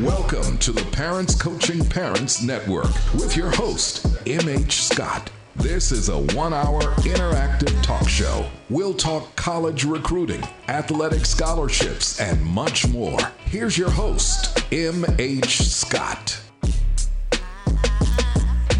Welcome 0.00 0.58
to 0.58 0.72
the 0.72 0.84
Parents 0.90 1.34
Coaching 1.34 1.82
Parents 1.82 2.42
Network 2.42 2.92
with 3.14 3.34
your 3.34 3.50
host, 3.50 4.06
M.H. 4.26 4.82
Scott. 4.82 5.30
This 5.54 5.90
is 5.90 6.10
a 6.10 6.18
one 6.34 6.52
hour 6.52 6.82
interactive 6.82 7.82
talk 7.82 8.06
show. 8.06 8.46
We'll 8.68 8.92
talk 8.92 9.34
college 9.36 9.84
recruiting, 9.84 10.42
athletic 10.68 11.24
scholarships, 11.24 12.20
and 12.20 12.44
much 12.44 12.86
more. 12.88 13.18
Here's 13.46 13.78
your 13.78 13.88
host, 13.88 14.62
M.H. 14.70 15.62
Scott. 15.62 16.42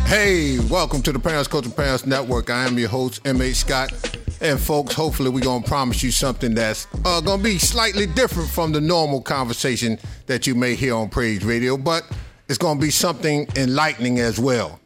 Hey, 0.05 0.59
welcome 0.69 1.01
to 1.01 1.13
the 1.13 1.19
Parents 1.19 1.49
Coaching 1.49 1.73
Parents 1.73 2.05
Network. 2.05 2.51
I 2.51 2.67
am 2.67 2.79
your 2.79 2.91
host, 2.91 3.27
M.H. 3.27 3.57
Scott. 3.57 4.16
And 4.41 4.61
folks, 4.61 4.95
hopefully 4.95 5.31
we're 5.31 5.41
to 5.63 5.69
promise 5.69 6.03
you 6.03 6.11
something 6.11 6.55
that's 6.55 6.87
uh, 7.05 7.21
to 7.39 7.43
be 7.43 7.59
slightly 7.59 8.07
different 8.07 8.51
from 8.51 8.73
the 8.73 8.81
normal 8.81 9.23
conversation 9.23 9.99
that 10.27 10.47
you 10.47 10.55
may 10.55 10.75
hear 10.75 10.95
on 10.95 11.09
Praise 11.09 11.43
Radio, 11.43 11.79
but 11.79 12.05
it's 12.49 12.59
to 12.79 12.85
be 12.85 12.91
something 12.91 13.49
enlightening 13.57 14.19
as 14.19 14.39
well. 14.39 14.79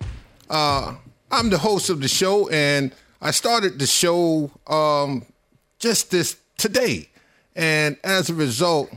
Uh, 0.49 0.95
I'm 1.33 1.51
the 1.51 1.59
host 1.59 1.91
of 1.91 2.01
the 2.01 2.09
show, 2.09 2.49
and 2.49 2.95
I 3.21 3.33
started 3.33 3.79
the 3.79 3.87
show 3.87 4.51
um, 4.69 5.27
just 5.81 6.13
this 6.13 6.37
today. 6.57 7.09
And 7.57 7.97
as 8.05 8.31
a 8.31 8.35
result, 8.35 8.91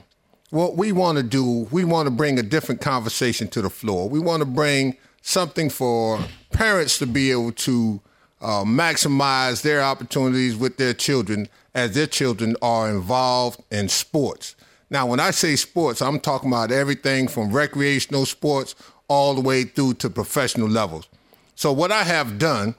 what 0.52 0.78
we 0.78 0.92
want 0.92 1.18
to 1.18 1.24
do, 1.24 1.68
we 1.72 1.84
want 1.84 2.06
to 2.06 2.12
bring 2.12 2.38
a 2.38 2.44
different 2.44 2.80
conversation 2.80 3.48
to 3.50 3.62
the 3.62 3.72
floor. 3.72 4.08
We 4.08 4.20
want 4.20 4.42
to 4.42 4.46
bring 4.46 4.98
something 5.24 5.70
for 5.72 6.20
parents 6.52 7.00
to 7.00 7.08
be 7.08 7.32
able 7.32 7.54
to 7.54 8.02
uh, 8.44 8.64
maximize 8.66 9.62
their 9.62 9.82
opportunities 9.82 10.56
with 10.56 10.78
their 10.78 10.94
children 10.94 11.48
as 11.74 11.96
their 11.96 12.08
children 12.08 12.56
are 12.62 12.90
involved 12.90 13.64
in 13.72 13.88
sports. 13.88 14.56
Now, 14.90 15.08
when 15.08 15.20
I 15.20 15.32
say 15.32 15.56
sports, 15.56 16.02
I'm 16.02 16.20
talking 16.20 16.50
about 16.50 16.72
everything 16.72 17.28
from 17.28 17.52
recreational 17.52 18.26
sports 18.26 18.76
all 19.08 19.34
the 19.34 19.42
way 19.42 19.64
through 19.64 19.96
to 19.96 20.10
professional 20.10 20.68
levels. 20.68 21.08
So, 21.56 21.72
what 21.72 21.92
I 21.92 22.04
have 22.04 22.38
done, 22.38 22.76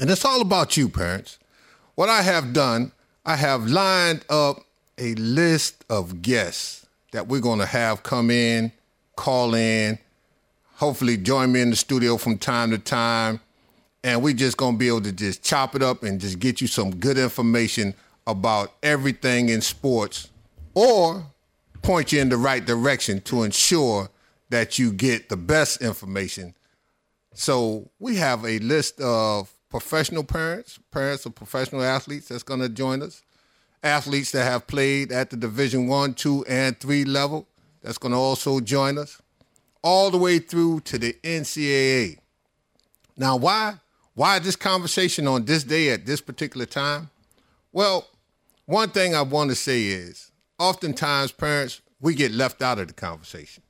and 0.00 0.08
it's 0.08 0.24
all 0.24 0.40
about 0.40 0.76
you, 0.76 0.88
parents, 0.88 1.38
what 1.96 2.08
I 2.08 2.22
have 2.22 2.52
done, 2.52 2.92
I 3.26 3.36
have 3.36 3.66
lined 3.66 4.24
up 4.30 4.64
a 4.96 5.14
list 5.16 5.84
of 5.90 6.22
guests 6.22 6.86
that 7.12 7.26
we're 7.26 7.40
going 7.40 7.58
to 7.58 7.66
have 7.66 8.02
come 8.02 8.30
in, 8.30 8.72
call 9.16 9.54
in, 9.54 9.98
hopefully 10.76 11.16
join 11.16 11.52
me 11.52 11.60
in 11.60 11.70
the 11.70 11.76
studio 11.76 12.16
from 12.16 12.38
time 12.38 12.70
to 12.70 12.78
time 12.78 13.40
and 14.04 14.22
we're 14.22 14.34
just 14.34 14.56
gonna 14.56 14.76
be 14.76 14.88
able 14.88 15.02
to 15.02 15.12
just 15.12 15.42
chop 15.42 15.74
it 15.74 15.82
up 15.82 16.02
and 16.02 16.20
just 16.20 16.38
get 16.38 16.60
you 16.60 16.66
some 16.66 16.94
good 16.94 17.18
information 17.18 17.94
about 18.26 18.74
everything 18.82 19.48
in 19.48 19.60
sports 19.60 20.30
or 20.74 21.24
point 21.82 22.12
you 22.12 22.20
in 22.20 22.28
the 22.28 22.36
right 22.36 22.64
direction 22.64 23.20
to 23.22 23.42
ensure 23.42 24.08
that 24.50 24.78
you 24.78 24.92
get 24.92 25.28
the 25.28 25.36
best 25.36 25.82
information. 25.82 26.54
So 27.34 27.90
we 27.98 28.16
have 28.16 28.44
a 28.44 28.58
list 28.58 29.00
of 29.00 29.52
professional 29.70 30.24
parents, 30.24 30.78
parents 30.90 31.26
of 31.26 31.34
professional 31.34 31.82
athletes 31.82 32.28
that's 32.28 32.42
gonna 32.42 32.68
join 32.68 33.02
us, 33.02 33.22
athletes 33.82 34.30
that 34.32 34.44
have 34.44 34.66
played 34.66 35.12
at 35.12 35.30
the 35.30 35.36
division 35.36 35.86
one, 35.88 36.14
two, 36.14 36.44
and 36.48 36.78
three 36.78 37.04
level 37.04 37.46
that's 37.82 37.98
gonna 37.98 38.20
also 38.20 38.60
join 38.60 38.98
us, 38.98 39.20
all 39.82 40.10
the 40.10 40.18
way 40.18 40.38
through 40.38 40.80
to 40.80 40.98
the 40.98 41.16
NCAA. 41.22 42.18
Now, 43.16 43.36
why 43.36 43.78
why 44.18 44.40
this 44.40 44.56
conversation 44.56 45.28
on 45.28 45.44
this 45.44 45.62
day 45.62 45.90
at 45.90 46.04
this 46.04 46.20
particular 46.20 46.66
time? 46.66 47.08
Well, 47.70 48.08
one 48.66 48.90
thing 48.90 49.14
I 49.14 49.22
want 49.22 49.50
to 49.50 49.54
say 49.54 49.84
is 49.84 50.32
oftentimes 50.58 51.30
parents, 51.30 51.80
we 52.00 52.16
get 52.16 52.32
left 52.32 52.60
out 52.60 52.80
of 52.80 52.88
the 52.88 52.94
conversation. 52.94 53.62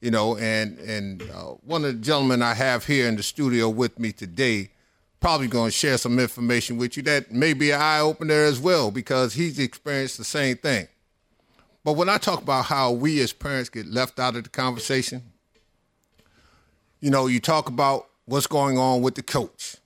You 0.00 0.10
know, 0.10 0.38
and 0.38 0.78
and 0.78 1.20
uh, 1.20 1.56
one 1.66 1.84
of 1.84 1.96
the 1.96 2.00
gentlemen 2.00 2.40
I 2.40 2.54
have 2.54 2.86
here 2.86 3.08
in 3.08 3.16
the 3.16 3.22
studio 3.22 3.68
with 3.68 3.98
me 3.98 4.10
today 4.10 4.70
probably 5.20 5.48
going 5.48 5.68
to 5.68 5.76
share 5.76 5.98
some 5.98 6.18
information 6.18 6.78
with 6.78 6.96
you 6.96 7.02
that 7.02 7.30
may 7.30 7.52
be 7.52 7.70
an 7.70 7.80
eye 7.82 8.00
opener 8.00 8.44
as 8.44 8.58
well 8.58 8.90
because 8.90 9.34
he's 9.34 9.58
experienced 9.58 10.16
the 10.16 10.24
same 10.24 10.56
thing. 10.56 10.88
But 11.84 11.92
when 11.92 12.08
I 12.08 12.16
talk 12.16 12.40
about 12.40 12.66
how 12.66 12.92
we 12.92 13.20
as 13.20 13.34
parents 13.34 13.68
get 13.68 13.86
left 13.86 14.18
out 14.18 14.34
of 14.34 14.44
the 14.44 14.50
conversation, 14.50 15.24
you 17.00 17.10
know, 17.10 17.26
you 17.26 17.38
talk 17.38 17.68
about 17.68 18.07
what's 18.28 18.46
going 18.46 18.76
on 18.76 19.00
with 19.00 19.14
the 19.14 19.22
coach, 19.22 19.76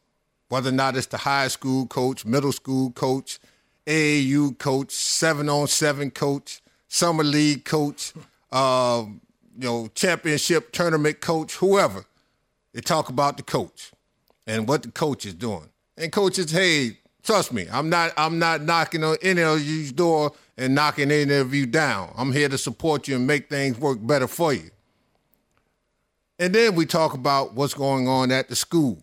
whether 0.49 0.71
or 0.71 0.73
not 0.73 0.97
it's 0.97 1.07
the 1.07 1.17
high 1.17 1.47
school 1.47 1.87
coach, 1.87 2.25
middle 2.27 2.51
school 2.51 2.91
coach, 2.91 3.39
AAU 3.87 4.59
coach, 4.59 4.91
seven 4.91 5.49
on 5.49 5.69
seven 5.69 6.11
coach, 6.11 6.61
summer 6.89 7.23
league 7.23 7.65
coach, 7.65 8.13
uh, 8.51 9.05
you 9.07 9.69
know, 9.69 9.87
championship 9.95 10.73
tournament 10.73 11.21
coach, 11.21 11.55
whoever. 11.55 12.05
They 12.73 12.81
talk 12.81 13.09
about 13.09 13.37
the 13.37 13.45
coach 13.45 13.93
and 14.47 14.67
what 14.67 14.83
the 14.83 14.91
coach 14.91 15.25
is 15.25 15.35
doing. 15.35 15.69
And 15.97 16.11
coaches, 16.11 16.51
hey, 16.51 16.99
trust 17.23 17.53
me, 17.53 17.67
I'm 17.71 17.89
not 17.89 18.13
I'm 18.17 18.41
not 18.41 18.63
knocking 18.63 19.05
on 19.05 19.19
any 19.23 19.43
of 19.43 19.63
you's 19.63 19.93
door 19.93 20.33
and 20.57 20.75
knocking 20.75 21.13
any 21.13 21.35
of 21.35 21.55
you 21.55 21.67
down. 21.67 22.13
I'm 22.17 22.33
here 22.33 22.49
to 22.49 22.59
support 22.59 23.07
you 23.07 23.17
and 23.17 23.27
make 23.27 23.49
things 23.49 23.79
work 23.79 23.99
better 24.05 24.27
for 24.27 24.53
you. 24.53 24.71
And 26.43 26.53
then 26.53 26.75
we 26.75 26.87
talk 26.87 27.15
about 27.15 27.55
what's 27.55 27.73
going 27.73 28.09
on 28.09 28.33
at 28.33 28.49
the 28.49 28.57
school, 28.57 28.99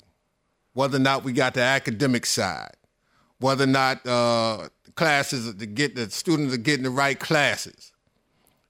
whether 0.73 0.97
or 0.97 0.99
not 0.99 1.23
we 1.23 1.31
got 1.31 1.53
the 1.53 1.61
academic 1.61 2.25
side, 2.25 2.75
whether 3.39 3.63
or 3.63 3.67
not 3.67 4.05
uh, 4.05 4.67
classes 4.95 5.55
to 5.55 5.65
get 5.65 5.95
the 5.95 6.09
students 6.09 6.53
are 6.53 6.57
getting 6.57 6.83
the 6.83 6.89
right 6.89 7.17
classes. 7.17 7.93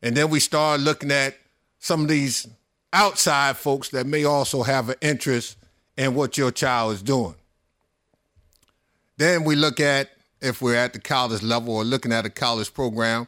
And 0.03 0.15
then 0.15 0.29
we 0.29 0.39
start 0.39 0.81
looking 0.81 1.09
at 1.09 1.35
some 1.79 2.03
of 2.03 2.09
these 2.09 2.47
outside 2.93 3.57
folks 3.57 3.89
that 3.89 4.05
may 4.05 4.23
also 4.23 4.61
have 4.61 4.89
an 4.89 4.97
interest 5.01 5.57
in 5.97 6.13
what 6.13 6.37
your 6.37 6.51
child 6.51 6.93
is 6.93 7.01
doing. 7.01 7.33
Then 9.17 9.45
we 9.45 9.55
look 9.55 9.79
at 9.79 10.11
if 10.41 10.61
we're 10.61 10.75
at 10.75 10.93
the 10.93 10.99
college 10.99 11.41
level 11.41 11.75
or 11.75 11.83
looking 11.83 12.13
at 12.13 12.23
a 12.23 12.29
college 12.29 12.71
program. 12.71 13.27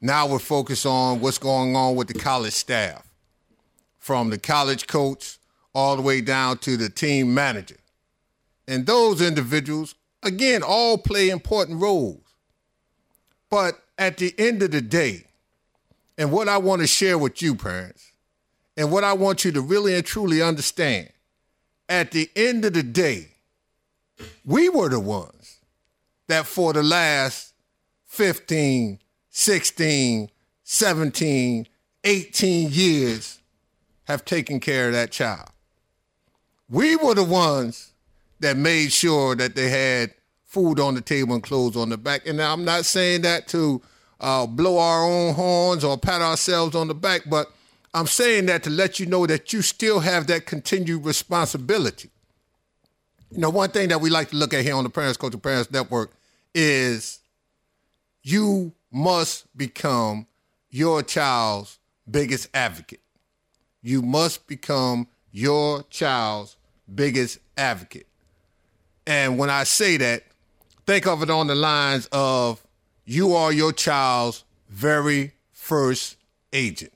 Now 0.00 0.26
we're 0.26 0.38
focused 0.38 0.86
on 0.86 1.20
what's 1.20 1.36
going 1.36 1.76
on 1.76 1.94
with 1.94 2.08
the 2.08 2.14
college 2.14 2.54
staff 2.54 3.07
from 4.08 4.30
the 4.30 4.38
college 4.38 4.86
coach 4.86 5.36
all 5.74 5.94
the 5.94 6.00
way 6.00 6.22
down 6.22 6.56
to 6.56 6.78
the 6.78 6.88
team 6.88 7.34
manager. 7.34 7.76
And 8.66 8.86
those 8.86 9.20
individuals, 9.20 9.96
again, 10.22 10.62
all 10.62 10.96
play 10.96 11.28
important 11.28 11.82
roles. 11.82 12.22
But 13.50 13.74
at 13.98 14.16
the 14.16 14.34
end 14.38 14.62
of 14.62 14.70
the 14.70 14.80
day, 14.80 15.26
and 16.16 16.32
what 16.32 16.48
I 16.48 16.56
want 16.56 16.80
to 16.80 16.86
share 16.86 17.18
with 17.18 17.42
you, 17.42 17.54
parents, 17.54 18.12
and 18.78 18.90
what 18.90 19.04
I 19.04 19.12
want 19.12 19.44
you 19.44 19.52
to 19.52 19.60
really 19.60 19.94
and 19.94 20.06
truly 20.06 20.40
understand, 20.40 21.10
at 21.86 22.10
the 22.10 22.30
end 22.34 22.64
of 22.64 22.72
the 22.72 22.82
day, 22.82 23.28
we 24.42 24.70
were 24.70 24.88
the 24.88 25.00
ones 25.00 25.58
that 26.28 26.46
for 26.46 26.72
the 26.72 26.82
last 26.82 27.52
15, 28.06 29.00
16, 29.28 30.30
17, 30.64 31.66
18 32.04 32.70
years 32.70 33.38
have 34.08 34.24
taken 34.24 34.58
care 34.58 34.88
of 34.88 34.94
that 34.94 35.10
child. 35.12 35.50
We 36.68 36.96
were 36.96 37.14
the 37.14 37.24
ones 37.24 37.92
that 38.40 38.56
made 38.56 38.90
sure 38.90 39.36
that 39.36 39.54
they 39.54 39.68
had 39.68 40.14
food 40.44 40.80
on 40.80 40.94
the 40.94 41.02
table 41.02 41.34
and 41.34 41.42
clothes 41.42 41.76
on 41.76 41.90
the 41.90 41.98
back. 41.98 42.26
And 42.26 42.40
I'm 42.40 42.64
not 42.64 42.86
saying 42.86 43.22
that 43.22 43.48
to 43.48 43.82
uh, 44.18 44.46
blow 44.46 44.78
our 44.78 45.04
own 45.04 45.34
horns 45.34 45.84
or 45.84 45.98
pat 45.98 46.22
ourselves 46.22 46.74
on 46.74 46.88
the 46.88 46.94
back, 46.94 47.22
but 47.28 47.52
I'm 47.92 48.06
saying 48.06 48.46
that 48.46 48.62
to 48.62 48.70
let 48.70 48.98
you 48.98 49.04
know 49.04 49.26
that 49.26 49.52
you 49.52 49.60
still 49.60 50.00
have 50.00 50.26
that 50.28 50.46
continued 50.46 51.04
responsibility. 51.04 52.10
You 53.30 53.40
know, 53.40 53.50
one 53.50 53.70
thing 53.70 53.90
that 53.90 54.00
we 54.00 54.08
like 54.08 54.30
to 54.30 54.36
look 54.36 54.54
at 54.54 54.64
here 54.64 54.74
on 54.74 54.84
the 54.84 54.90
Parents 54.90 55.18
Coaching 55.18 55.40
Parents 55.40 55.70
Network 55.70 56.12
is 56.54 57.20
you 58.22 58.72
must 58.90 59.54
become 59.54 60.26
your 60.70 61.02
child's 61.02 61.78
biggest 62.10 62.48
advocate 62.54 63.00
you 63.88 64.02
must 64.02 64.46
become 64.46 65.08
your 65.32 65.82
child's 65.84 66.56
biggest 66.94 67.38
advocate. 67.56 68.06
And 69.06 69.38
when 69.38 69.48
I 69.48 69.64
say 69.64 69.96
that, 69.96 70.24
think 70.86 71.06
of 71.06 71.22
it 71.22 71.30
on 71.30 71.46
the 71.46 71.54
lines 71.54 72.06
of 72.12 72.62
you 73.06 73.34
are 73.34 73.50
your 73.50 73.72
child's 73.72 74.44
very 74.68 75.32
first 75.52 76.18
agent. 76.52 76.92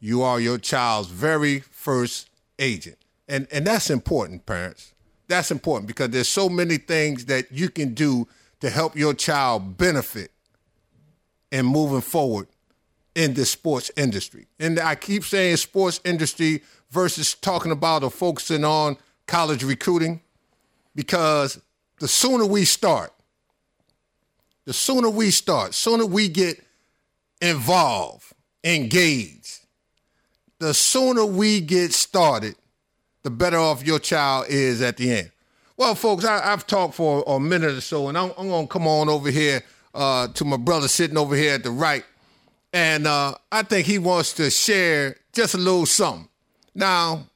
You 0.00 0.22
are 0.22 0.40
your 0.40 0.58
child's 0.58 1.08
very 1.08 1.60
first 1.60 2.28
agent. 2.58 2.98
And 3.28 3.46
and 3.52 3.64
that's 3.64 3.90
important, 3.90 4.44
parents. 4.46 4.94
That's 5.28 5.50
important 5.52 5.86
because 5.86 6.10
there's 6.10 6.28
so 6.28 6.48
many 6.48 6.76
things 6.76 7.26
that 7.26 7.52
you 7.52 7.70
can 7.70 7.94
do 7.94 8.26
to 8.60 8.68
help 8.68 8.96
your 8.96 9.14
child 9.14 9.78
benefit 9.78 10.32
in 11.52 11.64
moving 11.64 12.00
forward 12.00 12.48
in 13.14 13.34
the 13.34 13.44
sports 13.44 13.90
industry. 13.96 14.46
And 14.58 14.78
I 14.78 14.94
keep 14.94 15.24
saying 15.24 15.56
sports 15.56 16.00
industry 16.04 16.62
versus 16.90 17.34
talking 17.34 17.72
about 17.72 18.02
or 18.02 18.10
focusing 18.10 18.64
on 18.64 18.96
college 19.26 19.62
recruiting 19.62 20.20
because 20.94 21.60
the 22.00 22.08
sooner 22.08 22.44
we 22.44 22.64
start, 22.64 23.12
the 24.64 24.72
sooner 24.72 25.10
we 25.10 25.30
start, 25.30 25.74
sooner 25.74 26.06
we 26.06 26.28
get 26.28 26.60
involved 27.40 28.34
engaged. 28.64 29.60
The 30.58 30.72
sooner 30.74 31.24
we 31.26 31.60
get 31.60 31.92
started, 31.92 32.56
the 33.22 33.30
better 33.30 33.58
off 33.58 33.86
your 33.86 33.98
child 33.98 34.46
is 34.48 34.80
at 34.80 34.96
the 34.96 35.12
end. 35.12 35.30
Well, 35.76 35.94
folks, 35.94 36.24
I, 36.24 36.42
have 36.50 36.66
talked 36.66 36.94
for 36.94 37.24
a 37.26 37.38
minute 37.38 37.72
or 37.74 37.80
so, 37.80 38.08
and 38.08 38.16
I'm, 38.16 38.32
I'm 38.38 38.48
going 38.48 38.66
to 38.66 38.72
come 38.72 38.86
on 38.86 39.08
over 39.08 39.30
here 39.30 39.62
uh, 39.92 40.28
to 40.28 40.44
my 40.44 40.56
brother 40.56 40.88
sitting 40.88 41.18
over 41.18 41.36
here 41.36 41.54
at 41.54 41.62
the 41.62 41.70
right. 41.70 42.04
And 42.74 43.06
uh, 43.06 43.36
I 43.52 43.62
think 43.62 43.86
he 43.86 43.98
wants 43.98 44.32
to 44.34 44.50
share 44.50 45.16
just 45.32 45.54
a 45.54 45.58
little 45.58 45.86
something. 45.86 46.28
Now, 46.74 47.28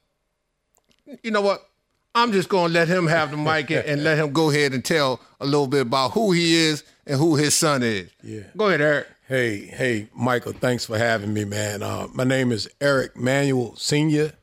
you 1.23 1.31
know 1.31 1.39
what? 1.39 1.65
I'm 2.13 2.33
just 2.33 2.49
going 2.49 2.67
to 2.67 2.73
let 2.73 2.89
him 2.89 3.07
have 3.07 3.31
the 3.31 3.37
mic 3.37 3.71
and, 3.71 3.85
and, 3.85 4.03
let 4.03 4.17
him 4.17 4.33
go 4.33 4.49
ahead 4.49 4.73
and 4.73 4.83
tell 4.83 5.21
a 5.39 5.45
little 5.45 5.67
bit 5.67 5.83
about 5.83 6.11
who 6.11 6.33
he 6.33 6.55
is 6.55 6.83
and 7.07 7.17
who 7.17 7.37
his 7.37 7.55
son 7.55 7.83
is. 7.83 8.09
Yeah. 8.21 8.41
Go 8.57 8.67
ahead, 8.67 8.81
Eric. 8.81 9.07
Hey, 9.29 9.59
hey, 9.59 10.09
Michael, 10.13 10.51
thanks 10.51 10.85
for 10.85 10.97
having 10.97 11.33
me, 11.33 11.45
man. 11.45 11.83
Uh, 11.83 12.07
my 12.13 12.25
name 12.25 12.51
is 12.51 12.69
Eric 12.81 13.15
Manuel 13.15 13.75
Sr. 13.77 14.33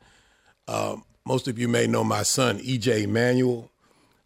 Uh, 0.67 0.97
most 1.27 1.47
of 1.47 1.59
you 1.59 1.69
may 1.69 1.87
know 1.87 2.05
my 2.05 2.23
son, 2.23 2.59
EJ 2.61 3.07
Manuel. 3.07 3.71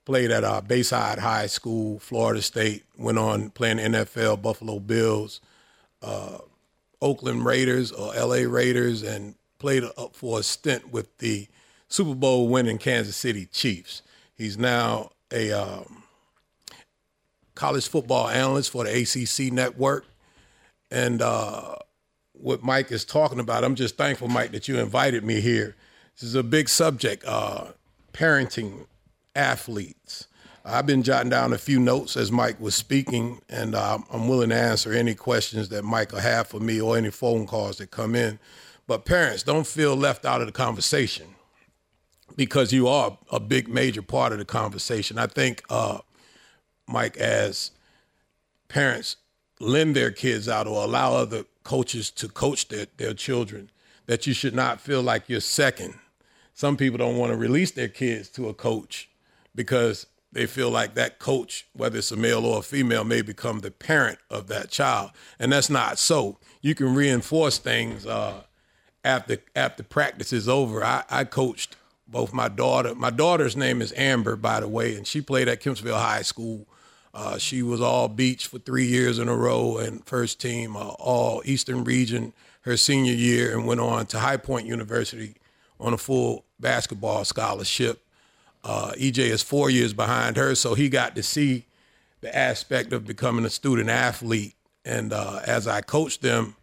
Played 0.05 0.31
at 0.31 0.45
uh, 0.45 0.61
Bayside 0.61 1.19
High 1.19 1.47
School, 1.47 1.99
Florida 1.99 2.43
State. 2.43 2.85
Went 2.97 3.19
on 3.19 3.51
playing 3.51 3.79
NFL, 3.79 4.43
Buffalo 4.43 4.79
Bills, 4.79 5.41
uh, 6.03 6.39
Oakland 7.03 7.45
Raiders 7.45 7.93
or 7.93 8.15
LA 8.15 8.43
Raiders, 8.47 9.03
and 9.03 9.35
played 9.59 9.85
up 9.97 10.15
for 10.15 10.41
a 10.41 10.43
stint 10.43 10.93
with 10.93 11.19
the 11.19 11.49
Super 11.89 12.15
Bowl 12.15 12.49
winning 12.49 12.79
Kansas 12.79 13.17
City 13.17 13.47
Chiefs. 13.47 14.03
He's 14.35 14.57
now 14.57 15.11
a 15.33 15.53
um, 15.53 16.05
college 17.55 17.89
football 17.89 18.29
analyst 18.29 18.71
for 18.71 18.85
the 18.85 19.03
ACC 19.03 19.53
network. 19.53 20.07
And 20.91 21.21
uh, 21.21 21.77
what 22.33 22.63
Mike 22.63 22.91
is 22.91 23.05
talking 23.05 23.39
about, 23.39 23.65
I'm 23.65 23.75
just 23.75 23.97
thankful, 23.97 24.29
Mike, 24.29 24.53
that 24.53 24.67
you 24.67 24.79
invited 24.79 25.25
me 25.25 25.41
here. 25.41 25.77
This 26.15 26.23
is 26.23 26.35
a 26.35 26.43
big 26.43 26.69
subject 26.69 27.25
uh, 27.27 27.67
parenting 28.13 28.87
athletes. 29.37 30.27
I've 30.65 30.87
been 30.87 31.03
jotting 31.03 31.31
down 31.31 31.53
a 31.53 31.59
few 31.59 31.81
notes 31.81 32.17
as 32.17 32.31
Mike 32.31 32.61
was 32.61 32.75
speaking, 32.75 33.41
and 33.49 33.75
uh, 33.75 33.99
I'm 34.11 34.29
willing 34.29 34.51
to 34.51 34.57
answer 34.57 34.93
any 34.93 35.15
questions 35.15 35.71
that 35.71 35.85
Mike 35.85 36.13
will 36.13 36.21
have 36.21 36.49
for 36.49 36.61
me 36.61 36.81
or 36.81 36.99
any 36.99 37.11
phone 37.11 37.47
calls 37.47 37.79
that 37.79 37.91
come 37.91 38.15
in. 38.15 38.39
But 38.87 39.05
parents, 39.05 39.43
don't 39.43 39.67
feel 39.67 39.97
left 39.97 40.25
out 40.25 40.41
of 40.41 40.47
the 40.47 40.53
conversation 40.53 41.35
because 42.37 42.73
you 42.73 42.89
are 42.89 43.17
a 43.31 43.41
big 43.41 43.69
major 43.69 44.03
part 44.03 44.33
of 44.33 44.39
the 44.39 44.45
conversation. 44.45 45.19
I 45.19 45.27
think, 45.29 45.63
uh, 45.71 45.99
Mike, 46.87 47.17
as 47.17 47.71
parents 48.69 49.17
lend 49.61 49.97
their 49.97 50.11
kids 50.11 50.49
out 50.49 50.67
or 50.67 50.85
allow 50.85 51.15
other 51.15 51.45
coaches 51.65 52.11
to 52.11 52.29
coach 52.29 52.69
their, 52.69 52.87
their 52.99 53.15
children, 53.15 53.71
that 54.07 54.27
you 54.27 54.35
should 54.35 54.55
not 54.55 54.81
feel 54.81 55.03
like 55.03 55.29
you're 55.29 55.41
second. 55.41 55.95
Some 56.53 56.77
people 56.77 56.99
don't 56.99 57.17
want 57.17 57.33
to 57.33 57.37
release 57.37 57.71
their 57.71 57.89
kids 57.89 58.29
to 58.31 58.49
a 58.49 58.55
coach 58.55 59.09
because 59.55 60.07
they 60.33 60.47
feel 60.47 60.71
like 60.71 60.95
that 60.95 61.19
coach, 61.19 61.67
whether 61.73 61.99
it's 61.99 62.13
a 62.13 62.17
male 62.17 62.45
or 62.47 62.61
a 62.61 62.63
female, 62.63 63.05
may 63.05 63.23
become 63.23 63.61
the 63.61 63.71
parent 63.71 64.19
of 64.31 64.47
that 64.49 64.71
child, 64.71 65.11
and 65.39 65.53
that's 65.53 65.71
not 65.71 65.99
so. 65.99 66.39
You 66.61 66.75
can 66.75 66.95
reinforce 66.95 67.59
things 67.59 68.07
uh, 68.07 68.43
after 69.05 69.39
after 69.57 69.83
practice 69.83 70.33
is 70.33 70.49
over. 70.49 70.85
I, 70.85 71.05
I 71.11 71.25
coached 71.25 71.77
both 72.07 72.33
my 72.33 72.49
daughter. 72.49 72.95
My 72.95 73.11
daughter's 73.11 73.57
name 73.57 73.83
is 73.83 73.93
Amber, 73.97 74.37
by 74.37 74.61
the 74.61 74.69
way, 74.69 74.97
and 74.97 75.07
she 75.07 75.21
played 75.21 75.49
at 75.49 75.61
Kempsville 75.61 76.01
High 76.01 76.23
School. 76.23 76.67
Uh, 77.13 77.39
she 77.39 77.63
was 77.63 77.81
all 77.81 78.09
beach 78.09 78.47
for 78.47 78.59
three 78.59 78.87
years 78.87 79.19
in 79.19 79.29
a 79.29 79.35
row 79.35 79.79
and 79.79 80.05
first 80.07 80.41
team 80.41 80.77
uh, 80.77 80.91
all 80.91 81.43
Eastern 81.45 81.83
region 81.83 82.33
her 82.63 82.77
senior 82.77 83.13
year 83.13 83.57
and 83.57 83.67
went 83.67 83.81
on 83.81 84.07
to 84.07 84.19
High 84.19 84.37
Point 84.37 84.67
University 84.67 85.35
on 85.79 85.93
a 85.93 85.99
full 85.99 86.45
basketball 86.59 87.25
scholarship. 87.25 88.05
Uh, 88.63 88.93
EJ 88.93 89.19
is 89.19 89.43
four 89.43 89.71
years 89.71 89.93
behind 89.93 90.37
her, 90.37 90.55
so 90.55 90.75
he 90.75 90.89
got 90.89 91.15
to 91.15 91.23
see 91.23 91.67
the 92.21 92.37
aspect 92.37 92.93
of 92.93 93.07
becoming 93.07 93.45
a 93.45 93.51
student 93.51 93.89
athlete. 93.89 94.55
And 94.85 95.13
uh, 95.13 95.41
as 95.47 95.67
I 95.67 95.81
coached 95.81 96.23
them, 96.23 96.57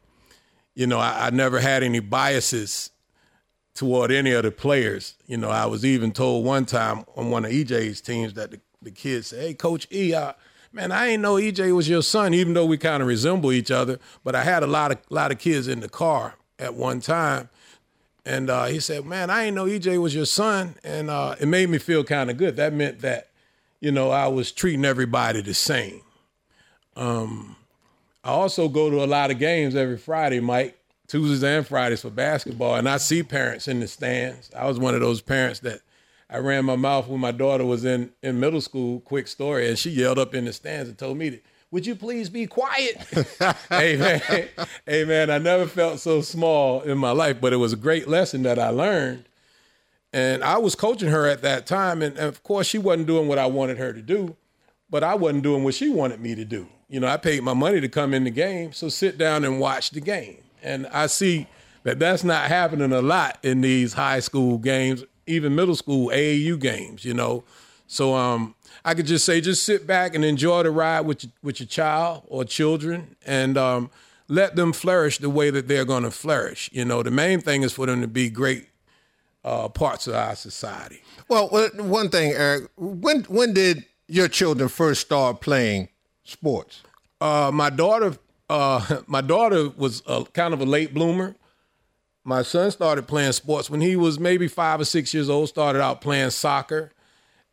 you 0.76 0.86
know, 0.86 1.00
I, 1.00 1.28
I 1.28 1.30
never 1.32 1.60
had 1.60 1.84
any 1.84 2.00
biases 2.00 2.92
toward 3.74 4.12
any 4.12 4.32
of 4.32 4.44
the 4.44 4.52
players. 4.52 5.16
You 5.26 5.38
know, 5.38 5.50
I 5.50 5.66
was 5.66 5.84
even 5.86 6.12
told 6.12 6.46
one 6.46 6.66
time 6.66 7.06
on 7.16 7.32
one 7.32 7.46
of 7.46 7.52
EJ's 7.52 8.02
teams 8.02 8.34
that 8.36 8.52
the, 8.52 8.60
the 8.82 8.92
kids 8.92 9.28
said, 9.28 9.40
"Hey, 9.40 9.54
Coach 9.54 9.88
E, 9.92 10.16
I, 10.16 10.36
man, 10.72 10.92
I 10.92 11.08
ain't 11.08 11.22
know 11.22 11.36
EJ 11.36 11.76
was 11.76 11.90
your 11.90 12.04
son, 12.04 12.34
even 12.34 12.54
though 12.54 12.66
we 12.66 12.78
kind 12.78 13.02
of 13.02 13.08
resemble 13.08 13.52
each 13.52 13.72
other. 13.72 14.00
But 14.24 14.36
I 14.36 14.44
had 14.44 14.62
a 14.62 14.68
lot 14.68 14.92
of 14.92 15.00
lot 15.10 15.32
of 15.32 15.40
kids 15.40 15.68
in 15.68 15.80
the 15.80 15.90
car 15.90 16.36
at 16.60 16.76
one 16.76 17.00
time." 17.00 17.50
And 18.28 18.50
uh, 18.50 18.66
he 18.66 18.82
said, 18.82 19.06
"Man, 19.06 19.30
I 19.30 19.46
ain't 19.46 19.56
know 19.56 19.68
EJ 19.68 20.02
was 20.02 20.14
your 20.14 20.26
son," 20.26 20.76
and 20.84 21.10
uh, 21.10 21.36
it 21.40 21.48
made 21.48 21.70
me 21.70 21.78
feel 21.78 22.04
kind 22.04 22.30
of 22.30 22.36
good. 22.36 22.58
That 22.58 22.74
meant 22.74 23.00
that, 23.00 23.30
you 23.80 23.90
know, 23.90 24.12
I 24.12 24.28
was 24.28 24.52
treating 24.52 24.84
everybody 24.84 25.42
the 25.42 25.54
same. 25.54 26.02
Um, 26.98 27.56
I 28.26 28.32
also 28.32 28.68
go 28.68 28.90
to 28.90 29.02
a 29.02 29.08
lot 29.08 29.32
of 29.32 29.40
games 29.40 29.78
every 29.78 29.98
Friday, 29.98 30.42
Mike, 30.42 30.78
Tuesdays 31.08 31.42
and 31.42 31.66
Fridays 31.66 32.02
for 32.02 32.10
basketball, 32.10 32.76
and 32.76 32.90
I 32.90 32.98
see 32.98 33.24
parents 33.24 33.70
in 33.70 33.80
the 33.80 33.88
stands. 33.88 34.52
I 34.54 34.68
was 34.68 34.78
one 34.78 34.94
of 34.94 35.00
those 35.00 35.22
parents 35.22 35.62
that 35.62 35.80
I 36.30 36.40
ran 36.40 36.66
my 36.66 36.76
mouth 36.76 37.08
when 37.08 37.22
my 37.22 37.32
daughter 37.32 37.64
was 37.64 37.86
in, 37.86 38.12
in 38.22 38.42
middle 38.42 38.60
school. 38.60 39.00
Quick 39.00 39.30
story, 39.30 39.70
and 39.70 39.80
she 39.80 39.90
yelled 39.92 40.20
up 40.20 40.36
in 40.36 40.44
the 40.44 40.52
stands 40.52 40.90
and 40.90 40.98
told 40.98 41.18
me 41.18 41.30
to, 41.30 41.40
"Would 41.72 41.86
you 41.86 41.96
please 41.96 42.30
be 42.30 42.48
quiet?" 42.48 42.98
hey 43.70 43.98
man, 43.98 44.48
hey 44.86 45.06
man, 45.06 45.30
I 45.30 45.38
never 45.38 45.66
felt 45.66 46.00
so 46.00 46.22
small 46.22 46.82
in 46.82 46.98
my 46.98 47.12
life, 47.12 47.42
but 47.42 47.54
it 47.54 47.58
was 47.58 47.74
a 47.74 47.78
great 47.78 48.08
lesson 48.08 48.44
that 48.44 48.60
I 48.60 48.70
learned. 48.70 49.26
And 50.14 50.44
I 50.44 50.58
was 50.58 50.76
coaching 50.76 51.10
her 51.10 51.28
at 51.28 51.42
that 51.42 51.68
time, 51.68 52.02
and, 52.02 52.18
and 52.18 52.28
of 52.28 52.42
course 52.44 52.68
she 52.68 52.78
wasn't 52.78 53.08
doing 53.08 53.28
what 53.28 53.38
I 53.38 53.46
wanted 53.46 53.78
her 53.78 53.94
to 53.94 54.02
do, 54.02 54.36
but 54.90 55.04
I 55.04 55.16
wasn't 55.16 55.44
doing 55.44 55.64
what 55.64 55.74
she 55.74 55.90
wanted 55.90 56.22
me 56.22 56.34
to 56.36 56.46
do. 56.46 56.68
You 56.90 57.02
know, 57.02 57.08
I 57.08 57.18
paid 57.18 57.44
my 57.44 57.54
money 57.54 57.82
to 57.82 57.90
come 57.90 58.14
in 58.14 58.24
the 58.24 58.32
game, 58.32 58.72
so 58.72 58.88
sit 58.88 59.18
down 59.18 59.44
and 59.44 59.60
watch 59.60 59.92
the 59.92 60.00
game. 60.00 60.38
And 60.64 60.88
I 60.88 61.08
see 61.08 61.48
that 61.84 62.00
that's 62.00 62.24
not 62.24 62.48
happening 62.48 62.94
a 62.94 63.02
lot 63.02 63.38
in 63.44 63.62
these 63.62 63.94
high 63.94 64.22
school 64.22 64.58
games, 64.58 65.04
even 65.26 65.56
middle 65.56 65.76
school 65.76 66.10
AAU 66.10 66.60
games, 66.60 67.04
you 67.04 67.14
know. 67.14 67.44
So 67.88 68.16
um, 68.16 68.56
I 68.88 68.94
could 68.94 69.06
just 69.06 69.26
say, 69.26 69.42
just 69.42 69.66
sit 69.66 69.86
back 69.86 70.16
and 70.16 70.24
enjoy 70.24 70.64
the 70.64 70.72
ride 70.72 71.02
with 71.02 71.26
your, 71.26 71.34
with 71.44 71.60
your 71.60 71.68
child 71.68 72.24
or 72.28 72.46
children, 72.46 73.18
and 73.26 73.58
um, 73.58 73.90
let 74.30 74.56
them 74.56 74.72
flourish 74.72 75.18
the 75.18 75.30
way 75.30 75.50
that 75.50 75.68
they're 75.68 75.84
going 75.84 76.04
to 76.04 76.12
flourish. 76.12 76.70
You 76.72 76.86
know, 76.86 77.04
the 77.04 77.12
main 77.12 77.42
thing 77.42 77.64
is 77.64 77.74
for 77.74 77.86
them 77.86 78.00
to 78.00 78.08
be 78.08 78.30
great 78.30 78.70
uh, 79.44 79.68
parts 79.68 80.08
of 80.08 80.16
our 80.16 80.38
society. 80.38 81.02
Well, 81.28 81.50
one 81.50 82.08
thing, 82.08 82.32
Eric, 82.32 82.70
when 82.78 83.24
when 83.24 83.54
did 83.54 83.84
your 84.08 84.30
children 84.30 84.70
first 84.70 85.02
start 85.02 85.42
playing 85.42 85.90
sports? 86.24 86.82
Uh, 87.20 87.52
my 87.54 87.70
daughter 87.70 88.18
uh, 88.50 89.02
my 89.08 89.20
daughter 89.20 89.68
was 89.76 90.02
a, 90.08 90.24
kind 90.32 90.54
of 90.54 90.62
a 90.62 90.66
late 90.66 90.94
bloomer. 90.94 91.36
My 92.24 92.42
son 92.42 92.72
started 92.72 93.06
playing 93.06 93.34
sports 93.34 93.70
when 93.70 93.82
he 93.82 93.98
was 93.98 94.18
maybe 94.18 94.48
five 94.48 94.80
or 94.80 94.86
six 94.86 95.14
years 95.14 95.30
old. 95.30 95.50
Started 95.50 95.82
out 95.82 96.00
playing 96.00 96.30
soccer, 96.30 96.94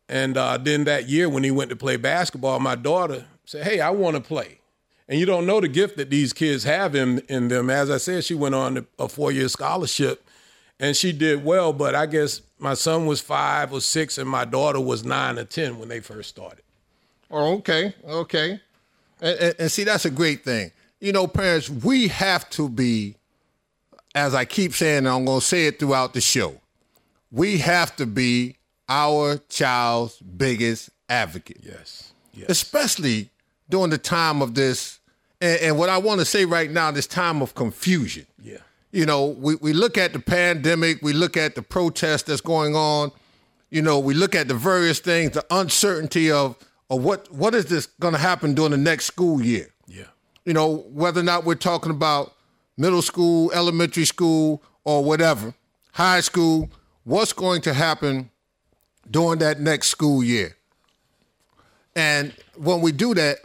and 0.09 0.37
uh, 0.37 0.57
then 0.57 0.83
that 0.85 1.09
year 1.09 1.29
when 1.29 1.43
he 1.43 1.51
went 1.51 1.69
to 1.69 1.75
play 1.75 1.97
basketball, 1.97 2.59
my 2.59 2.75
daughter 2.75 3.25
said, 3.45 3.65
"Hey, 3.65 3.79
I 3.79 3.89
want 3.89 4.15
to 4.15 4.21
play." 4.21 4.59
And 5.07 5.19
you 5.19 5.25
don't 5.25 5.45
know 5.45 5.61
the 5.61 5.67
gift 5.67 5.97
that 5.97 6.09
these 6.09 6.33
kids 6.33 6.63
have 6.63 6.95
in 6.95 7.19
in 7.29 7.47
them. 7.47 7.69
As 7.69 7.89
I 7.89 7.97
said, 7.97 8.23
she 8.23 8.35
went 8.35 8.55
on 8.55 8.85
a 8.99 9.07
four 9.07 9.31
year 9.31 9.47
scholarship, 9.47 10.27
and 10.79 10.95
she 10.95 11.11
did 11.11 11.43
well. 11.43 11.73
But 11.73 11.95
I 11.95 12.05
guess 12.05 12.41
my 12.59 12.73
son 12.73 13.05
was 13.05 13.21
five 13.21 13.73
or 13.73 13.81
six, 13.81 14.17
and 14.17 14.29
my 14.29 14.45
daughter 14.45 14.79
was 14.79 15.03
nine 15.03 15.37
or 15.37 15.45
ten 15.45 15.79
when 15.79 15.89
they 15.89 15.99
first 15.99 16.29
started. 16.29 16.63
Oh, 17.31 17.55
okay, 17.57 17.93
okay. 18.07 18.59
And, 19.21 19.39
and, 19.39 19.55
and 19.59 19.71
see, 19.71 19.83
that's 19.83 20.05
a 20.05 20.11
great 20.11 20.43
thing 20.43 20.71
you 20.99 21.11
know, 21.11 21.27
parents, 21.27 21.69
we 21.69 22.07
have 22.07 22.49
to 22.51 22.69
be, 22.69 23.15
as 24.13 24.33
I 24.33 24.45
keep 24.45 24.73
saying, 24.73 24.99
and 24.99 25.09
I'm 25.09 25.25
going 25.25 25.39
to 25.39 25.45
say 25.45 25.67
it 25.67 25.77
throughout 25.77 26.13
the 26.13 26.21
show, 26.21 26.59
we 27.31 27.59
have 27.59 27.95
to 27.97 28.07
be 28.07 28.57
our 28.89 29.37
child's 29.49 30.17
biggest 30.19 30.89
advocate. 31.09 31.59
Yes. 31.61 32.13
yes. 32.33 32.49
Especially 32.49 33.29
during 33.69 33.89
the 33.89 33.97
time 33.97 34.41
of 34.41 34.53
this, 34.55 34.99
and, 35.41 35.59
and 35.61 35.77
what 35.77 35.89
I 35.89 35.97
want 35.97 36.19
to 36.19 36.25
say 36.25 36.45
right 36.45 36.69
now, 36.69 36.91
this 36.91 37.07
time 37.07 37.41
of 37.41 37.55
confusion. 37.55 38.25
Yeah. 38.41 38.57
You 38.91 39.05
know, 39.05 39.25
we, 39.25 39.55
we 39.55 39.73
look 39.73 39.97
at 39.97 40.13
the 40.13 40.19
pandemic, 40.19 41.01
we 41.01 41.13
look 41.13 41.35
at 41.35 41.55
the 41.55 41.61
protest 41.61 42.27
that's 42.27 42.41
going 42.41 42.75
on, 42.75 43.11
you 43.69 43.81
know, 43.81 43.99
we 43.99 44.13
look 44.13 44.35
at 44.35 44.47
the 44.47 44.53
various 44.53 44.99
things, 44.99 45.31
the 45.31 45.45
uncertainty 45.51 46.31
of, 46.31 46.55
of 46.89 47.03
what 47.03 47.29
what 47.33 47.55
is 47.55 47.65
this 47.65 47.87
going 47.99 48.13
to 48.13 48.19
happen 48.19 48.53
during 48.53 48.71
the 48.71 48.77
next 48.77 49.05
school 49.05 49.41
year 49.41 49.67
Yeah. 49.87 50.03
you 50.45 50.53
know, 50.53 50.85
whether 50.93 51.19
or 51.19 51.23
not 51.23 51.43
we're 51.43 51.55
talking 51.55 51.91
about 51.91 52.35
middle 52.77 53.01
school, 53.01 53.51
elementary 53.53 54.05
school, 54.05 54.61
or 54.83 55.03
whatever, 55.03 55.55
high 55.93 56.21
school, 56.21 56.69
what's 57.03 57.33
going 57.33 57.61
to 57.61 57.73
happen 57.73 58.29
during 59.09 59.39
that 59.39 59.59
next 59.59 59.87
school 59.87 60.23
year. 60.23 60.55
And 61.95 62.33
when 62.57 62.81
we 62.81 62.91
do 62.91 63.13
that, 63.13 63.37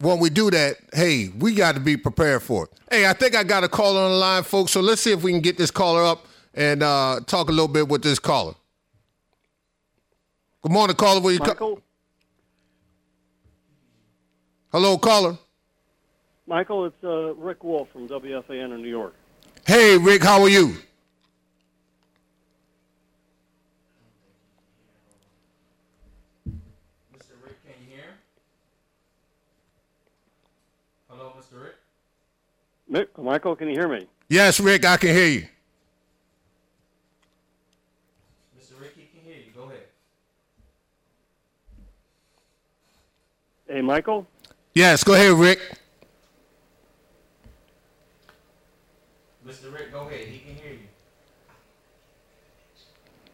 when 0.00 0.18
we 0.18 0.30
do 0.30 0.50
that, 0.50 0.76
hey, 0.94 1.28
we 1.38 1.54
got 1.54 1.74
to 1.74 1.80
be 1.80 1.96
prepared 1.96 2.42
for 2.42 2.64
it. 2.64 2.70
Hey, 2.90 3.06
I 3.06 3.12
think 3.12 3.34
I 3.36 3.44
got 3.44 3.64
a 3.64 3.68
caller 3.68 4.00
on 4.00 4.10
the 4.10 4.16
line, 4.16 4.42
folks. 4.42 4.72
So 4.72 4.80
let's 4.80 5.02
see 5.02 5.12
if 5.12 5.22
we 5.22 5.30
can 5.32 5.42
get 5.42 5.58
this 5.58 5.70
caller 5.70 6.02
up 6.04 6.26
and 6.54 6.82
uh, 6.82 7.20
talk 7.26 7.48
a 7.48 7.52
little 7.52 7.68
bit 7.68 7.88
with 7.88 8.02
this 8.02 8.18
caller. 8.18 8.54
Good 10.62 10.72
morning, 10.72 10.96
caller. 10.96 11.20
Where 11.20 11.32
you 11.32 11.38
Michael? 11.38 11.82
Hello, 14.72 14.98
caller. 14.98 15.38
Michael, 16.46 16.84
it's 16.86 17.04
uh, 17.04 17.34
Rick 17.34 17.64
Wolff 17.64 17.88
from 17.92 18.08
WFAN 18.08 18.74
in 18.74 18.82
New 18.82 18.88
York. 18.88 19.14
Hey, 19.66 19.96
Rick, 19.96 20.22
how 20.22 20.42
are 20.42 20.48
you? 20.48 20.74
Mr. 27.16 27.34
Rick, 27.42 27.56
can 27.64 27.74
you 27.82 27.94
hear? 27.94 28.14
Hello, 31.08 31.32
Mr. 31.38 31.62
Rick. 31.62 31.74
Mi- 32.90 33.06
Michael, 33.16 33.54
can 33.54 33.68
you 33.68 33.74
hear 33.74 33.88
me? 33.88 34.06
Yes, 34.28 34.58
Rick, 34.58 34.84
I 34.84 34.96
can 34.96 35.14
hear 35.14 35.26
you. 35.28 35.46
Mr. 38.58 38.80
Rick, 38.80 38.94
he 38.96 39.04
can 39.04 39.24
hear 39.24 39.36
you. 39.36 39.52
Go 39.54 39.62
ahead. 39.62 39.84
Hey, 43.68 43.80
Michael? 43.80 44.26
Yes, 44.74 45.04
go 45.04 45.14
ahead, 45.14 45.32
Rick. 45.32 45.60
Mr. 49.46 49.72
Rick, 49.72 49.92
go 49.92 50.00
ahead. 50.08 50.26
He 50.26 50.40
can 50.40 50.56
hear 50.56 50.72
you. 50.72 50.78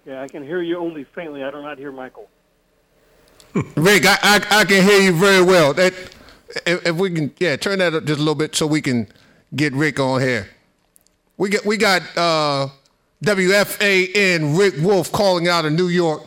Yeah, 0.05 0.23
I 0.23 0.29
can 0.29 0.43
hear 0.43 0.61
you 0.61 0.77
only 0.77 1.05
faintly. 1.05 1.43
I 1.43 1.51
do 1.51 1.63
not 1.63 1.79
hear 1.79 1.93
Michael. 1.93 2.29
Rick, 3.75 4.05
I, 4.05 4.19
I, 4.23 4.61
I 4.61 4.65
can 4.67 4.85
hear 4.85 5.01
you 5.01 5.13
very 5.13 5.43
well. 5.43 5.73
That 5.73 5.95
if, 6.67 6.87
if 6.87 6.97
we 6.97 7.11
can, 7.11 7.33
yeah, 7.39 7.57
turn 7.57 7.79
that 7.79 7.95
up 7.95 8.05
just 8.05 8.19
a 8.19 8.23
little 8.23 8.35
bit 8.35 8.55
so 8.55 8.67
we 8.67 8.83
can 8.83 9.09
get 9.55 9.73
Rick 9.73 10.01
on 10.01 10.21
here. 10.21 10.49
We 11.37 11.51
got 11.51 11.65
we 11.65 11.77
got 11.77 12.03
uh, 12.17 12.69
WFAN 13.25 14.59
Rick 14.59 14.75
Wolff 14.79 15.13
calling 15.13 15.49
out 15.49 15.65
of 15.65 15.73
New 15.73 15.89
York. 15.89 16.23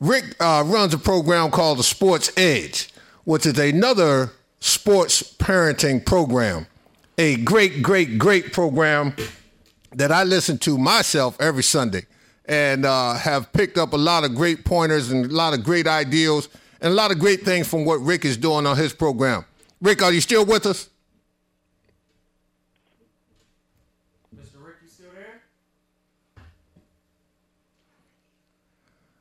Rick 0.00 0.36
uh, 0.40 0.62
runs 0.66 0.94
a 0.94 0.98
program 0.98 1.50
called 1.50 1.78
the 1.78 1.82
Sports 1.82 2.30
Edge, 2.36 2.90
which 3.24 3.46
is 3.46 3.58
another 3.58 4.32
sports 4.60 5.22
parenting 5.22 6.04
program. 6.04 6.66
A 7.18 7.36
great, 7.36 7.82
great, 7.82 8.16
great 8.16 8.52
program 8.52 9.14
that 9.92 10.12
I 10.12 10.22
listen 10.22 10.58
to 10.58 10.78
myself 10.78 11.36
every 11.40 11.64
Sunday 11.64 12.06
and 12.44 12.86
uh, 12.86 13.14
have 13.14 13.52
picked 13.52 13.76
up 13.76 13.92
a 13.92 13.96
lot 13.96 14.24
of 14.24 14.34
great 14.34 14.64
pointers 14.64 15.10
and 15.10 15.26
a 15.26 15.34
lot 15.34 15.52
of 15.52 15.64
great 15.64 15.86
ideals 15.86 16.48
and 16.80 16.92
a 16.92 16.94
lot 16.94 17.10
of 17.10 17.18
great 17.18 17.42
things 17.42 17.68
from 17.68 17.84
what 17.84 17.96
Rick 17.96 18.24
is 18.24 18.36
doing 18.36 18.66
on 18.66 18.76
his 18.76 18.92
program. 18.92 19.44
Rick, 19.80 20.02
are 20.02 20.12
you 20.12 20.20
still 20.20 20.44
with 20.44 20.64
us? 20.66 20.88
Mr. 24.34 24.64
Rick, 24.64 24.76
you 24.82 24.88
still 24.88 25.10
there? 25.14 25.42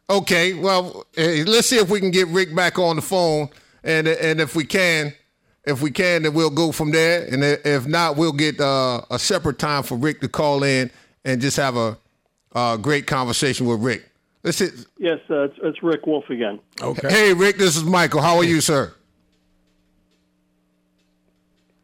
Okay, 0.10 0.54
well, 0.54 1.06
eh, 1.18 1.44
let's 1.46 1.68
see 1.68 1.78
if 1.78 1.90
we 1.90 2.00
can 2.00 2.12
get 2.12 2.28
Rick 2.30 2.56
back 2.56 2.80
on 2.80 2.96
the 2.96 3.02
phone, 3.02 3.50
and 3.84 4.08
and 4.08 4.40
if 4.40 4.56
we 4.56 4.64
can, 4.64 5.14
if 5.66 5.82
we 5.82 5.92
can, 5.92 6.24
then 6.24 6.34
we'll 6.34 6.50
go 6.50 6.72
from 6.72 6.92
there, 6.92 7.26
and 7.26 7.44
if 7.44 7.86
not, 7.88 8.16
we'll 8.16 8.32
get 8.32 8.60
uh, 8.62 9.02
a 9.12 9.20
separate 9.20 9.60
time 9.60 9.84
for 9.84 9.96
Rick 9.98 10.22
to 10.22 10.30
call 10.30 10.64
in 10.64 10.90
and 11.26 11.42
just 11.42 11.58
have 11.58 11.76
a, 11.76 11.98
uh 12.56 12.78
great 12.78 13.06
conversation 13.06 13.68
with 13.68 13.82
Rick. 13.82 14.10
Let's 14.44 14.58
see. 14.60 14.70
Yes, 14.98 15.20
uh, 15.30 15.42
it's, 15.44 15.58
it's 15.62 15.84
Rick 15.84 16.08
Wolff 16.08 16.30
again. 16.30 16.60
Okay. 16.82 17.10
Hey, 17.10 17.34
Rick, 17.34 17.58
this 17.58 17.76
is 17.76 17.84
Michael. 17.84 18.22
How 18.22 18.38
are 18.38 18.46
you, 18.46 18.62
sir? 18.62 18.94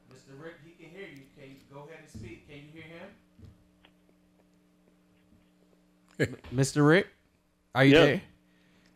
Mr. 0.10 0.42
Rick, 0.42 0.54
he 0.66 0.72
can 0.82 0.96
hear 0.96 1.08
you. 1.14 1.24
Can 1.38 1.50
you 1.50 1.56
go 1.74 1.82
ahead 1.82 2.00
and 2.04 2.10
speak? 2.10 2.48
Can 2.48 2.60
you 2.74 2.82
hear 6.18 6.28
him? 6.28 6.38
Mr. 6.56 6.88
Rick, 6.88 7.08
are 7.76 7.84
you 7.86 7.94
Yes. 7.94 8.06
there? 8.06 8.22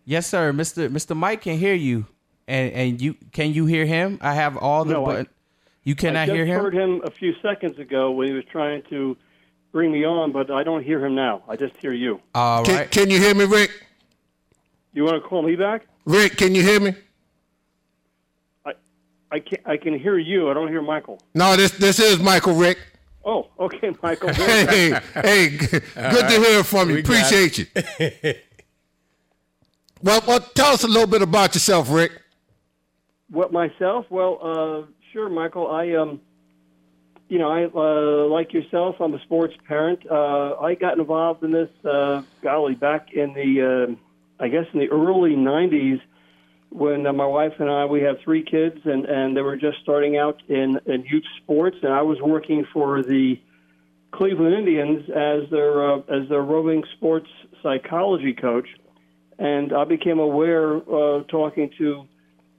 Yes, 0.06 0.28
sir. 0.28 0.54
Mr. 0.54 0.90
Mr. 0.90 1.16
Mike 1.16 1.42
can 1.42 1.58
hear 1.58 1.74
you, 1.74 2.06
and 2.48 2.72
and 2.74 3.02
you 3.02 3.16
can 3.32 3.54
you 3.54 3.66
hear 3.66 3.86
him? 3.86 4.18
I 4.22 4.34
have 4.34 4.56
all 4.58 4.86
the 4.86 4.94
No, 4.94 5.04
I- 5.04 5.08
button. 5.08 5.28
You 5.84 5.94
I 5.98 6.02
cannot 6.02 6.26
just 6.28 6.36
hear 6.36 6.46
him. 6.46 6.60
heard 6.62 6.74
him 6.74 7.02
a 7.06 7.12
few 7.12 7.34
seconds 7.42 7.80
ago 7.80 8.12
when 8.12 8.28
he 8.28 8.34
was 8.34 8.44
trying 8.52 8.82
to 8.90 9.16
bring 9.72 9.90
me 9.92 10.04
on, 10.06 10.32
but 10.34 10.52
I 10.52 10.64
don't 10.64 10.84
hear 10.84 11.04
him 11.06 11.16
now. 11.16 11.44
I 11.48 11.56
just 11.56 11.78
hear 11.78 11.94
you. 11.94 12.20
All 12.36 12.66
Can, 12.66 12.76
right. 12.76 12.92
can 12.92 13.10
you 13.10 13.20
hear 13.20 13.34
me, 13.34 13.46
Rick? 13.46 13.72
You 14.94 15.06
want 15.06 15.22
to 15.22 15.28
call 15.28 15.44
me 15.44 15.56
back? 15.56 15.86
Rick, 16.06 16.36
can 16.38 16.54
you 16.56 16.62
hear 16.64 16.80
me? 16.82 16.94
I, 18.66 18.74
I 19.32 19.40
can 19.40 19.60
I 19.66 19.78
can 19.78 19.98
hear 19.98 20.18
you. 20.18 20.50
I 20.50 20.54
don't 20.54 20.68
hear 20.70 20.82
Michael. 20.82 21.20
No, 21.34 21.56
this 21.56 21.72
this 21.72 22.00
is 22.00 22.20
Michael, 22.20 22.56
Rick. 22.56 22.78
Oh, 23.24 23.48
okay, 23.60 23.92
Michael. 24.02 24.30
Hey, 24.34 24.98
hey, 25.14 25.50
g- 25.58 25.68
good 25.68 26.30
to 26.30 26.40
hear 26.40 26.64
from 26.64 26.90
you. 26.90 26.96
We 26.96 27.02
Appreciate 27.02 27.58
you. 27.58 27.66
well, 30.04 30.22
well, 30.28 30.40
tell 30.40 30.74
us 30.74 30.84
a 30.84 30.88
little 30.88 31.08
bit 31.08 31.22
about 31.22 31.54
yourself, 31.54 31.92
Rick. 31.92 32.12
What 33.30 33.52
myself? 33.52 34.06
Well, 34.10 34.40
uh, 34.42 34.92
sure, 35.12 35.30
Michael. 35.30 35.68
I 35.68 35.94
um, 35.96 36.22
you 37.30 37.40
know, 37.40 37.50
I 37.50 37.66
uh, 37.66 38.28
like 38.28 38.54
yourself. 38.54 38.96
I'm 39.00 39.14
a 39.14 39.22
sports 39.24 39.54
parent. 39.68 40.00
Uh, 40.10 40.56
I 40.60 40.76
got 40.76 40.98
involved 40.98 41.44
in 41.44 41.52
this, 41.52 41.70
uh, 41.84 42.24
golly, 42.42 42.76
back 42.76 43.14
in 43.14 43.34
the, 43.34 43.88
uh, 43.90 44.44
I 44.44 44.48
guess, 44.48 44.66
in 44.74 44.80
the 44.80 44.90
early 44.90 45.36
'90s 45.36 46.00
when 46.70 47.06
uh, 47.06 47.14
my 47.14 47.26
wife 47.26 47.54
and 47.60 47.70
I 47.70 47.86
we 47.86 48.02
have 48.02 48.18
three 48.24 48.44
kids, 48.44 48.80
and 48.86 49.06
and 49.06 49.36
they 49.36 49.42
were 49.42 49.58
just 49.58 49.78
starting 49.82 50.18
out 50.18 50.42
in 50.48 50.80
in 50.86 51.04
youth 51.06 51.26
sports, 51.42 51.78
and 51.82 51.94
I 51.94 52.02
was 52.02 52.20
working 52.22 52.66
for 52.72 53.04
the 53.04 53.40
Cleveland 54.12 54.54
Indians 54.54 55.10
as 55.10 55.50
their 55.50 55.96
uh, 55.96 55.98
as 56.10 56.30
their 56.30 56.42
roving 56.42 56.84
sports 56.96 57.30
psychology 57.62 58.34
coach, 58.34 58.68
and 59.40 59.74
I 59.74 59.84
became 59.86 60.20
aware 60.20 60.78
uh, 60.78 61.24
talking 61.24 61.72
to 61.78 62.08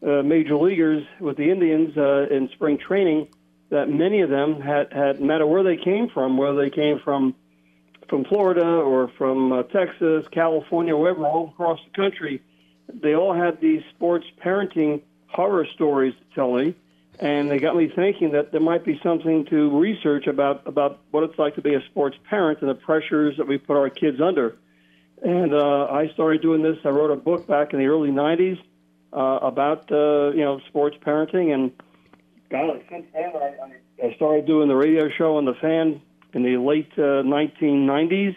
uh, 0.03 0.23
major 0.23 0.57
leaguers 0.57 1.05
with 1.21 1.37
the 1.37 1.51
Indians 1.51 1.97
uh, 1.97 2.27
in 2.31 2.49
spring 2.55 2.79
training 2.79 3.29
that 3.71 3.89
many 3.89 4.21
of 4.21 4.31
them 4.31 4.61
had 4.61 4.93
had 4.93 5.21
no 5.21 5.27
matter 5.27 5.47
where 5.47 5.63
they 5.63 5.77
came 5.77 6.09
from, 6.09 6.37
whether 6.37 6.63
they 6.63 6.71
came 6.71 7.01
from 7.01 7.35
from 8.09 8.25
Florida 8.25 8.65
or 8.65 9.09
from 9.19 9.53
uh, 9.53 9.63
Texas, 9.65 10.27
California, 10.31 10.97
wherever, 10.97 11.27
all 11.27 11.49
across 11.49 11.79
the 11.85 11.91
country, 11.91 12.43
they 12.89 13.15
all 13.15 13.35
had 13.35 13.61
these 13.61 13.83
sports 13.95 14.25
parenting 14.43 15.03
horror 15.27 15.67
stories 15.75 16.15
to 16.15 16.35
tell 16.35 16.55
me, 16.55 16.75
and 17.21 17.51
they 17.51 17.59
got 17.59 17.77
me 17.77 17.93
thinking 17.95 18.33
that 18.33 18.51
there 18.51 18.63
might 18.63 18.83
be 18.85 18.99
something 19.03 19.45
to 19.47 19.79
research 19.79 20.27
about 20.27 20.67
about 20.67 21.01
what 21.11 21.25
it's 21.25 21.39
like 21.39 21.57
to 21.57 21.63
be 21.63 21.75
a 21.75 21.83
sports 21.91 22.17
parent 22.31 22.61
and 22.63 22.71
the 22.71 22.75
pressures 22.75 23.37
that 23.37 23.47
we 23.47 23.59
put 23.59 23.77
our 23.77 23.91
kids 23.91 24.21
under. 24.21 24.57
And 25.23 25.53
uh, 25.55 25.87
I 25.91 26.09
started 26.15 26.43
doing 26.43 26.63
this. 26.63 26.77
I 26.85 26.91
wrote 26.91 27.11
a 27.11 27.17
book 27.17 27.47
back 27.47 27.73
in 27.73 27.79
the 27.81 27.87
early 27.87 28.11
'90s 28.11 28.59
uh, 29.13 29.39
about 29.43 29.91
uh, 29.91 30.31
you 30.31 30.45
know 30.45 30.61
sports 30.69 30.97
parenting, 31.05 31.53
and 31.53 31.73
God, 32.51 32.81
since 32.91 33.07
then 33.13 33.33
I, 33.35 33.39
I- 33.65 33.73
I 34.01 34.15
started 34.15 34.47
doing 34.47 34.69
the 34.69 34.77
radio 34.77 35.09
show 35.19 35.39
on 35.39 35.45
the 35.45 35.55
fan 35.55 36.01
in 36.33 36.45
the 36.45 36.57
late 36.57 36.89
uh, 36.97 37.27
1990s, 37.27 38.37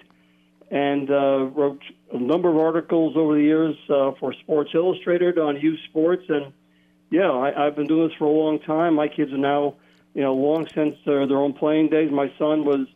and 0.71 1.11
uh, 1.11 1.45
wrote 1.55 1.83
a 2.11 2.17
number 2.17 2.49
of 2.49 2.57
articles 2.57 3.15
over 3.15 3.35
the 3.35 3.43
years 3.43 3.75
uh, 3.87 4.13
for 4.19 4.33
Sports 4.33 4.71
Illustrated 4.73 5.37
on 5.37 5.61
youth 5.61 5.79
sports, 5.87 6.23
and 6.29 6.51
yeah, 7.11 7.29
I, 7.29 7.67
I've 7.67 7.75
been 7.75 7.85
doing 7.85 8.07
this 8.07 8.17
for 8.17 8.25
a 8.25 8.31
long 8.31 8.57
time. 8.57 8.95
My 8.95 9.07
kids 9.07 9.31
are 9.31 9.37
now, 9.37 9.75
you 10.15 10.23
know, 10.23 10.33
long 10.33 10.67
since 10.73 10.95
their, 11.05 11.27
their 11.27 11.37
own 11.37 11.53
playing 11.53 11.89
days. 11.89 12.09
My 12.11 12.31
son 12.39 12.65
was 12.65 12.87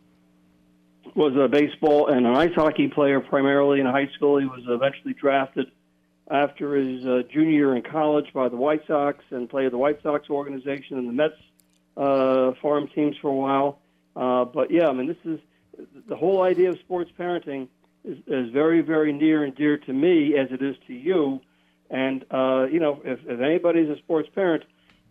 was 1.16 1.34
a 1.34 1.48
baseball 1.48 2.08
and 2.08 2.26
an 2.26 2.36
ice 2.36 2.54
hockey 2.54 2.88
player 2.88 3.20
primarily 3.20 3.80
in 3.80 3.86
high 3.86 4.08
school. 4.14 4.38
He 4.38 4.44
was 4.44 4.62
eventually 4.68 5.14
drafted 5.14 5.70
after 6.30 6.74
his 6.74 7.06
uh, 7.06 7.22
junior 7.32 7.52
year 7.52 7.76
in 7.76 7.82
college 7.82 8.26
by 8.34 8.48
the 8.48 8.56
White 8.56 8.82
Sox 8.86 9.24
and 9.30 9.48
played 9.48 9.72
the 9.72 9.78
White 9.78 10.02
Sox 10.02 10.28
organization 10.28 10.98
and 10.98 11.08
the 11.08 11.12
Mets 11.12 11.34
uh, 11.96 12.52
farm 12.60 12.88
teams 12.94 13.16
for 13.22 13.30
a 13.30 13.34
while. 13.34 13.78
Uh, 14.14 14.44
but 14.44 14.70
yeah, 14.70 14.88
I 14.88 14.92
mean, 14.92 15.06
this 15.06 15.16
is 15.24 15.40
the 16.08 16.16
whole 16.16 16.42
idea 16.42 16.70
of 16.70 16.78
sports 16.80 17.10
parenting 17.18 17.68
is, 18.04 18.18
is 18.26 18.50
very, 18.50 18.82
very 18.82 19.12
near 19.12 19.44
and 19.44 19.54
dear 19.54 19.78
to 19.78 19.92
me 19.92 20.36
as 20.36 20.48
it 20.50 20.62
is 20.62 20.76
to 20.86 20.92
you. 20.92 21.40
And 21.88 22.24
uh, 22.30 22.66
you 22.70 22.80
know, 22.80 23.00
if, 23.04 23.20
if 23.26 23.40
anybody's 23.40 23.88
a 23.88 23.96
sports 23.98 24.28
parent, 24.34 24.64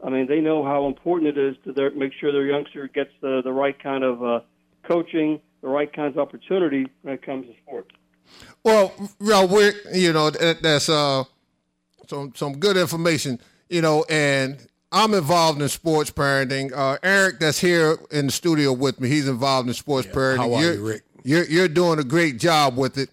I 0.03 0.09
mean, 0.09 0.27
they 0.27 0.41
know 0.41 0.63
how 0.63 0.85
important 0.87 1.35
it 1.35 1.37
is 1.37 1.55
to 1.63 1.71
their, 1.71 1.89
make 1.91 2.13
sure 2.19 2.31
their 2.31 2.45
youngster 2.45 2.87
gets 2.87 3.11
the, 3.21 3.41
the 3.43 3.51
right 3.51 3.81
kind 3.81 4.03
of 4.03 4.23
uh, 4.23 4.39
coaching, 4.83 5.39
the 5.65 5.71
right 5.71 5.91
kinds 5.91 6.15
of 6.15 6.19
opportunity 6.19 6.87
when 7.01 7.15
it 7.15 7.23
comes 7.23 7.47
to 7.47 7.53
sports. 7.63 7.89
Well, 8.63 8.93
well, 9.19 9.47
we're 9.47 9.73
you 9.93 10.13
know 10.13 10.29
that, 10.29 10.61
that's 10.61 10.89
uh 10.89 11.23
some 12.07 12.33
some 12.35 12.59
good 12.59 12.77
information, 12.77 13.39
you 13.67 13.81
know, 13.81 14.05
and 14.07 14.65
I'm 14.91 15.15
involved 15.15 15.59
in 15.61 15.67
sports 15.69 16.11
parenting. 16.11 16.71
Uh, 16.71 16.99
Eric, 17.01 17.39
that's 17.39 17.59
here 17.59 17.97
in 18.11 18.27
the 18.27 18.31
studio 18.31 18.73
with 18.73 18.99
me, 18.99 19.09
he's 19.09 19.27
involved 19.27 19.67
in 19.67 19.73
sports 19.73 20.07
parenting. 20.07 20.37
How 20.37 20.53
are 20.53 20.61
you're, 20.61 20.73
you, 20.75 20.87
Rick? 20.87 21.03
You're 21.23 21.45
you're 21.45 21.67
doing 21.67 21.97
a 21.97 22.03
great 22.03 22.39
job 22.39 22.77
with 22.77 22.99
it. 22.99 23.09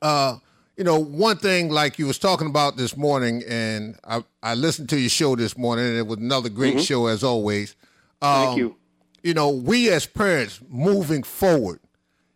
Uh, 0.00 0.38
you 0.78 0.84
know, 0.84 0.98
one 0.98 1.36
thing 1.36 1.70
like 1.70 1.98
you 1.98 2.06
was 2.06 2.18
talking 2.18 2.46
about 2.46 2.78
this 2.78 2.96
morning, 2.96 3.42
and 3.46 3.98
I, 4.04 4.24
I 4.42 4.54
listened 4.54 4.88
to 4.88 4.98
your 4.98 5.10
show 5.10 5.36
this 5.36 5.58
morning, 5.58 5.84
and 5.86 5.98
it 5.98 6.06
was 6.06 6.18
another 6.18 6.48
great 6.48 6.76
mm-hmm. 6.76 6.82
show 6.82 7.06
as 7.08 7.22
always. 7.22 7.76
Um, 8.22 8.46
Thank 8.46 8.58
you. 8.58 8.76
You 9.22 9.34
know, 9.34 9.50
we 9.50 9.88
as 9.90 10.06
parents 10.06 10.60
moving 10.68 11.22
forward, 11.22 11.80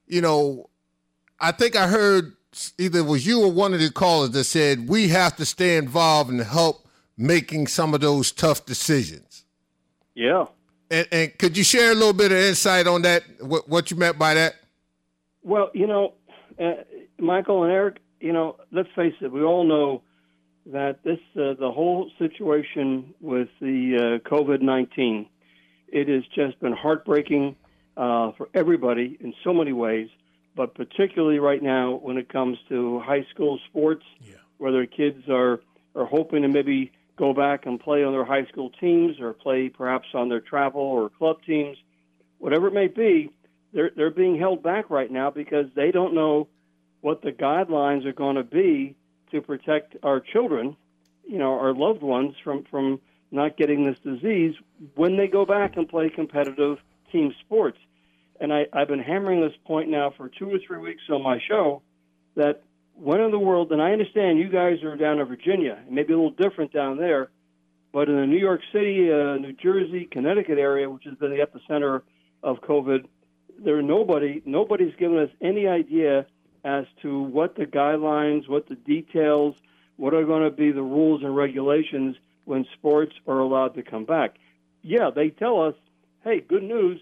you 0.07 0.21
know, 0.21 0.71
I 1.40 1.52
think 1.52 1.76
I 1.76 1.88
heard 1.88 2.37
either 2.78 3.00
it 3.00 3.07
was 3.07 3.26
you 3.26 3.43
or 3.43 3.52
one 3.52 3.75
of 3.75 3.81
the 3.81 3.90
callers 3.90 4.31
that 4.31 4.45
said 4.45 4.88
we 4.88 5.09
have 5.09 5.37
to 5.37 5.45
stay 5.45 5.76
involved 5.76 6.31
and 6.31 6.40
help 6.40 6.87
making 7.19 7.66
some 7.66 7.93
of 7.93 8.00
those 8.00 8.33
tough 8.33 8.64
decisions. 8.66 9.45
Yeah. 10.14 10.47
And, 10.90 11.09
and 11.11 11.38
could 11.38 11.57
you 11.57 11.64
share 11.64 11.90
a 11.90 11.95
little 11.95 12.12
bit 12.12 12.31
of 12.31 12.38
insight 12.38 12.87
on 12.87 13.02
that? 13.02 13.25
What, 13.40 13.69
what 13.69 13.90
you 13.90 13.97
meant 13.97 14.19
by 14.19 14.35
that? 14.35 14.55
Well, 15.43 15.71
you 15.75 15.87
know, 15.87 16.14
uh, 16.59 16.85
Michael 17.19 17.64
and 17.64 17.73
Eric, 17.73 17.99
you 18.21 18.33
know, 18.33 18.57
let's 18.73 18.88
face 18.95 19.14
it, 19.21 19.33
we 19.33 19.43
all 19.43 19.64
know 19.64 20.02
that 20.66 21.02
this 21.05 21.19
uh, 21.37 21.55
the 21.61 21.71
whole 21.71 22.11
situation 22.19 23.14
with 23.21 23.49
the 23.61 24.21
uh, 24.25 24.28
COVID 24.28 24.62
nineteen, 24.62 25.28
it 25.88 26.09
has 26.09 26.25
just 26.35 26.59
been 26.61 26.73
heartbreaking 26.73 27.57
uh, 27.97 28.33
for 28.33 28.49
everybody 28.55 29.16
in 29.21 29.35
so 29.43 29.52
many 29.52 29.73
ways, 29.73 30.09
but 30.55 30.75
particularly 30.75 31.38
right 31.38 31.62
now 31.62 31.95
when 31.95 32.16
it 32.19 32.28
comes 32.28 32.59
to 32.69 33.00
high 33.00 33.26
school 33.33 33.59
sports, 33.69 34.05
yeah. 34.23 34.35
where 34.59 34.73
their 34.73 34.87
kids 34.87 35.28
are 35.28 35.61
are 35.95 36.05
hoping 36.05 36.43
to 36.43 36.49
maybe 36.49 36.93
go 37.16 37.33
back 37.33 37.64
and 37.64 37.81
play 37.81 38.05
on 38.05 38.12
their 38.12 38.25
high 38.25 38.45
school 38.47 38.71
teams 38.78 39.19
or 39.19 39.33
play 39.33 39.71
perhaps 39.71 40.09
on 40.12 40.28
their 40.28 40.40
travel 40.40 40.83
or 40.83 41.09
club 41.09 41.38
teams, 41.47 41.78
whatever 42.38 42.69
it 42.69 42.75
may 42.75 42.88
be. 42.88 43.31
They're 43.73 43.90
they're 43.97 44.11
being 44.11 44.38
held 44.38 44.62
back 44.62 44.90
right 44.90 45.11
now 45.11 45.31
because 45.31 45.66
they 45.75 45.90
don't 45.90 46.14
know 46.14 46.49
what 47.00 47.23
the 47.23 47.33
guidelines 47.33 48.05
are 48.05 48.12
going 48.12 48.37
to 48.37 48.45
be 48.45 48.97
to 49.31 49.40
protect 49.40 49.97
our 50.02 50.21
children, 50.21 50.76
you 51.26 51.38
know, 51.38 51.59
our 51.59 51.75
loved 51.75 52.02
ones 52.02 52.35
from 52.43 52.64
from 52.71 53.00
not 53.30 53.56
getting 53.56 53.85
this 53.87 53.99
disease 54.00 54.54
when 54.95 55.16
they 55.16 55.26
go 55.26 55.45
back 55.45 55.76
and 55.76 55.88
play 55.88 56.11
competitive 56.11 56.78
team 57.12 57.35
sports. 57.40 57.78
And 58.40 58.52
I, 58.52 58.66
I've 58.73 58.88
been 58.88 59.02
hammering 59.02 59.40
this 59.40 59.56
point 59.64 59.88
now 59.88 60.12
for 60.16 60.28
two 60.28 60.50
or 60.50 60.59
three 60.66 60.78
weeks 60.78 61.02
on 61.11 61.23
my 61.23 61.40
show 61.49 61.83
that 62.37 62.62
when 62.95 63.21
in 63.21 63.30
the 63.30 63.38
world, 63.38 63.73
and 63.73 63.83
I 63.83 63.92
understand 63.92 64.38
you 64.38 64.49
guys 64.49 64.83
are 64.83 64.97
down 64.97 65.18
in 65.18 65.26
Virginia, 65.26 65.78
it 65.87 65.92
may 65.92 66.02
be 66.02 66.12
a 66.12 66.16
little 66.16 66.30
different 66.30 66.73
down 66.73 66.97
there, 66.97 67.30
but 67.92 68.09
in 68.09 68.16
the 68.16 68.26
New 68.26 68.38
York 68.38 68.61
City, 68.73 69.11
uh, 69.11 69.37
New 69.37 69.52
Jersey, 69.52 70.06
Connecticut 70.11 70.59
area, 70.59 70.88
which 70.88 71.04
has 71.04 71.14
been 71.14 71.30
the 71.30 71.45
epicenter 71.45 72.02
of 72.42 72.61
COVID, 72.61 73.06
there 73.59 73.80
nobody 73.80 74.42
nobody's 74.45 74.95
given 74.97 75.18
us 75.18 75.30
any 75.40 75.66
idea 75.66 76.26
as 76.64 76.85
to 77.00 77.23
what 77.23 77.54
the 77.54 77.64
guidelines, 77.64 78.49
what 78.49 78.68
the 78.68 78.75
details, 78.75 79.54
what 79.97 80.12
are 80.12 80.25
going 80.25 80.42
to 80.42 80.50
be 80.50 80.73
the 80.73 80.83
rules 80.83 81.23
and 81.23 81.35
regulations 81.35 82.16
when 82.47 82.65
sports 82.79 83.12
are 83.26 83.38
allowed 83.38 83.75
to 83.75 83.83
come 83.83 84.05
back. 84.05 84.37
Yeah, 84.83 85.11
they 85.15 85.31
tell 85.31 85.61
us, 85.62 85.75
hey, 86.25 86.41
good 86.41 86.62
news, 86.62 87.00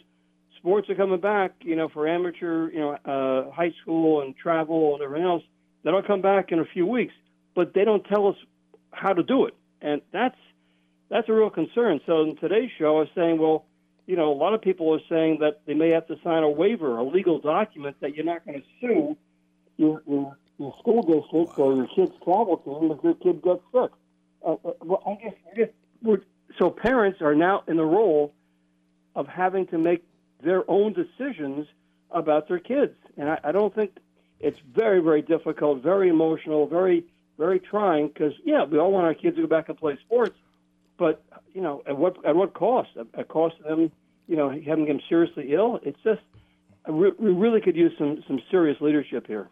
sports 0.58 0.88
are 0.88 0.94
coming 0.94 1.20
back, 1.20 1.52
you 1.60 1.76
know, 1.76 1.88
for 1.88 2.08
amateur, 2.08 2.70
you 2.70 2.80
know, 2.80 2.92
uh, 3.04 3.50
high 3.52 3.72
school 3.82 4.22
and 4.22 4.36
travel 4.36 4.94
and 4.94 5.02
everything 5.02 5.26
else. 5.26 5.42
That'll 5.84 6.02
come 6.02 6.22
back 6.22 6.50
in 6.50 6.58
a 6.58 6.64
few 6.64 6.86
weeks, 6.86 7.12
but 7.54 7.74
they 7.74 7.84
don't 7.84 8.02
tell 8.04 8.26
us 8.28 8.36
how 8.90 9.12
to 9.12 9.22
do 9.22 9.44
it, 9.44 9.54
and 9.82 10.00
that's 10.12 10.38
that's 11.10 11.28
a 11.28 11.32
real 11.32 11.50
concern. 11.50 12.00
So 12.06 12.22
in 12.22 12.36
today's 12.36 12.70
show, 12.78 12.96
I 12.96 13.00
was 13.00 13.08
saying, 13.14 13.38
well, 13.38 13.66
you 14.06 14.16
know, 14.16 14.32
a 14.32 14.34
lot 14.34 14.54
of 14.54 14.62
people 14.62 14.92
are 14.94 15.00
saying 15.08 15.38
that 15.40 15.60
they 15.66 15.74
may 15.74 15.90
have 15.90 16.06
to 16.08 16.16
sign 16.24 16.42
a 16.42 16.50
waiver, 16.50 16.96
a 16.96 17.04
legal 17.04 17.38
document 17.38 17.96
that 18.00 18.14
you're 18.14 18.24
not 18.24 18.44
going 18.46 18.60
to 18.60 18.66
sue 18.80 19.16
your, 19.76 20.02
your, 20.06 20.36
your 20.58 20.74
school 20.80 21.02
district 21.02 21.58
or 21.58 21.74
your 21.74 21.86
kid's 21.94 22.12
travel 22.24 22.56
team 22.58 22.90
if 22.90 23.04
your 23.04 23.14
kid 23.14 23.42
gets 23.42 23.60
sick. 23.72 23.90
Uh, 24.44 24.52
uh, 24.52 24.72
well, 24.82 25.02
I 25.06 25.22
guess, 25.22 25.34
I 25.50 25.56
guess 25.56 25.68
we're, 26.02 26.20
so 26.58 26.70
parents 26.70 27.22
are 27.22 27.34
now 27.34 27.64
in 27.66 27.76
the 27.76 27.84
role 27.84 28.32
of 29.16 29.26
having 29.26 29.66
to 29.68 29.78
make 29.78 30.04
their 30.42 30.68
own 30.70 30.92
decisions 30.92 31.66
about 32.10 32.48
their 32.48 32.58
kids, 32.58 32.94
and 33.16 33.30
I, 33.30 33.40
I 33.44 33.52
don't 33.52 33.74
think 33.74 33.96
it's 34.40 34.58
very, 34.74 35.00
very 35.00 35.22
difficult, 35.22 35.82
very 35.82 36.08
emotional, 36.08 36.66
very, 36.66 37.04
very 37.38 37.58
trying. 37.58 38.08
Because 38.08 38.34
yeah, 38.44 38.64
we 38.64 38.78
all 38.78 38.92
want 38.92 39.06
our 39.06 39.14
kids 39.14 39.36
to 39.36 39.42
go 39.42 39.48
back 39.48 39.68
and 39.68 39.78
play 39.78 39.96
sports, 40.04 40.36
but 40.98 41.22
you 41.54 41.62
know, 41.62 41.82
at 41.86 41.96
what 41.96 42.16
at 42.26 42.36
what 42.36 42.52
cost? 42.52 42.90
At, 43.16 43.28
cost 43.28 43.56
of 43.60 43.64
them, 43.64 43.90
you 44.28 44.36
know, 44.36 44.50
having 44.50 44.86
them 44.86 45.00
seriously 45.08 45.52
ill. 45.52 45.80
It's 45.82 45.98
just 46.04 46.20
we 46.88 47.10
really 47.18 47.60
could 47.60 47.76
use 47.76 47.92
some 47.98 48.22
some 48.26 48.40
serious 48.50 48.80
leadership 48.80 49.26
here. 49.26 49.48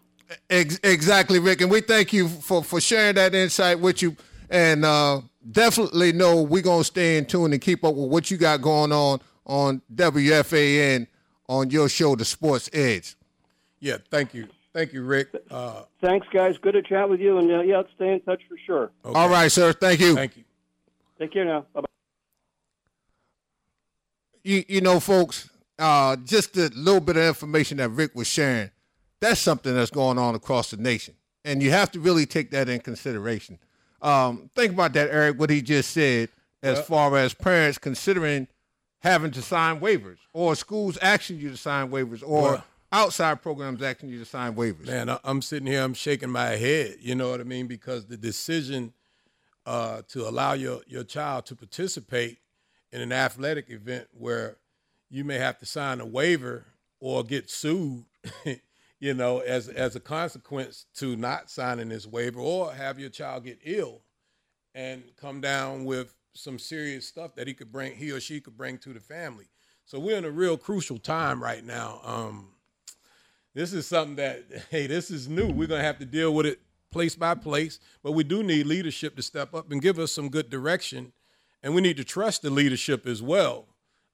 Exactly, 0.51 1.39
Rick, 1.39 1.61
and 1.63 1.71
we 1.71 1.81
thank 1.81 2.13
you 2.13 2.29
for 2.29 2.63
for 2.63 2.81
sharing 2.81 3.15
that 3.17 3.35
insight 3.35 3.81
with 3.81 4.03
you, 4.03 4.17
and 4.53 4.85
uh, 4.85 5.21
definitely 5.51 6.13
know 6.13 6.43
we're 6.43 6.63
gonna 6.63 6.85
stay 6.85 7.19
in 7.19 7.27
tune 7.27 7.53
and 7.53 7.61
keep 7.61 7.85
up 7.85 7.95
with 7.95 8.11
what 8.11 8.31
you 8.31 8.37
got 8.37 8.63
going 8.63 8.93
on 8.93 9.21
on 9.45 9.83
WFAN 9.95 11.09
on 11.49 11.71
your 11.71 11.89
show, 11.89 12.15
The 12.15 12.25
Sports 12.25 12.71
Edge. 12.73 13.17
Yeah, 13.81 13.99
thank 14.11 14.35
you. 14.35 14.49
Thank 14.73 14.93
you, 14.93 15.03
Rick. 15.03 15.29
Uh, 15.51 15.83
Thanks, 16.01 16.27
guys. 16.33 16.57
Good 16.57 16.73
to 16.73 16.83
chat 16.83 17.09
with 17.09 17.21
you, 17.21 17.39
and 17.39 17.51
uh, 17.51 17.61
yeah, 17.63 17.83
stay 17.97 18.13
in 18.13 18.21
touch 18.21 18.41
for 18.49 18.57
sure. 18.65 18.91
Okay. 19.05 19.19
All 19.19 19.29
right, 19.29 19.51
sir. 19.51 19.73
Thank 19.73 20.01
you. 20.01 20.15
Thank 20.15 20.37
you. 20.37 20.45
Take 21.19 21.33
care 21.33 21.45
now. 21.45 21.67
Bye 21.75 21.81
bye. 21.81 21.87
You, 24.45 24.65
you 24.69 24.81
know, 24.81 24.99
folks, 25.01 25.51
uh, 25.79 26.17
just 26.17 26.57
a 26.57 26.71
little 26.75 27.01
bit 27.01 27.17
of 27.17 27.25
information 27.25 27.79
that 27.79 27.91
Rick 27.91 28.15
was 28.15 28.27
sharing 28.27 28.71
that's 29.23 29.41
something 29.41 29.73
that's 29.73 29.91
going 29.91 30.19
on 30.19 30.35
across 30.35 30.73
the 30.73 30.77
nation. 30.77 31.15
And 31.45 31.63
you 31.63 31.71
have 31.71 31.93
to 31.93 32.01
really 32.01 32.27
take 32.27 32.51
that 32.51 32.69
in 32.69 32.81
consideration. 32.81 33.59
Um, 34.03 34.51
think 34.55 34.73
about 34.73 34.93
that, 34.95 35.11
Eric, 35.11 35.39
what 35.39 35.49
he 35.49 35.63
just 35.63 35.91
said, 35.91 36.29
as 36.63 36.81
far 36.81 37.17
as 37.17 37.35
parents 37.35 37.79
considering 37.79 38.49
having 39.01 39.31
to 39.33 39.43
sign 39.43 39.81
waivers 39.81 40.19
or 40.33 40.55
schools 40.55 40.97
asking 40.99 41.39
you 41.39 41.51
to 41.51 41.57
sign 41.57 41.91
waivers 41.91 42.23
or 42.27 42.63
outside 42.93 43.43
programs 43.43 43.83
asking 43.83 44.11
you 44.11 44.19
to 44.19 44.25
sign 44.25 44.55
waivers. 44.55 44.87
Man, 44.87 45.17
I'm 45.25 45.43
sitting 45.43 45.67
here, 45.67 45.83
I'm 45.83 45.95
shaking 45.95 46.31
my 46.31 46.51
head, 46.51 46.97
you 47.01 47.15
know 47.15 47.31
what 47.31 47.41
I 47.41 47.45
mean? 47.45 47.67
Because 47.67 48.07
the 48.07 48.17
decision 48.17 48.93
uh, 49.67 50.03
to 50.09 50.29
allow 50.29 50.53
your, 50.53 50.83
your 50.87 51.05
child 51.05 51.47
to 51.47 51.57
participate 51.57 52.39
in 52.93 53.01
an 53.01 53.13
athletic 53.13 53.71
event 53.71 54.09
where 54.13 54.57
you 55.09 55.25
may 55.25 55.39
have 55.39 55.59
to 55.59 55.67
sign 55.67 56.01
a 56.01 56.07
waiver 56.07 56.67
or 57.01 57.25
get 57.25 57.51
sued 57.51 58.05
you 59.03 59.15
know, 59.15 59.41
as 59.41 59.67
as 59.67 59.97
a 59.97 60.01
consequence 60.01 60.87
to 60.95 61.17
not 61.17 61.51
signing 61.51 61.89
this 61.89 62.07
waiver 62.07 62.39
or 62.39 62.73
have 62.73 63.01
your 63.01 63.11
child 63.11 63.43
get 63.43 63.59
ill 63.65 64.01
and 64.77 65.03
come 65.21 65.41
down 65.41 65.85
with 65.85 66.15
some 66.35 66.57
serious 66.57 67.09
stuff 67.09 67.35
that 67.35 67.49
he 67.49 67.53
could 67.53 67.73
bring 67.73 67.97
he 67.97 68.13
or 68.13 68.21
she 68.21 68.41
could 68.41 68.57
bring 68.57 68.79
to 68.79 68.93
the 68.93 69.01
family. 69.01 69.47
So 69.87 69.99
we're 69.99 70.17
in 70.17 70.25
a 70.25 70.31
real 70.31 70.57
crucial 70.57 70.99
time 70.99 71.43
right 71.43 71.65
now. 71.65 72.01
Um, 72.05 72.51
this 73.55 73.73
is 73.73 73.89
something 73.89 74.15
that 74.17 74.45
hey, 74.71 74.87
this 74.87 75.11
is 75.11 75.29
new. 75.29 75.49
We're 75.49 75.67
gonna 75.67 75.83
have 75.83 75.99
to 75.99 76.07
deal 76.07 76.33
with 76.33 76.47
it 76.47 76.61
place 76.93 77.17
by 77.17 77.35
place, 77.35 77.81
but 78.05 78.13
we 78.13 78.23
do 78.23 78.45
need 78.45 78.67
leadership 78.67 79.17
to 79.17 79.23
step 79.23 79.53
up 79.53 79.73
and 79.73 79.83
give 79.83 79.99
us 79.99 80.13
some 80.13 80.29
good 80.29 80.49
direction, 80.49 81.13
and 81.61 81.75
we 81.75 81.81
need 81.81 81.97
to 81.97 82.05
trust 82.05 82.43
the 82.43 82.51
leadership 82.51 83.09
as 83.09 83.21
well 83.21 83.67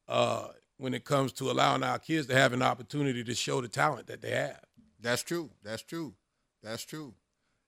uh, 0.09 0.46
when 0.79 0.94
it 0.94 1.05
comes 1.05 1.31
to 1.33 1.51
allowing 1.51 1.83
our 1.83 1.98
kids 1.98 2.27
to 2.29 2.35
have 2.35 2.55
an 2.55 2.62
opportunity 2.62 3.22
to 3.22 3.35
show 3.35 3.61
the 3.61 3.68
talent 3.68 4.07
that 4.07 4.22
they 4.22 4.31
have. 4.31 4.64
That's 5.01 5.23
true. 5.23 5.51
That's 5.63 5.83
true. 5.83 6.15
That's 6.63 6.83
true. 6.83 7.15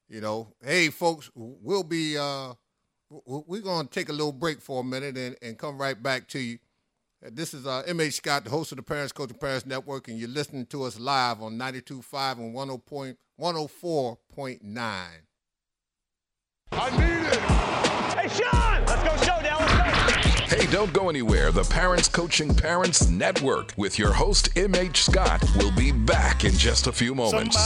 You 0.09 0.21
know, 0.21 0.49
hey, 0.65 0.89
folks, 0.89 1.31
we'll 1.35 1.85
be, 1.85 2.19
uh, 2.19 2.55
we're 3.09 3.61
going 3.61 3.87
to 3.87 3.93
take 3.93 4.09
a 4.09 4.13
little 4.13 4.33
break 4.33 4.61
for 4.61 4.81
a 4.81 4.85
minute 4.85 5.17
and, 5.17 5.37
and 5.41 5.57
come 5.57 5.79
right 5.79 6.01
back 6.01 6.27
to 6.29 6.41
you. 6.41 6.59
This 7.23 7.55
is 7.55 7.67
uh, 7.67 7.83
M.H. 7.87 8.15
Scott, 8.15 8.45
the 8.45 8.51
host 8.51 8.73
of 8.73 8.77
the 8.77 8.83
Parents 8.83 9.13
Coaching 9.13 9.37
Parents 9.37 9.67
Network, 9.67 10.09
and 10.09 10.19
you're 10.19 10.29
listening 10.29 10.65
to 10.67 10.85
us 10.85 10.99
live 10.99 11.43
on 11.43 11.59
92.5 11.59 12.39
and 12.39 12.55
104.9. 12.55 15.07
I 16.73 16.91
need 16.91 17.29
it! 17.29 17.41
Hey, 18.19 18.29
Sean! 18.43 18.85
Let's 18.87 19.03
go, 19.03 19.17
Showdown! 19.25 19.50
Hey, 20.51 20.67
don't 20.67 20.93
go 20.93 21.09
anywhere. 21.09 21.53
The 21.53 21.63
Parents 21.63 22.09
Coaching 22.09 22.53
Parents 22.53 23.09
Network 23.09 23.73
with 23.77 24.01
your 24.01 24.13
host, 24.13 24.49
M.H. 24.57 25.05
Scott, 25.05 25.45
will 25.59 25.71
be 25.77 25.93
back 25.93 26.45
in 26.45 26.51
just 26.55 26.89
a 26.89 26.93
few 26.93 27.15
moments. 27.15 27.57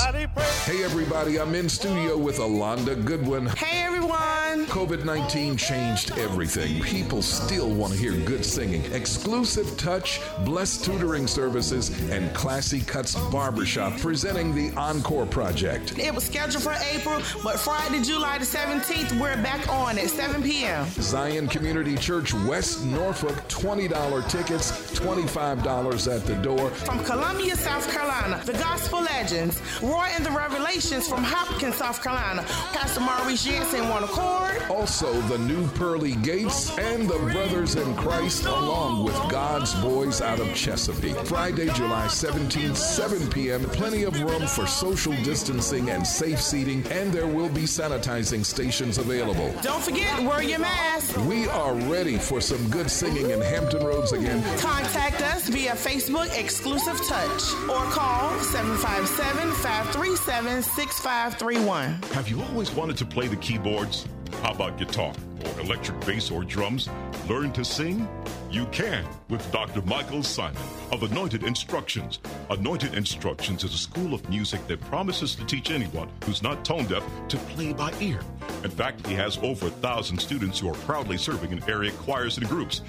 Hey, 0.67 0.85
everybody, 0.85 1.41
I'm 1.41 1.55
in 1.55 1.71
studio 1.71 2.19
with 2.19 2.41
Alonda 2.41 3.03
Goodwin. 3.03 3.47
Hey, 3.47 3.85
everyone. 3.85 4.67
COVID 4.67 5.03
19 5.03 5.57
changed 5.57 6.13
everything. 6.19 6.83
People 6.83 7.23
still 7.23 7.71
want 7.71 7.95
to 7.95 7.99
hear 7.99 8.13
good 8.27 8.45
singing. 8.45 8.85
Exclusive 8.93 9.79
touch, 9.79 10.21
blessed 10.45 10.85
tutoring 10.85 11.27
services, 11.27 11.89
and 12.11 12.35
Classy 12.35 12.83
Cuts 12.83 13.15
Barbershop 13.31 13.99
presenting 13.99 14.55
the 14.55 14.77
Encore 14.77 15.25
Project. 15.25 15.99
It 15.99 16.15
was 16.15 16.25
scheduled 16.25 16.63
for 16.63 16.75
April, 16.93 17.23
but 17.43 17.59
Friday, 17.59 18.03
July 18.03 18.37
the 18.37 18.45
17th, 18.45 19.19
we're 19.19 19.43
back 19.43 19.67
on 19.71 19.97
at 19.99 20.11
7 20.11 20.43
p.m. 20.43 20.87
Zion 21.01 21.49
Community 21.49 21.97
Church, 21.97 22.35
West 22.35 22.74
Norfolk, 22.83 23.35
$20 23.49 24.29
tickets, 24.29 24.73
$25 24.99 26.15
at 26.15 26.25
the 26.25 26.35
door. 26.37 26.71
From 26.71 27.05
Columbia, 27.05 27.57
South 27.57 27.91
Carolina, 27.93 28.41
the 28.45 28.53
Gospel 28.55 29.03
Legends, 29.03 29.61
Roy 29.83 30.09
and 30.15 30.25
the 30.25 30.31
Revelations 30.31 31.09
from 31.09 31.23
Hopkins, 31.23 31.77
South 31.77 32.03
Carolina, 32.03 32.43
Pastor 32.73 33.01
Maurice 33.01 33.45
Jensen, 33.45 33.89
one 33.89 34.05
accord. 34.05 34.63
Also, 34.71 35.13
the 35.23 35.39
new 35.39 35.67
Pearly 35.69 36.15
Gates 36.17 36.77
and 36.79 37.09
the 37.09 37.19
Brothers 37.19 37.77
in 37.77 37.95
Christ, 37.97 38.45
along 38.45 39.05
with 39.05 39.17
God's 39.31 39.75
Boys 39.75 40.21
out 40.21 40.41
of 40.41 40.55
Chesapeake. 40.55 41.17
Friday, 41.27 41.69
July 41.73 42.07
17th, 42.07 42.77
7 42.77 43.31
p.m. 43.31 43.63
Plenty 43.65 44.05
of 44.05 44.21
room 44.23 44.47
for 44.47 44.67
social 44.67 45.13
distancing 45.23 45.91
and 45.91 46.07
safe 46.07 46.41
seating, 46.41 46.87
and 46.89 47.13
there 47.13 47.27
will 47.27 47.49
be 47.49 47.63
sanitizing 47.63 48.45
stations 48.45 48.99
available. 48.99 49.55
Don't 49.63 49.83
forget, 49.83 50.23
wear 50.23 50.43
your 50.43 50.59
mask. 50.61 51.17
We 51.27 51.47
are 51.49 51.75
ready 51.75 52.17
for 52.19 52.41
some 52.41 52.64
good 52.71 52.91
singing 52.91 53.31
in 53.31 53.41
Hampton 53.41 53.85
Roads 53.85 54.13
again. 54.13 54.43
Contact 54.59 55.21
us 55.23 55.49
via 55.49 55.73
Facebook 55.73 56.39
Exclusive 56.39 56.97
Touch 57.07 57.53
or 57.69 57.83
call 57.91 58.39
757 58.41 59.53
537 59.53 60.63
6531. 60.63 62.03
Have 62.13 62.29
you 62.29 62.43
always 62.43 62.71
wanted 62.73 62.97
to 62.99 63.07
play 63.07 63.29
the 63.29 63.37
keyboards? 63.37 64.07
How 64.43 64.53
about 64.53 64.79
guitar 64.79 65.13
electric 65.61 66.01
bass 66.07 66.31
or 66.31 66.45
drums? 66.45 66.89
Learn 67.29 67.53
to 67.53 67.65
sing? 67.65 68.09
You 68.51 68.67
can 68.67 69.05
with 69.29 69.51
Dr. 69.51 69.83
Michael 69.83 70.23
Simon 70.23 70.63
of 70.93 71.03
Anointed 71.03 71.43
Instructions. 71.43 72.21
Anointed 72.51 72.95
Instructions 72.95 73.65
is 73.65 73.75
a 73.75 73.79
school 73.79 74.15
of 74.15 74.29
music 74.29 74.67
that 74.69 74.81
promises 74.83 75.35
to 75.35 75.45
teach 75.45 75.71
anyone 75.71 76.09
who's 76.25 76.43
not 76.43 76.65
tone 76.65 76.85
deaf 76.85 77.05
to 77.29 77.37
play 77.37 77.73
by 77.73 77.93
ear. 78.01 78.21
In 78.63 78.71
fact, 78.71 79.07
he 79.07 79.15
has 79.15 79.39
over 79.39 79.67
a 79.67 79.71
thousand 79.71 80.19
students 80.19 80.61
who 80.61 80.69
are 80.69 80.75
proudly 80.75 81.17
serving 81.17 81.53
in 81.53 81.63
area 81.69 81.91
choirs 81.93 82.39
and 82.39 82.49
groups. 82.49 82.83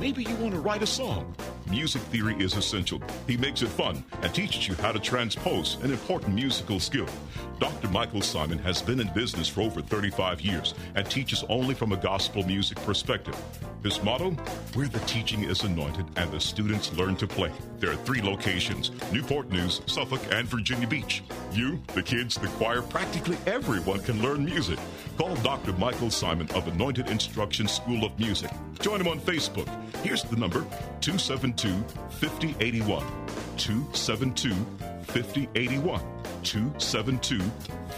Maybe 0.00 0.24
you 0.24 0.34
want 0.36 0.54
to 0.54 0.60
write 0.60 0.82
a 0.82 0.86
song. 0.86 1.34
Music 1.70 2.02
theory 2.02 2.34
is 2.38 2.54
essential. 2.54 3.00
He 3.26 3.36
makes 3.36 3.62
it 3.62 3.68
fun 3.68 4.04
and 4.22 4.34
teaches 4.34 4.68
you 4.68 4.74
how 4.74 4.92
to 4.92 4.98
transpose 4.98 5.76
an 5.82 5.90
important 5.90 6.34
musical 6.34 6.80
skill. 6.80 7.08
Dr. 7.58 7.88
Michael 7.88 8.22
Simon 8.22 8.58
has 8.58 8.82
been 8.82 9.00
in 9.00 9.08
business 9.14 9.48
for 9.48 9.60
over 9.60 9.80
35 9.80 10.40
years 10.40 10.74
and 10.94 11.08
teaches 11.08 11.44
only 11.48 11.74
from 11.74 11.92
a 11.92 11.96
gospel 11.96 12.42
music 12.42 12.76
perspective. 12.78 13.36
His 13.82 14.02
motto, 14.02 14.30
where 14.74 14.88
the 14.88 15.00
teaching 15.00 15.44
is 15.44 15.62
anointed 15.62 16.06
and 16.16 16.30
the 16.30 16.40
students 16.40 16.92
learn 16.92 17.16
to 17.16 17.26
play. 17.26 17.50
There 17.78 17.90
are 17.90 17.96
three 17.96 18.22
locations 18.22 18.90
Newport 19.12 19.50
News, 19.50 19.80
Suffolk, 19.86 20.20
and 20.30 20.46
Virginia 20.46 20.86
Beach. 20.86 21.22
You, 21.52 21.80
the 21.94 22.02
kids, 22.02 22.36
the 22.36 22.46
choir, 22.48 22.82
practically 22.82 23.36
everyone 23.46 24.00
can 24.00 24.22
learn 24.22 24.44
music. 24.44 24.78
Call 25.18 25.34
Dr. 25.36 25.72
Michael 25.74 26.10
Simon 26.10 26.48
of 26.52 26.66
Anointed 26.68 27.10
Instruction 27.10 27.66
School 27.68 28.04
of 28.04 28.18
Music. 28.18 28.50
Join 28.80 29.00
him 29.00 29.08
on 29.08 29.20
Facebook. 29.20 29.68
Here's 30.02 30.22
the 30.24 30.36
number 30.36 30.60
272 31.00 31.51
5081. 31.58 33.04
272 33.56 34.54
5081. 35.04 36.00
272 36.42 37.38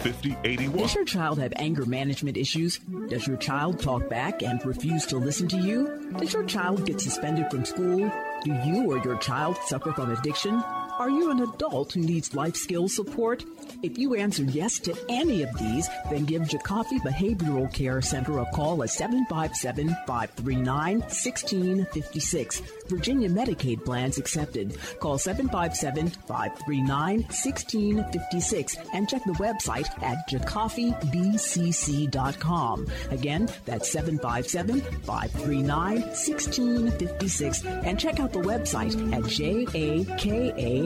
5081. 0.01 0.77
Does 0.77 0.95
your 0.95 1.05
child 1.05 1.39
have 1.39 1.53
anger 1.55 1.85
management 1.85 2.37
issues? 2.37 2.79
Does 3.09 3.25
your 3.25 3.37
child 3.37 3.79
talk 3.79 4.07
back 4.09 4.43
and 4.43 4.63
refuse 4.65 5.05
to 5.07 5.17
listen 5.17 5.47
to 5.49 5.57
you? 5.57 6.11
Does 6.17 6.33
your 6.33 6.43
child 6.43 6.85
get 6.85 7.01
suspended 7.01 7.49
from 7.49 7.65
school? 7.65 8.11
Do 8.43 8.53
you 8.65 8.91
or 8.91 8.97
your 9.03 9.17
child 9.17 9.57
suffer 9.65 9.91
from 9.93 10.11
addiction? 10.11 10.61
Are 10.97 11.09
you 11.09 11.29
an 11.29 11.41
adult 11.41 11.91
who 11.91 11.99
needs 11.99 12.33
life 12.33 12.55
skills 12.55 12.95
support? 12.95 13.43
If 13.83 13.97
you 13.97 14.15
answer 14.15 14.43
yes 14.43 14.79
to 14.79 14.95
any 15.09 15.43
of 15.43 15.53
these, 15.57 15.89
then 16.09 16.23
give 16.23 16.43
Jacoffi 16.43 17.01
Behavioral 17.01 17.69
Care 17.73 18.01
Center 18.01 18.39
a 18.39 18.45
call 18.45 18.81
at 18.81 18.91
757 18.91 19.89
539 20.07 20.99
1656. 20.99 22.61
Virginia 22.87 23.27
Medicaid 23.27 23.83
plans 23.83 24.17
accepted. 24.17 24.77
Call 25.01 25.17
757 25.17 26.11
539 26.27 27.23
1656 27.23 28.77
and 28.93 29.09
check 29.09 29.21
the 29.25 29.33
website 29.33 29.89
at 30.01 30.25
jacoffibcc.com. 30.29 32.87
Again, 33.11 33.49
that's 33.65 33.91
757 33.91 34.79
539 34.81 36.01
1656 36.01 37.65
and 37.65 37.99
check 37.99 38.21
out 38.21 38.31
the 38.31 38.39
website 38.39 38.95
at 39.13 39.23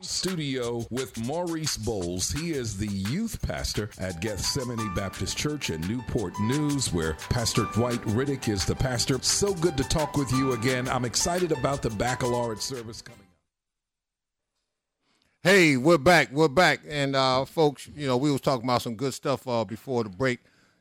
studio 0.00 0.86
with 0.90 1.18
Maurice 1.26 1.76
Bowles. 1.76 2.30
He 2.30 2.52
is 2.52 2.78
the 2.78 2.86
youth 2.86 3.42
pastor 3.42 3.90
at 3.98 4.20
Gethsemane 4.22 4.94
Baptist 4.94 5.36
Church 5.36 5.68
in 5.68 5.82
Newport 5.82 6.32
News, 6.40 6.90
where 6.92 7.14
Pastor 7.28 7.64
Dwight 7.74 8.00
Riddick 8.02 8.48
is 8.48 8.64
the 8.64 8.74
pastor. 8.74 9.18
So 9.20 9.52
good 9.52 9.76
to 9.76 9.84
talk 9.84 10.16
with 10.16 10.32
you 10.32 10.52
again. 10.52 10.88
I'm 10.88 11.04
excited 11.04 11.52
about 11.52 11.82
the 11.82 11.90
baccalaureate 11.90 12.62
service 12.62 13.02
coming 13.02 13.20
up. 13.20 13.26
Hey, 15.42 15.76
we're 15.76 15.98
back. 15.98 16.30
We're 16.32 16.48
back, 16.48 16.80
and 16.88 17.14
uh, 17.16 17.44
folks, 17.44 17.88
you 17.94 18.06
know, 18.06 18.16
we 18.16 18.30
was 18.30 18.40
talking 18.40 18.64
about 18.64 18.82
some 18.82 18.94
good 18.94 19.12
stuff 19.12 19.46
uh, 19.46 19.64
before 19.64 20.04
the 20.04 20.10
break. 20.10 20.40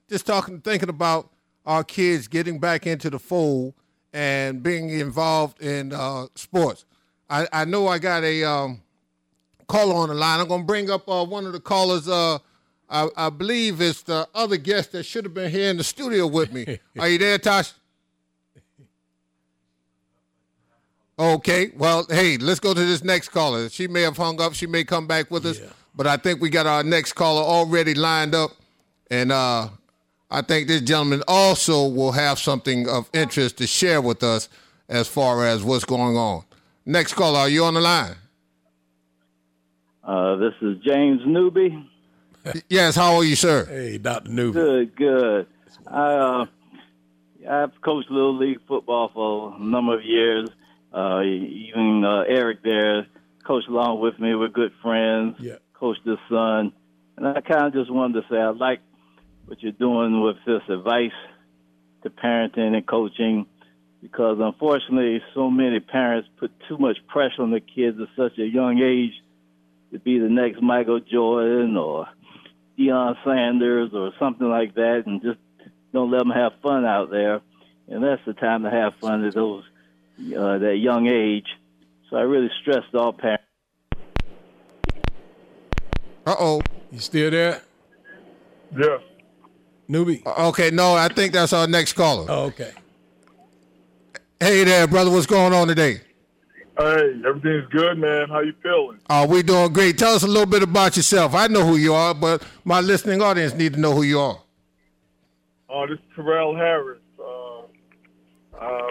Just 0.10 0.26
talking, 0.26 0.60
thinking 0.60 0.90
about 0.90 1.30
our 1.66 1.84
kids 1.84 2.28
getting 2.28 2.60
back 2.60 2.88
into 2.88 3.10
the 3.10 3.20
fold 3.20 3.76
and 4.12 4.64
being 4.64 4.90
involved 4.90 5.62
in 5.62 5.94
uh, 5.94 6.26
sports. 6.36 6.86
I, 7.30 7.48
I 7.54 7.66
know 7.66 7.88
I 7.88 8.00
got 8.00 8.24
a 8.24 8.44
um, 8.44 8.82
caller 9.68 9.94
on 9.96 10.10
the 10.10 10.16
line. 10.16 10.40
I'm 10.40 10.48
going 10.48 10.62
to 10.62 10.66
bring 10.66 10.90
up 10.90 11.08
uh, 11.08 11.24
one 11.24 11.46
of 11.46 11.54
the 11.54 11.60
callers. 11.60 12.08
Uh, 12.08 12.40
I, 12.90 13.08
I 13.16 13.30
believe 13.30 13.82
it's 13.82 14.02
the 14.02 14.28
other 14.34 14.58
guest 14.58 14.94
that 14.94 15.04
should 15.04 15.26
have 15.26 15.34
been 15.36 15.52
here 15.52 15.70
in 15.70 15.78
the 15.78 15.84
studio 15.84 16.26
with 16.26 16.52
me. 16.52 16.80
Are 17.00 17.08
you 17.08 17.20
there, 17.20 17.38
Tosh? 17.38 17.74
Okay, 21.20 21.72
well, 21.76 22.06
hey, 22.10 22.38
let's 22.38 22.62
go 22.62 22.74
to 22.74 22.80
this 22.80 23.04
next 23.04 23.30
caller. 23.30 23.70
She 23.70 23.88
may 23.88 24.02
have 24.04 24.16
hung 24.16 24.42
up. 24.42 24.54
She 24.54 24.66
may 24.66 24.86
come 24.86 25.06
back 25.06 25.30
with 25.30 25.46
us, 25.46 25.60
but 25.94 26.08
I 26.08 26.16
think 26.16 26.42
we 26.42 26.50
got 26.50 26.66
our 26.66 26.82
next 26.82 27.12
caller 27.14 27.44
already 27.44 27.94
lined 27.94 28.34
up, 28.34 28.52
and 29.12 29.30
uh, 29.30 29.68
I 30.32 30.42
think 30.42 30.68
this 30.68 30.82
gentleman 30.82 31.24
also 31.28 31.88
will 31.88 32.12
have 32.12 32.38
something 32.38 32.88
of 32.88 33.10
interest 33.14 33.58
to 33.58 33.68
share 33.68 34.02
with 34.02 34.22
us 34.24 34.48
as 34.88 35.08
far 35.08 35.46
as 35.46 35.64
what's 35.64 35.86
going 35.86 36.18
on. 36.18 36.44
Next 36.86 37.14
caller, 37.14 37.40
are 37.40 37.50
you 37.50 37.64
on 37.64 37.74
the 37.74 37.82
line? 37.82 38.16
Uh, 40.04 40.36
this 40.38 40.54
is 40.62 40.78
James 40.84 41.22
Newby. 41.26 41.86
Yes, 42.70 42.96
how 42.96 43.16
are 43.16 43.24
you, 43.24 43.36
sir? 43.36 43.66
Hey, 43.66 43.98
Dr. 43.98 44.32
Newby. 44.32 44.54
Good, 44.54 44.96
good. 44.96 45.48
I, 45.86 46.14
uh, 46.14 46.46
I've 47.48 47.80
coached 47.82 48.10
Little 48.10 48.38
League 48.38 48.60
football 48.66 49.12
for 49.14 49.56
a 49.56 49.60
number 49.60 49.96
of 49.96 50.04
years. 50.04 50.48
Uh, 50.92 51.22
even 51.22 52.04
uh, 52.06 52.22
Eric 52.22 52.64
there 52.64 53.08
coached 53.46 53.68
along 53.68 54.00
with 54.00 54.18
me. 54.20 54.34
We're 54.36 54.48
good 54.48 54.72
friends. 54.82 55.36
Yeah. 55.40 55.56
Coached 55.74 56.02
his 56.06 56.18
son. 56.30 56.72
And 57.18 57.28
I 57.28 57.42
kind 57.42 57.68
of 57.68 57.74
just 57.74 57.92
wanted 57.92 58.22
to 58.22 58.28
say 58.30 58.38
I 58.38 58.50
like 58.52 58.80
what 59.50 59.64
you're 59.64 59.72
doing 59.72 60.22
with 60.22 60.38
this 60.46 60.62
advice 60.70 61.12
to 62.04 62.10
parenting 62.12 62.76
and 62.76 62.86
coaching 62.86 63.48
because 64.00 64.38
unfortunately 64.40 65.24
so 65.34 65.50
many 65.50 65.80
parents 65.80 66.30
put 66.40 66.52
too 66.68 66.78
much 66.78 66.98
pressure 67.08 67.42
on 67.42 67.50
their 67.50 67.60
kids 67.60 67.98
at 68.00 68.08
such 68.16 68.38
a 68.38 68.46
young 68.46 68.80
age 68.80 69.14
to 69.92 69.98
be 69.98 70.20
the 70.20 70.30
next 70.30 70.62
Michael 70.62 71.00
Jordan 71.00 71.76
or 71.78 72.08
Deion 72.78 73.16
Sanders 73.26 73.90
or 73.92 74.12
something 74.20 74.48
like 74.48 74.76
that 74.76 75.04
and 75.08 75.20
just 75.24 75.40
don't 75.94 76.12
let 76.12 76.20
them 76.20 76.30
have 76.30 76.52
fun 76.62 76.86
out 76.86 77.10
there. 77.10 77.42
And 77.88 78.04
that's 78.04 78.22
the 78.28 78.34
time 78.34 78.62
to 78.64 78.70
have 78.70 78.94
fun 79.02 79.26
at 79.26 79.34
those 79.34 79.64
uh, 80.20 80.60
that 80.60 80.78
young 80.78 81.08
age. 81.08 81.48
So 82.12 82.18
I 82.18 82.22
really 82.22 82.52
stress 82.62 82.84
to 82.92 83.00
all 83.00 83.14
parents. 83.14 83.44
Uh 86.28 86.36
oh. 86.38 86.62
You 86.92 87.00
still 87.00 87.32
there? 87.32 87.64
Yes. 88.78 89.02
Newby. 89.90 90.22
Okay, 90.26 90.70
no, 90.70 90.94
I 90.94 91.08
think 91.08 91.34
that's 91.34 91.52
our 91.52 91.68
next 91.68 91.94
caller. 91.94 92.28
Oh, 92.30 92.44
okay. 92.46 92.72
Hey 94.40 94.64
there, 94.64 94.88
brother. 94.88 95.10
What's 95.10 95.26
going 95.26 95.52
on 95.52 95.68
today? 95.68 96.00
Hey, 96.78 97.22
everything's 97.28 97.68
good, 97.72 97.98
man. 97.98 98.30
How 98.30 98.40
you 98.42 98.54
feeling? 98.64 99.00
Uh, 99.10 99.26
we 99.28 99.42
doing 99.44 99.74
great. 99.74 99.98
Tell 99.98 100.14
us 100.14 100.24
a 100.24 100.28
little 100.28 100.46
bit 100.46 100.62
about 100.64 100.96
yourself. 100.96 101.34
I 101.34 101.48
know 101.48 101.66
who 101.66 101.76
you 101.76 101.94
are, 101.94 102.14
but 102.14 102.44
my 102.64 102.80
listening 102.82 103.22
audience 103.22 103.54
need 103.56 103.74
to 103.74 103.80
know 103.80 103.94
who 103.94 104.04
you 104.04 104.20
are. 104.20 104.40
Oh, 105.68 105.88
this 105.88 105.98
is 105.98 106.06
Torrel 106.16 106.56
Harris. 106.56 107.00
Uh, 107.20 107.60
uh, 108.62 108.88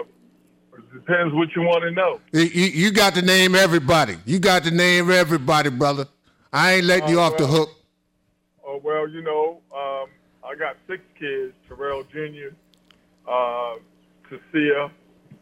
it 0.77 0.93
depends 0.93 1.33
what 1.33 1.55
you 1.55 1.61
want 1.63 1.83
to 1.83 1.91
know. 1.91 2.19
You, 2.33 2.41
you, 2.41 2.65
you 2.65 2.91
got 2.91 3.15
to 3.15 3.21
name 3.21 3.55
everybody. 3.55 4.17
You 4.25 4.37
got 4.39 4.65
to 4.65 4.71
name 4.71 5.09
everybody, 5.09 5.69
brother. 5.69 6.07
I 6.53 6.73
ain't 6.73 6.85
letting 6.85 7.09
you 7.09 7.19
Oh, 7.19 7.23
off 7.23 7.37
the 7.37 7.47
hook. 7.47 7.69
Oh 8.65 8.79
well, 8.83 9.07
you 9.09 9.21
know, 9.23 9.61
um, 9.75 10.09
I 10.49 10.55
got 10.55 10.77
six 10.87 11.03
kids: 11.19 11.53
Torrel 11.67 12.03
Jr., 12.11 12.55
uh, 13.29 13.75
Cassia 14.27 14.91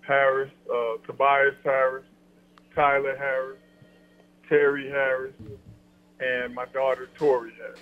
Harris, 0.02 0.52
uh, 0.72 0.98
Tobias 1.06 1.56
Harris, 1.64 2.06
Tyler 2.76 3.16
Harris, 3.18 3.60
Terry 4.50 4.90
Harris, 4.90 5.34
and 6.20 6.54
my 6.54 6.66
daughter 6.66 7.10
Tori 7.18 7.52
Harris. 7.58 7.80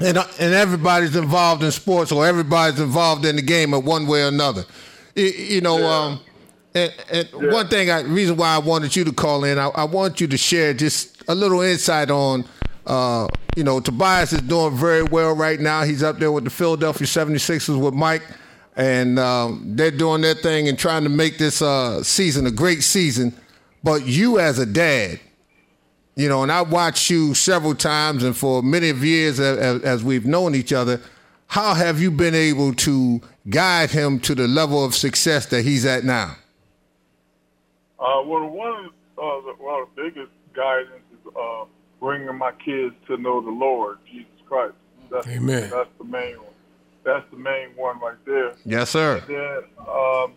And, 0.00 0.18
uh, 0.18 0.26
and 0.38 0.52
everybody's 0.52 1.16
involved 1.16 1.62
in 1.62 1.70
sports 1.72 2.12
or 2.12 2.26
everybody's 2.26 2.78
involved 2.80 3.24
in 3.24 3.36
the 3.36 3.42
game 3.42 3.72
in 3.72 3.84
one 3.84 4.06
way 4.06 4.24
or 4.24 4.28
another. 4.28 4.64
You, 5.14 5.24
you 5.24 5.60
know, 5.62 5.82
um, 5.86 6.20
and, 6.74 6.92
and 7.10 7.28
one 7.50 7.68
thing, 7.68 7.90
I, 7.90 8.02
reason 8.02 8.36
why 8.36 8.54
I 8.54 8.58
wanted 8.58 8.94
you 8.94 9.04
to 9.04 9.12
call 9.12 9.44
in, 9.44 9.58
I, 9.58 9.68
I 9.68 9.84
want 9.84 10.20
you 10.20 10.26
to 10.26 10.36
share 10.36 10.74
just 10.74 11.22
a 11.28 11.34
little 11.34 11.62
insight 11.62 12.10
on, 12.10 12.44
uh, 12.86 13.28
you 13.56 13.64
know, 13.64 13.80
Tobias 13.80 14.32
is 14.32 14.42
doing 14.42 14.76
very 14.76 15.02
well 15.02 15.34
right 15.34 15.58
now. 15.58 15.82
He's 15.82 16.02
up 16.02 16.18
there 16.18 16.30
with 16.30 16.44
the 16.44 16.50
Philadelphia 16.50 17.06
76ers 17.06 17.80
with 17.80 17.94
Mike, 17.94 18.22
and 18.76 19.18
um, 19.18 19.62
they're 19.76 19.90
doing 19.90 20.20
their 20.20 20.34
thing 20.34 20.68
and 20.68 20.78
trying 20.78 21.02
to 21.02 21.08
make 21.08 21.38
this 21.38 21.62
uh, 21.62 22.02
season 22.02 22.46
a 22.46 22.50
great 22.50 22.82
season. 22.82 23.34
But 23.82 24.06
you, 24.06 24.38
as 24.38 24.58
a 24.58 24.66
dad, 24.66 25.20
you 26.14 26.28
know, 26.28 26.42
and 26.42 26.50
I 26.50 26.62
watched 26.62 27.10
you 27.10 27.34
several 27.34 27.74
times, 27.74 28.22
and 28.22 28.36
for 28.36 28.62
many 28.62 28.88
of 28.88 29.04
years 29.04 29.40
as, 29.40 29.82
as 29.82 30.04
we've 30.04 30.26
known 30.26 30.54
each 30.54 30.72
other, 30.72 31.00
how 31.48 31.74
have 31.74 32.00
you 32.00 32.10
been 32.10 32.34
able 32.34 32.74
to 32.74 33.20
guide 33.48 33.90
him 33.90 34.18
to 34.20 34.34
the 34.34 34.48
level 34.48 34.84
of 34.84 34.94
success 34.94 35.46
that 35.46 35.62
he's 35.62 35.84
at 35.84 36.04
now? 36.04 36.36
Uh, 37.98 38.22
well, 38.24 38.48
one 38.48 38.90
of 39.18 39.46
uh, 39.46 39.46
the, 39.46 39.64
of 39.64 39.88
the 39.94 40.02
biggest 40.02 40.32
guidance 40.52 41.02
is 41.12 41.32
uh, 41.36 41.64
bringing 42.06 42.38
my 42.38 42.52
kids 42.52 42.94
to 43.08 43.16
know 43.16 43.40
the 43.40 43.50
Lord 43.50 43.98
Jesus 44.08 44.30
Christ. 44.48 44.74
That's, 45.10 45.26
Amen. 45.26 45.68
That's 45.70 45.90
the 45.98 46.04
main 46.04 46.36
one. 46.36 46.54
That's 47.04 47.28
the 47.32 47.36
main 47.36 47.70
one 47.74 47.98
right 47.98 48.24
there. 48.24 48.52
Yes, 48.64 48.90
sir. 48.90 49.16
And 49.16 49.26
then, 49.26 49.88
um, 49.88 50.32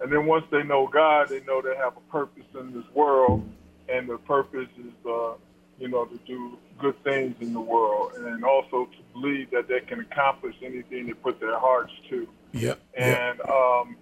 and 0.00 0.12
then 0.12 0.26
once 0.26 0.44
they 0.52 0.62
know 0.62 0.86
God, 0.86 1.28
they 1.28 1.40
know 1.40 1.60
they 1.60 1.74
have 1.74 1.96
a 1.96 2.12
purpose 2.12 2.44
in 2.54 2.72
this 2.72 2.84
world, 2.94 3.44
and 3.88 4.08
the 4.08 4.18
purpose 4.18 4.68
is, 4.78 4.92
uh, 5.04 5.32
you 5.80 5.88
know, 5.88 6.04
to 6.04 6.16
do 6.18 6.56
good 6.78 7.02
things 7.02 7.34
in 7.40 7.52
the 7.52 7.60
world, 7.60 8.12
and 8.14 8.44
also 8.44 8.84
to 8.84 8.98
believe 9.12 9.50
that 9.50 9.66
they 9.66 9.80
can 9.80 9.98
accomplish 9.98 10.54
anything 10.62 11.06
they 11.06 11.14
put 11.14 11.40
their 11.40 11.58
hearts 11.58 11.92
to. 12.10 12.28
Yep. 12.52 12.78
And 12.96 13.40
um, 13.40 13.96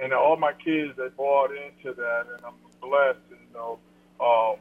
and 0.00 0.12
all 0.12 0.36
my 0.36 0.54
kids 0.54 0.96
they 0.96 1.08
bought 1.16 1.50
into 1.52 1.94
that, 1.94 2.26
and 2.34 2.44
I'm 2.44 2.54
blessed. 2.80 3.20
You 3.30 3.54
know, 3.54 3.78
uh, 4.20 4.52
uh, 4.52 4.56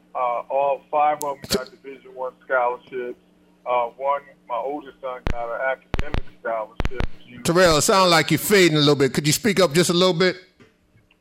all 0.50 0.82
five 0.92 1.18
of 1.18 1.22
them 1.22 1.38
got 1.50 1.70
Division 1.72 2.14
One 2.14 2.34
scholarships. 2.46 3.20
Uh, 3.66 3.88
one, 3.98 4.22
my 4.48 4.56
oldest 4.56 5.00
son 5.02 5.20
got 5.32 5.50
an 5.54 5.62
academic 5.78 6.24
scholarship. 6.40 7.06
You 7.26 7.40
Torrel, 7.44 7.78
it 7.78 7.82
sounds 7.82 8.12
like 8.12 8.32
you're 8.32 8.38
fading 8.38 8.78
a 8.78 8.80
little 8.80 8.96
bit. 8.96 9.14
Could 9.14 9.28
you 9.28 9.34
speak 9.34 9.60
up 9.60 9.74
just 9.74 9.90
a 9.90 9.94
little 9.94 10.14
bit? 10.14 10.38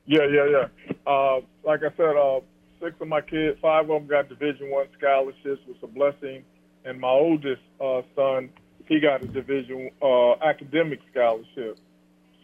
Yeah, 0.05 0.27
yeah, 0.31 0.47
yeah. 0.49 0.95
Uh, 1.07 1.41
like 1.65 1.81
I 1.83 1.91
said, 1.97 2.17
uh, 2.17 2.41
six 2.81 2.95
of 3.01 3.09
my 3.09 3.21
kids, 3.21 3.59
five 3.61 3.83
of 3.83 3.89
them 3.89 4.07
got 4.07 4.29
Division 4.29 4.71
One 4.71 4.87
scholarships, 4.97 5.61
was 5.67 5.77
a 5.83 5.89
blessing. 5.89 6.45
And 6.85 7.01
my 7.01 7.09
oldest 7.09 7.63
uh, 7.81 8.03
son, 8.15 8.51
he 8.87 9.01
got 9.01 9.23
a 9.23 9.27
Division 9.27 9.91
uh, 10.01 10.35
academic 10.35 11.01
scholarship. 11.11 11.81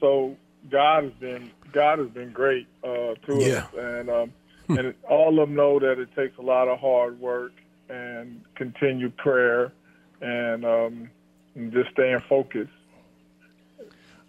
So 0.01 0.37
God 0.69 1.05
has 1.05 1.13
been 1.21 1.53
God 1.73 2.01
has 2.01 2.09
been 2.09 2.33
great 2.33 2.67
uh, 2.83 3.15
to 3.27 3.39
Yeah. 3.39 3.59
us, 3.59 3.67
and 3.79 4.11
um, 4.11 4.33
and 4.79 4.95
all 5.09 5.29
of 5.41 5.49
them 5.49 5.55
know 5.57 5.79
that 5.79 5.99
it 5.99 6.09
takes 6.15 6.39
a 6.39 6.43
lot 6.43 6.69
of 6.69 6.79
hard 6.79 7.19
work 7.21 7.53
and 7.89 8.43
continued 8.55 9.17
prayer, 9.17 9.73
and, 10.21 10.65
um, 10.65 11.11
and 11.55 11.73
just 11.73 11.91
staying 11.91 12.21
focused. 12.29 12.71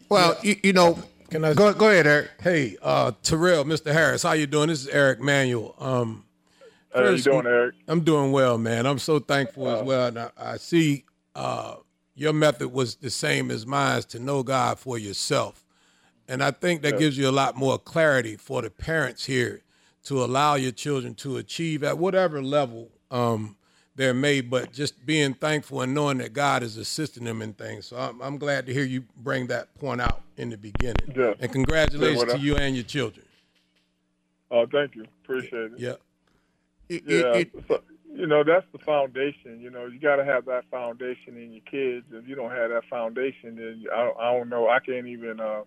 Well, 0.10 0.38
you, 0.44 0.56
you 0.64 0.74
know, 0.74 1.00
Can 1.30 1.44
I 1.46 1.54
go, 1.54 1.74
go 1.74 1.90
ahead, 1.90 2.06
Eric. 2.06 2.30
Hey, 2.42 2.78
uh, 2.82 3.14
Torrel, 3.24 3.64
Mr. 3.64 3.92
Harris, 3.92 4.22
how 4.24 4.34
you 4.34 4.46
doing? 4.46 4.68
This 4.68 4.82
is 4.82 4.88
Eric 4.90 5.20
Manuel. 5.20 5.74
Um, 5.80 6.26
How 6.94 7.10
you 7.10 7.18
doing, 7.24 7.48
Eric? 7.48 7.76
I'm 7.88 8.02
doing 8.02 8.32
well, 8.32 8.58
man. 8.58 8.86
I'm 8.86 9.00
so 9.00 9.18
thankful 9.20 9.68
as 9.68 9.84
well. 9.84 10.08
And 10.08 10.20
I, 10.20 10.30
I 10.38 10.58
see 10.58 11.06
uh, 11.36 11.78
your 12.16 12.34
method 12.34 12.72
was 12.72 12.96
the 12.96 13.10
same 13.10 13.50
as 13.50 13.66
mine 13.66 14.04
to 14.10 14.20
know 14.20 14.44
God 14.44 14.78
for 14.78 14.98
yourself. 15.00 15.66
And 16.28 16.44
I 16.44 16.52
think 16.52 16.84
that 16.84 16.94
Yeah. 16.94 17.00
gives 17.00 17.18
you 17.18 17.28
a 17.28 17.32
lot 17.32 17.56
more 17.56 17.80
clarity 17.80 18.36
for 18.36 18.62
the 18.62 18.70
parents 18.70 19.26
here 19.26 19.63
to 20.04 20.24
allow 20.24 20.56
your 20.56 20.72
children 20.72 21.16
to 21.16 21.38
achieve 21.38 21.84
at 21.84 21.98
whatever 21.98 22.42
level 22.42 22.90
um, 23.12 23.56
they're 23.96 24.14
made, 24.14 24.50
but 24.50 24.72
just 24.72 25.06
being 25.06 25.34
thankful 25.34 25.82
and 25.82 25.94
knowing 25.94 26.18
that 26.18 26.34
God 26.34 26.64
is 26.64 26.78
assisting 26.78 27.24
them 27.26 27.42
in 27.42 27.54
things. 27.54 27.86
So 27.86 27.98
I'm, 27.98 28.22
I'm 28.22 28.38
glad 28.38 28.66
to 28.66 28.74
hear 28.74 28.84
you 28.84 29.06
bring 29.18 29.48
that 29.48 29.74
point 29.80 30.02
out 30.02 30.22
in 30.38 30.50
the 30.50 30.58
beginning. 30.58 31.14
Yeah. 31.16 31.34
And 31.40 31.52
congratulations 31.52 32.26
Yeah, 32.28 32.34
to 32.34 32.40
you 32.40 32.56
and 32.58 32.76
your 32.76 32.86
children. 32.86 33.26
Oh, 34.52 34.66
thank 34.72 34.96
you. 34.96 35.06
Appreciate 35.24 35.74
it. 35.74 35.80
Yeah. 35.80 35.94
Yeah, 36.90 37.44
so, 37.68 37.82
you 38.14 38.28
know 38.28 38.44
that's 38.44 38.66
the 38.72 38.78
foundation. 38.80 39.60
You 39.60 39.72
know, 39.72 39.88
you 39.88 40.00
got 40.00 40.18
to 40.18 40.26
have 40.26 40.46
that 40.46 40.66
foundation 40.70 41.38
in 41.38 41.54
your 41.54 41.62
kids. 41.62 42.06
If 42.12 42.28
you 42.28 42.36
don't 42.36 42.52
have 42.52 42.70
that 42.70 42.84
foundation, 42.90 43.56
then 43.56 43.86
I, 43.92 44.12
I 44.20 44.34
don't 44.34 44.50
know. 44.50 44.70
I 44.70 44.80
can't 44.80 45.08
even. 45.08 45.40
Uh, 45.40 45.62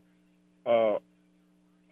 uh, 0.67 0.99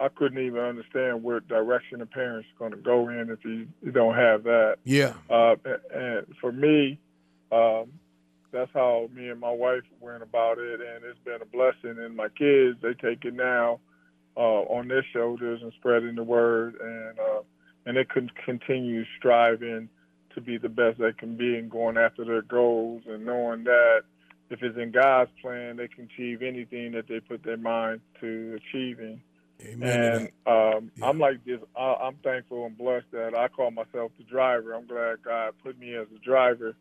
I 0.05 0.09
couldn't 0.09 0.45
even 0.45 0.61
understand 0.61 1.23
where 1.23 1.41
direction 1.41 2.01
the 2.01 2.07
parents 2.07 2.47
are 2.55 2.69
going 2.69 2.73
to 2.73 2.85
go 2.85 3.09
in 3.09 3.31
if 3.31 3.43
you, 3.43 3.67
you 3.83 3.91
don't 3.91 4.15
have 4.15 4.43
that. 4.43 4.77
Yeah. 4.85 5.15
Uh, 5.31 5.55
and 5.95 6.27
for 6.43 6.53
me, 6.53 6.99
um, 7.51 7.91
that's 8.53 8.71
how 8.75 9.09
me 9.15 9.31
and 9.31 9.41
my 9.41 9.51
wife 9.51 9.83
went 10.01 10.23
about 10.23 10.59
it, 10.59 10.81
and 10.81 11.05
it's 11.05 11.19
been 11.25 11.41
a 11.41 11.47
blessing. 11.47 11.99
And 12.05 12.15
my 12.15 12.29
kids, 12.29 12.79
they 12.83 12.93
take 12.93 13.25
it 13.25 13.33
now 13.33 13.81
uh, 14.37 14.63
on 14.69 14.89
their 14.89 15.07
shoulders 15.11 15.61
and 15.63 15.73
spreading 15.79 16.17
the 16.17 16.23
word, 16.23 16.75
and 16.81 17.19
uh, 17.19 17.41
and 17.87 17.97
they 17.97 18.05
can 18.05 18.31
continue 18.45 19.05
striving 19.19 19.89
to 20.35 20.41
be 20.41 20.59
the 20.59 20.69
best 20.69 20.99
they 20.99 21.13
can 21.13 21.37
be 21.37 21.57
and 21.57 21.71
going 21.71 21.97
after 21.97 22.25
their 22.27 22.43
goals, 22.43 23.03
and 23.07 23.25
knowing 23.25 23.65
that 23.65 24.03
if 24.51 24.63
it's 24.63 24.77
in 24.77 24.93
God's 24.93 25.31
plan, 25.41 25.77
they 25.77 25.89
can 25.89 26.05
achieve 26.13 26.43
anything 26.43 26.93
that 26.93 27.09
they 27.09 27.21
put 27.21 27.43
their 27.43 27.57
mind 27.57 28.01
to 28.21 28.59
achieving. 28.59 29.23
Amen. 29.67 30.29
And 30.47 30.75
um, 30.75 30.91
I'm 31.03 31.19
like 31.19 31.45
this. 31.45 31.61
I, 31.77 31.95
I'm 32.03 32.17
thankful 32.23 32.67
and 32.67 32.77
blessed 32.77 33.07
that 33.13 33.35
I 33.37 33.49
call 33.49 33.71
myself 33.71 34.13
the 34.19 34.25
driver. 34.25 34.75
I'm 34.75 34.87
glad 34.87 35.23
God 35.25 35.55
put 35.63 35.79
me 35.79 35.95
as 35.95 36.07
a 36.15 36.19
driver 36.19 36.75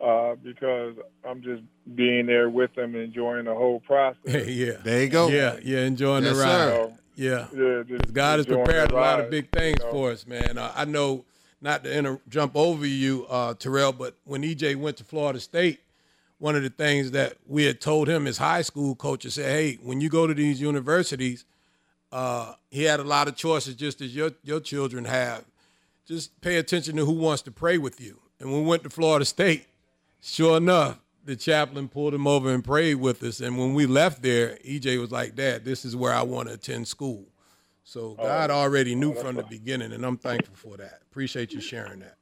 uh, 0.00 0.34
because 0.42 0.94
I'm 1.24 1.42
just 1.42 1.62
being 1.94 2.26
there 2.26 2.50
with 2.50 2.74
them, 2.74 2.94
enjoying 2.94 3.46
the 3.46 3.54
whole 3.54 3.80
process. 3.86 4.46
yeah. 4.46 4.72
There 4.84 5.02
you 5.02 5.08
go. 5.08 5.28
Yeah, 5.28 5.58
yeah, 5.62 5.80
enjoying 5.80 6.24
Yes, 6.24 6.36
the 6.36 6.42
ride. 6.42 6.48
sir. 6.50 6.92
Yeah. 7.14 7.46
Yeah, 7.54 7.82
just 7.88 8.12
God 8.12 8.38
has 8.38 8.46
enjoying 8.46 8.64
prepared 8.66 8.90
the 8.90 8.94
a 8.94 9.00
lot 9.00 9.20
of 9.20 9.30
big 9.30 9.50
things 9.50 9.78
you 9.80 9.86
know. 9.86 9.90
for 9.90 10.10
us, 10.10 10.26
man. 10.26 10.58
Uh, 10.58 10.72
I 10.74 10.84
know 10.84 11.24
not 11.62 11.82
to 11.84 11.96
inter- 11.98 12.20
jump 12.28 12.54
over 12.54 12.84
you, 12.86 13.26
uh, 13.30 13.54
Torrel, 13.54 13.92
but 13.92 14.14
when 14.24 14.42
EJ 14.42 14.76
went 14.76 14.98
to 14.98 15.04
Florida 15.04 15.40
State, 15.40 15.80
one 16.38 16.54
of 16.54 16.62
the 16.62 16.68
things 16.68 17.12
that 17.12 17.38
we 17.46 17.64
had 17.64 17.80
told 17.80 18.08
him 18.08 18.26
as 18.26 18.36
high 18.36 18.60
school 18.60 18.94
coaches 18.94 19.34
said, 19.34 19.46
hey, 19.46 19.78
when 19.82 20.02
you 20.02 20.10
go 20.10 20.26
to 20.26 20.34
these 20.34 20.60
universities, 20.60 21.46
uh, 22.12 22.54
he 22.70 22.84
had 22.84 23.00
a 23.00 23.04
lot 23.04 23.28
of 23.28 23.36
choices 23.36 23.74
just 23.74 24.00
as 24.00 24.14
your, 24.14 24.32
your 24.42 24.60
children 24.60 25.04
have. 25.04 25.44
Just 26.06 26.40
pay 26.40 26.56
attention 26.56 26.96
to 26.96 27.04
who 27.04 27.12
wants 27.12 27.42
to 27.42 27.50
pray 27.50 27.78
with 27.78 28.00
you. 28.00 28.20
And 28.38 28.52
when 28.52 28.62
we 28.62 28.66
went 28.68 28.84
to 28.84 28.90
Florida 28.90 29.24
State, 29.24 29.66
sure 30.20 30.56
enough, 30.56 31.00
the 31.24 31.34
chaplain 31.34 31.88
pulled 31.88 32.14
him 32.14 32.26
over 32.26 32.52
and 32.52 32.62
prayed 32.64 32.96
with 32.96 33.22
us. 33.22 33.40
And 33.40 33.58
when 33.58 33.74
we 33.74 33.86
left 33.86 34.22
there, 34.22 34.58
EJ 34.64 35.00
was 35.00 35.10
like, 35.10 35.34
Dad, 35.34 35.64
this 35.64 35.84
is 35.84 35.96
where 35.96 36.12
I 36.12 36.22
want 36.22 36.48
to 36.48 36.54
attend 36.54 36.86
school. 36.86 37.26
So 37.82 38.14
God 38.14 38.50
already 38.50 38.96
knew 38.96 39.14
from 39.14 39.36
the 39.36 39.44
beginning, 39.44 39.92
and 39.92 40.04
I'm 40.04 40.16
thankful 40.16 40.56
for 40.56 40.76
that. 40.76 41.02
Appreciate 41.08 41.52
you 41.52 41.60
sharing 41.60 42.00
that. 42.00 42.16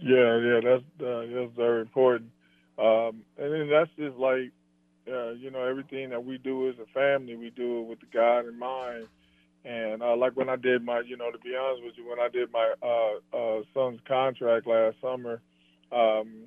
Yeah, 0.00 0.38
yeah, 0.38 0.60
that's 0.62 0.82
uh, 1.06 1.26
that's 1.34 1.54
very 1.54 1.82
important. 1.82 2.30
Um, 2.78 3.22
and 3.36 3.52
then 3.52 3.68
that's 3.68 3.90
just 3.98 4.16
like, 4.16 4.52
uh, 5.08 5.30
you 5.30 5.50
know, 5.50 5.62
everything 5.62 6.10
that 6.10 6.24
we 6.24 6.38
do 6.38 6.68
as 6.68 6.74
a 6.78 6.86
family, 6.92 7.36
we 7.36 7.50
do 7.50 7.80
it 7.80 7.88
with 7.88 7.98
God 8.12 8.46
in 8.46 8.58
mind. 8.58 9.06
And 9.64 10.02
uh, 10.02 10.16
like 10.16 10.36
when 10.36 10.48
I 10.48 10.56
did 10.56 10.84
my, 10.84 11.00
you 11.00 11.16
know, 11.16 11.30
to 11.30 11.38
be 11.38 11.56
honest 11.56 11.84
with 11.84 11.94
you, 11.96 12.08
when 12.08 12.20
I 12.20 12.28
did 12.28 12.52
my 12.52 12.74
uh, 12.82 13.36
uh, 13.36 13.62
son's 13.74 14.00
contract 14.06 14.66
last 14.66 14.96
summer, 15.00 15.40
um, 15.90 16.44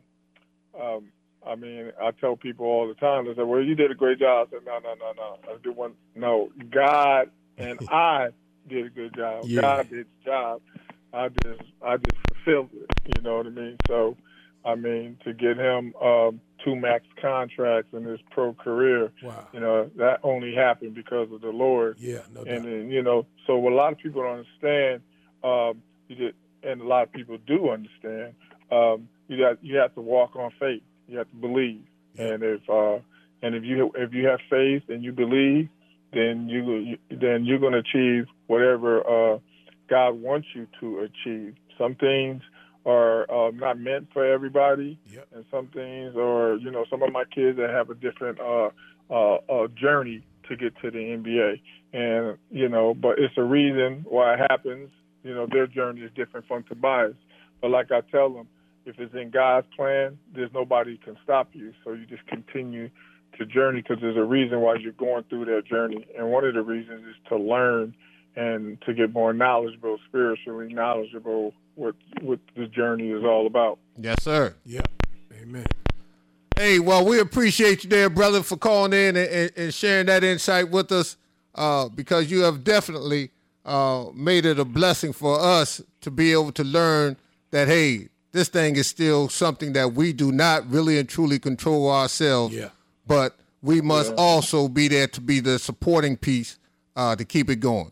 um, 0.80 1.12
I 1.46 1.56
mean, 1.56 1.92
I 2.02 2.12
tell 2.12 2.36
people 2.36 2.66
all 2.66 2.88
the 2.88 2.94
time, 2.96 3.26
they 3.26 3.34
say, 3.34 3.44
"Well, 3.44 3.62
you 3.62 3.76
did 3.76 3.92
a 3.92 3.96
great 3.96 4.20
job." 4.20 4.48
I 4.48 4.52
said, 4.52 4.66
"No, 4.66 4.80
no, 4.80 4.94
no, 4.96 5.14
no. 5.16 5.38
I 5.50 5.58
did 5.62 5.76
one. 5.76 5.94
No, 6.16 6.50
God 6.70 7.30
and 7.60 7.80
I 7.90 8.30
did 8.68 8.88
a 8.88 8.90
good 8.90 9.16
job. 9.16 9.46
Yeah. 9.46 9.62
God 9.62 9.90
did 9.90 10.06
the 10.06 10.26
job. 10.26 10.62
I 11.14 11.30
just, 11.44 11.62
I 11.86 11.98
just 11.98 12.18
fulfilled 12.34 12.70
it. 12.74 12.90
You 13.16 13.24
know 13.24 13.38
what 13.38 13.48
I 13.48 13.50
mean? 13.50 13.78
So, 13.88 14.16
I 14.66 14.76
mean, 14.76 15.18
to 15.24 15.34
get 15.34 15.58
him 15.58 15.94
um, 16.02 16.42
two 16.64 16.76
max 16.76 17.06
contracts 17.22 17.94
in 17.94 18.04
his 18.04 18.20
pro 18.32 18.54
career, 18.54 19.12
Wow. 19.24 19.48
you 19.54 19.60
know, 19.60 19.90
that 19.98 20.20
only 20.24 20.54
happened 20.56 20.96
because 20.96 21.32
of 21.32 21.42
the 21.42 21.50
Lord. 21.50 21.98
Yeah, 22.00 22.20
no 22.34 22.42
and 22.42 22.64
doubt. 22.64 22.66
then, 22.66 22.92
you 22.92 23.02
know, 23.04 23.26
so 23.48 23.58
what 23.58 23.74
a 23.74 23.76
lot 23.76 23.92
of 23.94 24.00
people 24.00 24.22
don't 24.24 24.40
understand, 24.40 25.02
um, 25.44 25.82
you 26.08 26.16
just, 26.16 26.36
and 26.64 26.82
a 26.82 26.84
lot 26.86 27.04
of 27.04 27.12
people 27.14 27.38
do 27.48 27.70
understand, 27.70 28.34
um, 28.72 29.08
you 29.28 29.38
got 29.38 29.64
you 29.64 29.78
have 29.78 29.94
to 29.96 30.02
walk 30.02 30.36
on 30.36 30.52
faith. 30.60 30.84
You 31.08 31.18
have 31.20 31.30
to 31.30 31.36
believe. 31.36 31.82
And 32.18 32.44
if 32.44 32.62
uh, 32.70 33.00
and 33.42 33.56
if 33.56 33.64
you 33.64 33.92
if 33.96 34.14
you 34.14 34.28
have 34.28 34.40
faith 34.50 34.84
and 34.90 35.04
you 35.04 35.12
believe, 35.14 35.70
then 36.14 36.50
you, 36.50 36.76
you 36.80 36.98
then 37.10 37.46
you're 37.46 37.60
going 37.60 37.74
to 37.74 37.80
achieve 37.80 38.26
whatever 38.48 39.00
uh, 39.36 39.40
God 39.90 40.12
wants 40.22 40.48
you 40.54 40.68
to 40.82 41.00
achieve. 41.00 41.56
Some 41.78 41.96
things 41.96 42.42
are 42.86 43.30
uh, 43.30 43.52
not 43.52 43.80
meant 43.80 44.08
for 44.14 44.26
everybody, 44.26 45.00
and 45.34 45.46
some 45.52 45.68
things 45.68 46.16
are 46.16 46.56
you 46.58 46.72
know 46.72 46.86
some 46.90 47.04
of 47.04 47.12
my 47.12 47.24
kids 47.26 47.58
that 47.58 47.70
have 47.70 47.90
a 47.90 47.96
different 47.96 48.40
uh, 48.40 48.70
uh, 49.10 49.36
uh, 49.50 49.68
journey 49.76 50.24
to 50.48 50.56
get 50.56 50.74
to 50.82 50.92
the 50.92 50.98
NBA, 50.98 51.62
and 51.94 52.38
you 52.52 52.70
know, 52.70 52.94
but 52.94 53.20
it's 53.20 53.38
a 53.38 53.44
reason 53.44 54.06
why 54.08 54.34
it 54.34 54.40
happens. 54.50 54.90
You 55.24 55.34
know, 55.34 55.48
their 55.52 55.68
journey 55.68 56.02
is 56.02 56.12
different 56.16 56.48
from 56.48 56.64
Tobias. 56.64 57.16
But 57.62 57.72
like 57.72 57.92
I 57.92 58.02
tell 58.10 58.30
them, 58.30 58.48
if 58.86 59.00
it's 59.00 59.14
in 59.14 59.30
God's 59.32 59.68
plan, 59.76 60.18
there's 60.34 60.52
nobody 60.54 60.98
can 60.98 61.18
stop 61.24 61.50
you. 61.54 61.74
So 61.84 61.94
you 61.94 62.06
just 62.06 62.26
continue 62.28 62.90
to 63.38 63.46
journey 63.46 63.82
because 63.82 63.98
there's 64.02 64.18
a 64.18 64.24
reason 64.24 64.62
why 64.62 64.76
you're 64.76 64.92
going 64.94 65.24
through 65.30 65.46
that 65.46 65.66
journey. 65.66 66.06
And 66.18 66.30
one 66.32 66.46
of 66.46 66.54
the 66.54 66.62
reasons 66.62 67.06
is 67.06 67.16
to 67.30 67.38
learn 67.38 67.94
and 68.36 68.82
to 68.82 68.94
get 68.94 69.14
more 69.14 69.34
knowledgeable, 69.34 69.98
spiritually 70.08 70.74
knowledgeable, 70.74 71.54
what 71.80 71.96
what 72.22 72.40
the 72.56 72.68
journey 72.68 73.10
is 73.10 73.24
all 73.24 73.48
about. 73.48 73.80
Yes, 73.98 74.22
sir. 74.24 74.54
Yeah. 74.66 74.82
Amen. 75.42 75.66
Hey, 76.58 76.80
well, 76.80 77.06
we 77.06 77.20
appreciate 77.20 77.84
you 77.86 77.90
there, 77.90 78.10
brother, 78.10 78.44
for 78.44 78.58
calling 78.58 78.92
in 78.92 79.16
and, 79.16 79.30
and, 79.30 79.52
and 79.56 79.74
sharing 79.74 80.08
that 80.08 80.24
insight 80.26 80.70
with 80.70 80.92
us 80.92 81.16
uh, 81.56 81.88
because 81.88 82.30
you 82.30 82.42
have 82.42 82.66
definitely 82.66 83.32
uh, 83.66 84.06
made 84.14 84.46
it 84.46 84.60
a 84.60 84.66
blessing 84.66 85.14
for 85.14 85.40
us 85.40 85.82
to 86.02 86.12
be 86.12 86.34
able 86.34 86.52
to 86.52 86.64
learn 86.66 87.16
that, 87.52 87.70
hey, 87.70 88.10
this 88.34 88.50
thing 88.50 88.76
is 88.76 88.88
still 88.88 89.30
something 89.30 89.72
that 89.74 89.94
we 89.94 90.12
do 90.12 90.32
not 90.34 90.70
really 90.70 91.00
and 91.00 91.08
truly 91.08 91.40
control 91.40 91.90
ourselves. 91.90 92.54
Yeah. 92.54 92.70
But 93.08 93.38
we 93.62 93.80
must 93.80 94.10
Yeah. 94.10 94.16
also 94.18 94.68
be 94.68 94.90
there 94.90 95.08
to 95.08 95.22
be 95.22 95.40
the 95.40 95.60
supporting 95.60 96.18
piece 96.18 96.60
uh, 96.98 97.16
to 97.16 97.24
keep 97.24 97.50
it 97.50 97.62
going. 97.62 97.92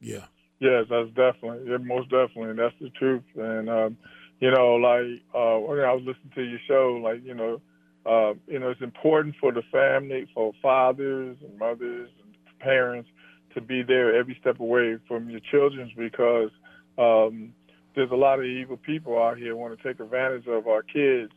Yeah. 0.00 0.24
Yes, 0.58 0.86
that's 0.88 1.08
definitely, 1.08 1.70
yeah, 1.70 1.76
most 1.78 2.08
definitely, 2.10 2.54
that's 2.54 2.74
the 2.80 2.88
truth. 2.90 3.22
And 3.36 3.68
um, 3.68 3.96
you 4.40 4.50
know, 4.50 4.74
like 4.76 5.22
uh, 5.34 5.58
when 5.60 5.80
I 5.80 5.92
was 5.92 6.02
listening 6.06 6.32
to 6.34 6.42
your 6.42 6.60
show, 6.66 7.00
like 7.02 7.22
you 7.24 7.34
know, 7.34 7.60
uh, 8.06 8.34
you 8.46 8.58
know, 8.58 8.70
it's 8.70 8.80
important 8.80 9.34
for 9.40 9.52
the 9.52 9.62
family, 9.70 10.26
for 10.34 10.52
fathers 10.62 11.36
and 11.42 11.58
mothers 11.58 12.08
and 12.24 12.58
parents 12.60 13.08
to 13.54 13.60
be 13.60 13.82
there 13.82 14.16
every 14.16 14.36
step 14.40 14.60
away 14.60 14.96
from 15.06 15.28
your 15.28 15.40
children 15.50 15.90
because 15.96 16.50
um, 16.98 17.52
there's 17.94 18.10
a 18.10 18.14
lot 18.16 18.38
of 18.38 18.44
evil 18.46 18.76
people 18.78 19.22
out 19.22 19.36
here 19.38 19.56
want 19.56 19.76
to 19.78 19.82
take 19.86 20.00
advantage 20.00 20.46
of 20.46 20.66
our 20.68 20.82
kids, 20.82 21.32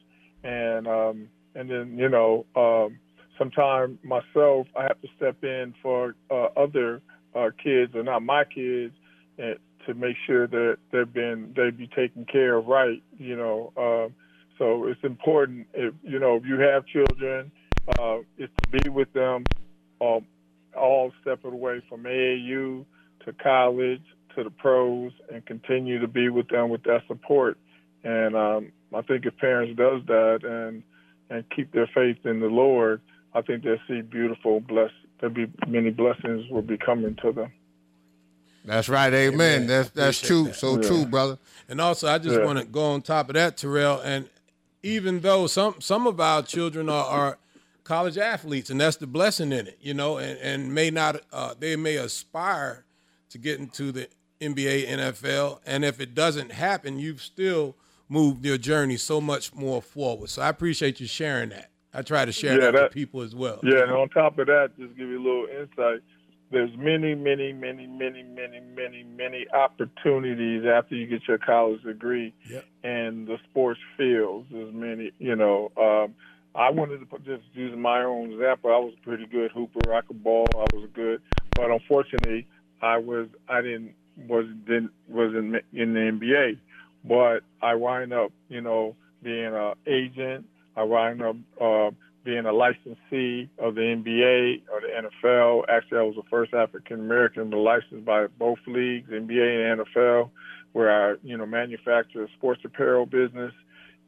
and 0.45 0.87
um, 0.87 1.27
and 1.55 1.69
then 1.69 1.97
you 1.97 2.07
know, 2.07 2.45
um, 2.55 2.97
sometimes 3.37 3.97
myself 4.01 4.67
I 4.77 4.83
have 4.83 5.01
to 5.01 5.07
step 5.17 5.43
in 5.43 5.73
for 5.81 6.15
uh, 6.31 6.47
other 6.55 7.01
uh, 7.35 7.49
kids 7.61 7.95
or 7.95 8.03
not 8.03 8.23
my 8.23 8.45
kids 8.45 8.93
to 9.39 9.93
make 9.93 10.15
sure 10.27 10.47
that 10.47 10.77
they've 10.91 11.11
been 11.11 11.53
they 11.55 11.69
be 11.71 11.87
taken 11.87 12.25
care 12.25 12.57
of 12.57 12.67
right 12.67 13.01
you 13.17 13.35
know 13.35 13.71
um, 13.77 14.13
so 14.57 14.85
it's 14.85 15.03
important 15.03 15.67
if 15.73 15.93
you 16.03 16.19
know 16.19 16.35
if 16.35 16.43
you 16.45 16.59
have 16.59 16.85
children 16.85 17.51
uh, 17.99 18.19
is 18.37 18.49
to 18.61 18.69
be 18.79 18.89
with 18.89 19.11
them 19.13 19.43
um, 20.01 20.25
all 20.77 21.11
step 21.21 21.43
of 21.43 21.51
the 21.51 21.57
way 21.57 21.81
from 21.89 22.03
AAU 22.03 22.85
to 23.25 23.33
college 23.41 24.01
to 24.35 24.43
the 24.43 24.49
pros 24.49 25.11
and 25.33 25.45
continue 25.45 25.99
to 25.99 26.07
be 26.07 26.29
with 26.29 26.47
them 26.49 26.69
with 26.69 26.83
that 26.83 27.01
support. 27.07 27.57
And 28.03 28.35
um, 28.35 28.71
I 28.93 29.01
think 29.01 29.25
if 29.25 29.35
parents 29.37 29.75
does 29.77 30.01
that 30.07 30.39
and 30.43 30.83
and 31.29 31.43
keep 31.55 31.71
their 31.71 31.89
faith 31.93 32.17
in 32.25 32.39
the 32.39 32.47
Lord 32.47 33.01
I 33.33 33.41
think 33.41 33.63
they'll 33.63 33.77
see 33.87 34.01
beautiful 34.01 34.59
bless 34.59 34.91
there'll 35.19 35.35
be 35.35 35.47
many 35.67 35.91
blessings 35.91 36.49
will 36.49 36.61
be 36.63 36.77
coming 36.77 37.15
to 37.21 37.31
them 37.31 37.51
That's 38.69 38.87
right. 38.87 39.11
Amen. 39.11 39.65
That's 39.65 39.89
that's 39.89 40.19
Appreciate 40.19 40.27
true. 40.27 40.43
that. 40.45 40.55
So 40.55 40.75
Yeah. 40.75 40.87
true, 40.87 41.05
brother. 41.07 41.37
And 41.67 41.81
also, 41.81 42.07
I 42.07 42.19
just 42.19 42.37
Yeah. 42.37 42.45
want 42.45 42.59
to 42.59 42.65
go 42.65 42.83
on 42.91 43.01
top 43.01 43.29
of 43.29 43.33
that, 43.33 43.57
Torrel. 43.57 43.99
And 44.01 44.29
even 44.83 45.21
though 45.21 45.47
some 45.47 45.81
some 45.81 46.05
of 46.05 46.19
our 46.19 46.43
children 46.43 46.87
are, 46.87 47.03
are 47.05 47.37
college 47.83 48.19
athletes, 48.19 48.69
and 48.69 48.79
that's 48.79 48.97
the 48.97 49.07
blessing 49.07 49.51
in 49.51 49.65
it, 49.65 49.79
you 49.81 49.95
know, 49.95 50.19
and, 50.19 50.37
and 50.39 50.71
may 50.71 50.91
not, 50.91 51.19
uh, 51.33 51.55
they 51.59 51.75
may 51.75 51.95
aspire 51.95 52.85
to 53.31 53.39
get 53.39 53.57
into 53.59 53.91
the 53.91 54.07
NBA, 54.39 54.85
NFL, 54.87 55.59
and 55.65 55.83
if 55.83 55.99
it 55.99 56.13
doesn't 56.13 56.51
happen, 56.51 56.99
you've 56.99 57.21
still 57.23 57.75
moved 58.07 58.45
your 58.45 58.59
journey 58.59 58.97
so 58.97 59.19
much 59.19 59.51
more 59.55 59.81
forward. 59.81 60.29
So 60.29 60.43
I 60.43 60.49
appreciate 60.49 60.99
you 60.99 61.07
sharing 61.07 61.49
that. 61.49 61.71
I 61.91 62.03
try 62.03 62.23
to 62.25 62.31
share 62.31 62.53
Yeah, 62.53 62.59
that, 62.65 62.73
that- 62.73 62.83
with 62.83 62.91
people 62.93 63.21
as 63.21 63.33
well. 63.33 63.59
Yeah, 63.63 63.81
and 63.81 63.91
on 63.91 64.09
top 64.09 64.37
of 64.37 64.45
that, 64.45 64.77
just 64.77 64.95
give 64.95 65.09
you 65.09 65.17
a 65.17 65.25
little 65.25 65.47
insight. 65.47 66.01
There's 66.51 66.71
many, 66.77 67.13
many, 67.13 67.53
many, 67.53 67.85
many, 67.85 68.23
many, 68.23 68.59
many, 68.75 69.03
many 69.03 69.45
opportunities 69.53 70.63
after 70.65 70.95
you 70.95 71.05
get 71.05 71.27
your 71.27 71.37
college 71.37 71.83
degree 71.83 72.33
Yep. 72.49 72.65
in 72.83 73.25
the 73.25 73.37
sports 73.49 73.79
fields. 73.97 74.47
There's 74.51 74.73
many, 74.73 75.11
you 75.19 75.35
know. 75.35 75.71
Um, 75.77 76.15
I 76.55 76.71
wanted 76.71 76.99
to 77.01 77.05
put, 77.05 77.23
just 77.23 77.43
use 77.53 77.75
my 77.77 78.01
own 78.03 78.31
example. 78.33 78.71
I 78.71 78.79
was 78.79 78.93
a 78.99 79.03
pretty 79.03 79.27
good 79.27 79.51
hooper. 79.51 79.93
I 79.93 80.01
could 80.01 80.23
ball. 80.23 80.47
I 80.55 80.65
was 80.75 80.89
good, 80.93 81.21
but 81.55 81.69
unfortunately, 81.69 82.47
I 82.81 82.97
was 82.97 83.27
I 83.47 83.61
didn't 83.61 83.93
was 84.27 84.45
didn't 84.65 84.91
wasn't 85.07 85.57
in 85.71 85.93
the 85.93 85.99
NBA. 85.99 86.57
But 87.05 87.43
I 87.61 87.75
wind 87.75 88.11
up, 88.11 88.31
you 88.49 88.61
know, 88.61 88.95
being 89.21 89.45
an 89.55 89.73
agent. 89.85 90.47
I 90.75 90.83
wind 90.83 91.21
up 91.21 91.35
uh, 91.61 91.91
being 92.29 92.45
a 92.45 92.53
licensee 92.53 93.49
of 93.57 93.73
the 93.73 93.81
NBA 93.81 94.61
or 94.71 94.81
the 94.81 95.09
NFL. 95.09 95.63
Actually, 95.67 95.97
I 95.97 96.03
was 96.03 96.15
the 96.15 96.29
first 96.29 96.53
African 96.53 96.99
American 96.99 97.49
to 97.49 97.59
license 97.59 98.05
by 98.05 98.27
both 98.27 98.59
leagues, 98.67 99.09
NBA 99.09 99.71
and 99.71 99.81
NFL, 99.81 100.29
where 100.73 100.91
I, 100.91 101.15
you 101.23 101.37
know, 101.37 101.47
manufacture 101.47 102.23
a 102.23 102.27
sports 102.37 102.61
apparel 102.63 103.07
business. 103.07 103.51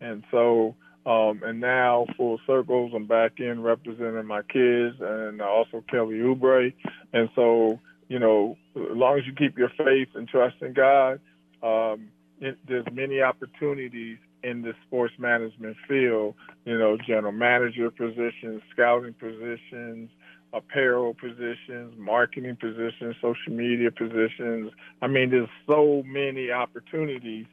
And 0.02 0.24
so, 0.30 0.76
um, 1.08 1.42
and 1.44 1.60
now 1.60 2.06
full 2.16 2.40
circles, 2.46 2.92
I'm 2.96 3.08
back 3.08 3.40
in 3.40 3.64
representing 3.64 4.28
my 4.28 4.44
kids 4.44 4.98
and 5.00 5.42
also 5.42 5.84
Kelly 5.90 6.18
Oubre. 6.18 6.74
And 7.14 7.28
so, 7.36 7.80
you 8.08 8.20
know, 8.20 8.56
as 8.76 8.96
long 8.96 9.18
as 9.18 9.26
you 9.26 9.34
keep 9.34 9.58
your 9.58 9.72
faith 9.76 10.10
and 10.14 10.28
trust 10.28 10.58
in 10.62 10.74
God, 10.74 11.20
um, 11.64 12.10
it, 12.40 12.60
there's 12.68 12.86
many 12.92 13.22
opportunities 13.22 14.20
in 14.44 14.62
the 14.62 14.74
sports 14.86 15.14
management 15.18 15.78
field, 15.88 16.36
you 16.66 16.78
know, 16.78 16.98
general 16.98 17.32
manager 17.32 17.92
positions, 17.92 18.62
scouting 18.72 19.14
positions, 19.14 20.10
apparel 20.54 21.14
positions, 21.14 21.94
marketing 21.98 22.58
positions, 22.60 23.16
social 23.22 23.54
media 23.54 23.92
positions. 23.92 24.72
I 25.02 25.08
mean, 25.08 25.30
there's 25.30 25.50
so 25.68 26.04
many 26.06 26.52
opportunities 26.52 27.46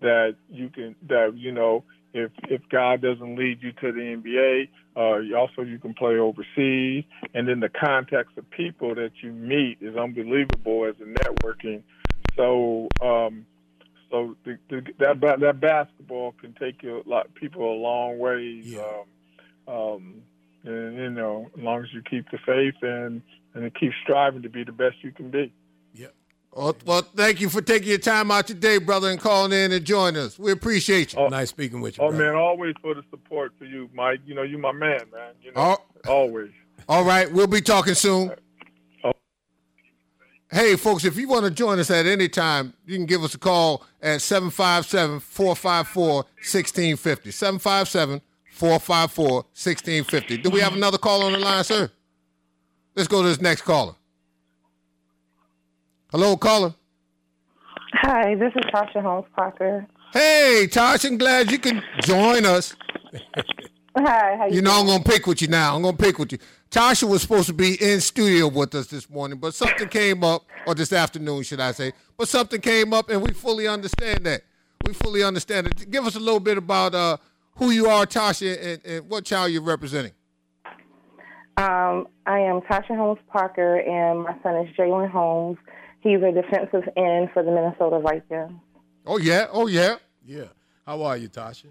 that 0.00 0.36
you 0.50 0.68
can 0.68 0.94
that 1.08 1.32
you 1.36 1.52
know 1.52 1.84
if 2.12 2.30
if 2.48 2.62
God 2.70 3.02
doesn't 3.02 3.36
lead 3.36 3.62
you 3.62 3.72
to 3.72 3.92
the 3.92 4.00
NBA, 4.00 4.68
uh, 4.96 5.36
also 5.38 5.62
you 5.62 5.78
can 5.78 5.94
play 5.94 6.16
overseas, 6.16 7.04
and 7.34 7.48
then 7.48 7.60
the 7.60 7.68
context 7.68 8.36
of 8.38 8.48
people 8.50 8.94
that 8.94 9.12
you 9.22 9.32
meet 9.32 9.78
is 9.80 9.96
unbelievable 9.96 10.86
as 10.86 10.94
a 11.00 11.04
networking. 11.04 11.82
So 12.36 12.88
um, 13.02 13.46
so 14.10 14.36
the, 14.44 14.58
the, 14.68 14.82
that 14.98 15.20
that 15.40 15.60
basketball 15.60 16.32
can 16.40 16.54
take 16.54 16.82
you 16.82 17.02
a 17.04 17.08
lot 17.08 17.32
people 17.34 17.62
a 17.72 17.78
long 17.80 18.18
ways. 18.18 18.66
Yeah. 18.66 18.82
Um, 19.68 19.74
um, 19.74 20.14
and 20.64 20.96
you 20.96 21.10
know, 21.10 21.50
as 21.56 21.62
long 21.62 21.82
as 21.82 21.92
you 21.92 22.02
keep 22.02 22.30
the 22.30 22.38
faith 22.38 22.74
and 22.82 23.22
and 23.54 23.74
keep 23.74 23.92
striving 24.02 24.42
to 24.42 24.48
be 24.48 24.64
the 24.64 24.72
best 24.72 24.96
you 25.02 25.12
can 25.12 25.30
be. 25.30 25.52
Well, 26.56 26.74
well, 26.86 27.02
thank 27.02 27.42
you 27.42 27.50
for 27.50 27.60
taking 27.60 27.88
your 27.88 27.98
time 27.98 28.30
out 28.30 28.46
today, 28.46 28.78
brother, 28.78 29.10
and 29.10 29.20
calling 29.20 29.52
in 29.52 29.72
and 29.72 29.84
joining 29.84 30.22
us. 30.22 30.38
We 30.38 30.52
appreciate 30.52 31.12
you. 31.12 31.28
nice 31.28 31.50
speaking 31.50 31.82
with 31.82 31.98
you. 31.98 32.04
Oh 32.04 32.08
brother. 32.08 32.24
man, 32.24 32.34
always 32.34 32.74
for 32.80 32.94
the 32.94 33.02
support 33.10 33.52
for 33.58 33.66
you, 33.66 33.90
Mike. 33.92 34.20
You 34.24 34.34
know, 34.34 34.42
you 34.42 34.56
my 34.56 34.72
man, 34.72 35.00
man. 35.12 35.34
You 35.42 35.52
know, 35.52 35.76
Oh. 36.06 36.10
always. 36.10 36.52
All 36.88 37.04
right, 37.04 37.30
we'll 37.30 37.46
be 37.46 37.60
talking 37.60 37.92
soon. 37.92 38.32
Hey, 40.50 40.76
folks, 40.76 41.04
if 41.04 41.16
you 41.16 41.28
want 41.28 41.44
to 41.44 41.50
join 41.50 41.80
us 41.80 41.90
at 41.90 42.06
any 42.06 42.28
time, 42.28 42.72
you 42.86 42.96
can 42.96 43.06
give 43.06 43.24
us 43.24 43.34
a 43.34 43.38
call 43.38 43.84
at 44.00 44.22
757 44.22 45.18
454 45.20 46.14
1650. 46.14 47.30
757 47.32 48.20
454 48.52 49.34
1650. 49.34 50.36
Do 50.38 50.50
we 50.50 50.60
have 50.60 50.74
another 50.74 50.98
call 50.98 51.24
on 51.24 51.32
the 51.32 51.38
line, 51.38 51.64
sir? 51.64 51.90
Let's 52.94 53.08
go 53.08 53.22
to 53.22 53.28
this 53.28 53.40
next 53.40 53.62
caller. 53.62 53.94
Hello, 56.12 56.36
caller. 56.36 56.74
Hi, 57.94 58.36
this 58.36 58.52
is 58.54 58.70
Tasha 58.72 59.02
Holmes 59.02 59.26
Parker. 59.34 59.86
Hey, 60.12 60.68
Tasha, 60.70 61.08
I'm 61.08 61.18
glad 61.18 61.50
you 61.50 61.58
can 61.58 61.82
join 62.02 62.46
us. 62.46 62.76
Hi, 63.98 64.36
how 64.36 64.46
you, 64.46 64.56
You 64.56 64.62
know, 64.62 64.78
I'm 64.78 64.86
going 64.86 65.02
to 65.02 65.10
pick 65.10 65.26
with 65.26 65.40
you 65.40 65.48
now. 65.48 65.74
I'm 65.74 65.82
going 65.82 65.96
to 65.96 66.02
pick 66.02 66.18
with 66.18 66.30
you. 66.32 66.38
Tasha 66.70 67.08
was 67.08 67.22
supposed 67.22 67.46
to 67.46 67.54
be 67.54 67.76
in 67.82 68.00
studio 68.00 68.48
with 68.48 68.74
us 68.74 68.88
this 68.88 69.08
morning, 69.08 69.38
but 69.38 69.54
something 69.54 69.88
came 69.88 70.22
up, 70.22 70.44
or 70.66 70.74
this 70.74 70.92
afternoon, 70.92 71.42
should 71.44 71.60
I 71.60 71.72
say. 71.72 71.92
But 72.18 72.28
something 72.28 72.60
came 72.60 72.92
up, 72.92 73.08
and 73.08 73.22
we 73.22 73.32
fully 73.32 73.66
understand 73.66 74.26
that. 74.26 74.42
We 74.84 74.92
fully 74.92 75.22
understand 75.22 75.68
it. 75.68 75.90
Give 75.90 76.04
us 76.04 76.14
a 76.14 76.20
little 76.20 76.40
bit 76.40 76.58
about 76.58 76.94
uh, 76.94 77.16
who 77.56 77.70
you 77.70 77.86
are, 77.86 78.04
Tasha, 78.04 78.62
and, 78.62 78.84
and 78.84 79.08
what 79.08 79.24
child 79.24 79.50
you're 79.52 79.62
representing. 79.62 80.12
Um, 81.56 82.06
I 82.26 82.40
am 82.40 82.60
Tasha 82.60 82.94
Holmes 82.94 83.20
Parker, 83.28 83.78
and 83.78 84.24
my 84.24 84.36
son 84.42 84.56
is 84.56 84.76
Jalyn 84.76 85.10
Holmes. 85.10 85.56
He's 86.00 86.20
a 86.22 86.32
defensive 86.32 86.86
end 86.96 87.30
for 87.32 87.42
the 87.42 87.50
Minnesota 87.50 87.98
Vikings. 88.00 88.52
Oh, 89.06 89.16
yeah. 89.16 89.46
Oh, 89.50 89.66
yeah. 89.66 89.96
Yeah. 90.24 90.44
How 90.84 91.02
are 91.02 91.16
you, 91.16 91.30
Tasha? 91.30 91.66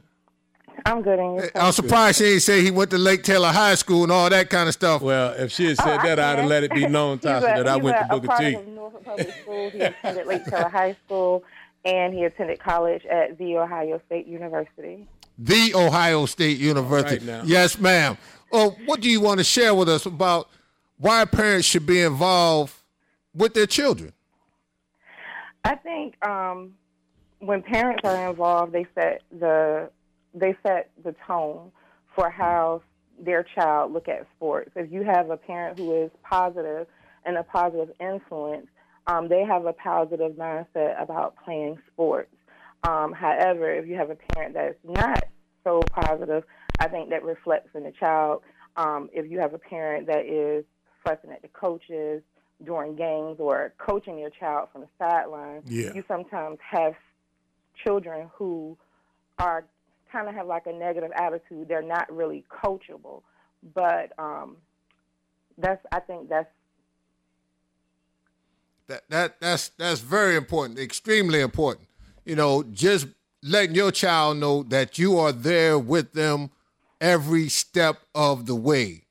I'm 0.85 1.01
good, 1.01 1.19
and 1.19 1.35
yourself? 1.35 1.51
I'm 1.55 1.71
surprised 1.71 2.17
she 2.19 2.25
ain't 2.25 2.41
say 2.41 2.61
he 2.61 2.71
went 2.71 2.91
to 2.91 2.97
Lake 2.97 3.23
Taylor 3.23 3.49
High 3.51 3.75
School 3.75 4.03
and 4.03 4.11
all 4.11 4.29
that 4.29 4.49
kind 4.49 4.67
of 4.67 4.73
stuff. 4.73 5.01
Well, 5.01 5.33
if 5.33 5.51
she 5.51 5.65
had 5.65 5.77
said 5.77 5.99
Oh, 5.99 6.03
that, 6.03 6.19
I'd 6.19 6.39
have 6.39 6.47
let 6.47 6.63
it 6.63 6.71
be 6.71 6.87
known, 6.87 7.17
He's 7.21 7.25
Tasha, 7.25 7.41
that 7.41 7.67
I 7.67 7.75
went 7.77 7.97
a, 7.97 8.01
to 8.01 8.07
Booker 8.07 8.33
a 8.33 8.37
T. 8.37 8.43
product 8.53 8.67
of 8.67 8.73
Norfolk 8.73 9.05
Public 9.05 9.31
School. 9.41 9.69
He 9.69 9.79
attended 9.81 10.27
Lake 10.27 10.45
Taylor 10.45 10.69
High 10.69 10.95
School, 11.05 11.43
and 11.85 12.13
he 12.13 12.23
attended 12.23 12.59
college 12.59 13.05
at 13.05 13.37
The 13.37 13.57
Ohio 13.57 14.01
State 14.07 14.27
University. 14.27 15.07
the 15.37 15.73
Ohio 15.75 16.25
State 16.25 16.57
University. 16.59 17.25
Right 17.25 17.25
now. 17.25 17.43
Yes, 17.45 17.77
ma'am. 17.79 18.17
Oh, 18.51 18.75
what 18.85 19.01
do 19.01 19.09
you 19.09 19.21
want 19.21 19.39
to 19.39 19.43
share 19.43 19.73
with 19.73 19.89
us 19.89 20.05
about 20.05 20.49
why 20.97 21.25
parents 21.25 21.67
should 21.67 21.85
be 21.85 22.01
involved 22.01 22.73
with 23.33 23.53
their 23.53 23.65
children? 23.67 24.13
I 25.63 25.75
think 25.75 26.15
um, 26.25 26.75
when 27.39 27.61
parents 27.63 28.01
are 28.03 28.29
involved, 28.29 28.71
they 28.71 28.85
set 28.95 29.21
the 29.31 29.89
they 30.35 30.55
set 30.65 30.91
the 31.03 31.15
tone 31.25 31.71
for 32.13 32.29
how 32.29 32.81
their 33.19 33.43
child 33.43 33.93
look 33.93 34.07
at 34.07 34.27
sports. 34.35 34.71
If 34.75 34.91
you 34.91 35.03
have 35.03 35.29
a 35.29 35.37
parent 35.37 35.79
who 35.79 36.03
is 36.03 36.11
positive 36.23 36.87
and 37.25 37.37
a 37.37 37.43
positive 37.43 37.89
influence, 37.99 38.67
um, 39.07 39.29
they 39.29 39.43
have 39.45 39.65
a 39.65 39.73
positive 39.73 40.33
mindset 40.33 41.01
about 41.01 41.35
playing 41.43 41.79
sports. 41.91 42.35
Um, 42.87 43.13
however, 43.13 43.71
if 43.73 43.87
you 43.87 43.95
have 43.95 44.09
a 44.09 44.15
parent 44.33 44.53
that's 44.53 44.77
not 44.83 45.23
so 45.63 45.81
positive, 45.93 46.43
I 46.79 46.87
think 46.87 47.09
that 47.09 47.23
reflects 47.23 47.69
in 47.73 47.83
the 47.83 47.91
child. 47.91 48.41
Um, 48.77 49.09
if 49.13 49.29
you 49.31 49.39
have 49.39 49.53
a 49.53 49.57
parent 49.57 50.07
that 50.07 50.25
is 50.25 50.65
fussing 51.05 51.31
at 51.31 51.41
the 51.41 51.47
coaches 51.47 52.21
during 52.63 52.95
games 52.95 53.37
or 53.39 53.73
coaching 53.77 54.17
your 54.17 54.29
child 54.29 54.69
from 54.71 54.81
the 54.81 54.87
sideline, 54.99 55.61
Yeah. 55.65 55.93
you 55.93 56.03
sometimes 56.07 56.57
have 56.61 56.95
children 57.83 58.29
who 58.33 58.77
are 59.39 59.65
kind 60.11 60.27
of 60.27 60.35
have 60.35 60.47
like 60.47 60.67
a 60.67 60.73
negative 60.73 61.11
attitude. 61.15 61.67
They're 61.67 61.81
not 61.81 62.11
really 62.13 62.43
coachable, 62.49 63.21
but 63.73 64.11
um, 64.17 64.57
that's 65.57 65.85
I 65.91 65.99
think 65.99 66.29
that's 66.29 66.49
That 68.87 69.03
that 69.09 69.39
that's 69.39 69.69
that's 69.69 70.01
very 70.01 70.35
important, 70.35 70.79
extremely 70.79 71.41
important. 71.41 71.87
You 72.25 72.35
know, 72.35 72.63
just 72.63 73.07
letting 73.43 73.75
your 73.75 73.91
child 73.91 74.37
know 74.37 74.63
that 74.63 74.97
you 74.97 75.17
are 75.19 75.31
there 75.31 75.77
with 75.77 76.13
them 76.13 76.49
every 76.99 77.49
step 77.49 77.99
of 78.13 78.45
the 78.45 78.55
way. 78.55 79.03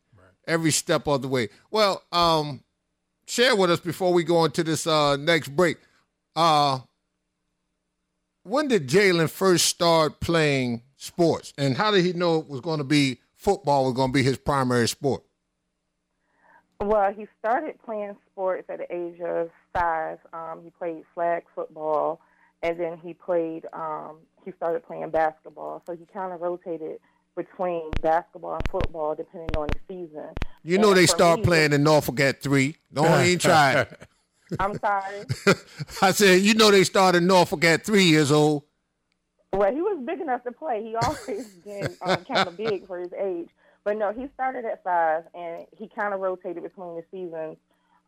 Every 0.47 0.73
step 0.73 1.07
of 1.07 1.23
the 1.23 1.29
way. 1.29 1.49
Well, 1.71 2.03
um, 2.13 2.63
share 3.27 3.57
with 3.57 3.71
us 3.71 3.81
before 3.81 4.13
we 4.13 4.25
go 4.25 4.45
into 4.45 4.63
this 4.63 4.87
uh, 4.87 5.17
next 5.17 5.49
break. 5.49 5.79
Uh, 6.37 6.81
when 8.45 8.69
did 8.69 8.89
Jalyn 8.89 9.29
first 9.29 9.67
start 9.67 10.21
playing 10.21 10.83
sports, 10.97 11.53
and 11.59 11.77
how 11.77 11.91
did 11.91 12.05
he 12.05 12.13
know 12.13 12.39
it 12.39 12.49
was 12.49 12.61
going 12.61 12.79
to 12.79 12.85
be 12.85 13.21
football 13.35 13.85
was 13.87 13.95
going 13.95 14.11
to 14.11 14.15
be 14.15 14.23
his 14.23 14.39
primary 14.39 14.89
sport? 14.89 15.23
Well, 16.81 17.13
he 17.13 17.27
started 17.39 17.83
playing 17.85 18.17
sports 18.31 18.69
at 18.69 18.79
the 18.79 18.95
age 18.95 19.21
of 19.21 19.51
five. 19.73 20.19
Um, 20.33 20.61
he 20.63 20.71
played 20.71 21.05
flag 21.15 21.45
football, 21.55 22.21
and 22.63 22.79
then 22.79 22.99
he 22.99 23.15
played. 23.15 23.67
Um, 23.73 24.19
he 24.45 24.53
started 24.53 24.87
playing 24.87 25.11
basketball. 25.11 25.83
So 25.87 25.97
he 25.97 26.05
kind 26.13 26.33
of 26.33 26.41
rotated 26.41 27.01
between 27.37 27.91
basketball 28.03 28.55
and 28.55 28.63
football 28.71 29.15
depending 29.15 29.57
on 29.57 29.69
the 29.69 29.79
season. 29.89 30.29
You 30.63 30.79
know 30.79 30.91
And 30.91 30.99
they 30.99 31.07
start 31.07 31.41
me- 31.41 31.45
playing 31.47 31.73
in 31.73 31.83
Norfolk 31.83 32.21
at 32.21 32.43
three. 32.43 32.77
Don't 32.93 33.25
even 33.25 33.39
try 33.39 33.81
it. 33.81 34.09
I'm 34.59 34.79
sorry. 34.79 35.25
I 36.03 36.13
said, 36.13 36.43
you 36.43 36.55
know 36.55 36.71
they 36.71 36.85
started 36.85 37.23
Norfolk 37.23 37.65
at 37.65 37.85
three 37.85 38.05
years 38.05 38.31
old. 38.31 38.65
Well, 39.53 39.73
he 39.73 39.81
was 39.81 40.03
big 40.05 40.21
enough 40.21 40.43
to 40.45 40.53
play. 40.53 40.83
He 40.83 40.97
always 40.97 41.47
been 41.65 41.97
um, 42.03 42.25
kind 42.25 42.49
of 42.49 42.57
big 42.57 42.87
for 42.87 42.99
his 42.99 43.13
age. 43.13 43.49
But 43.85 43.99
no, 43.99 44.13
he 44.13 44.29
started 44.35 44.65
at 44.65 44.83
five, 44.83 45.25
and 45.35 45.67
he 45.77 45.89
kind 45.89 46.15
of 46.15 46.21
rotated 46.21 46.63
between 46.63 46.97
the 46.97 47.05
seasons, 47.11 47.57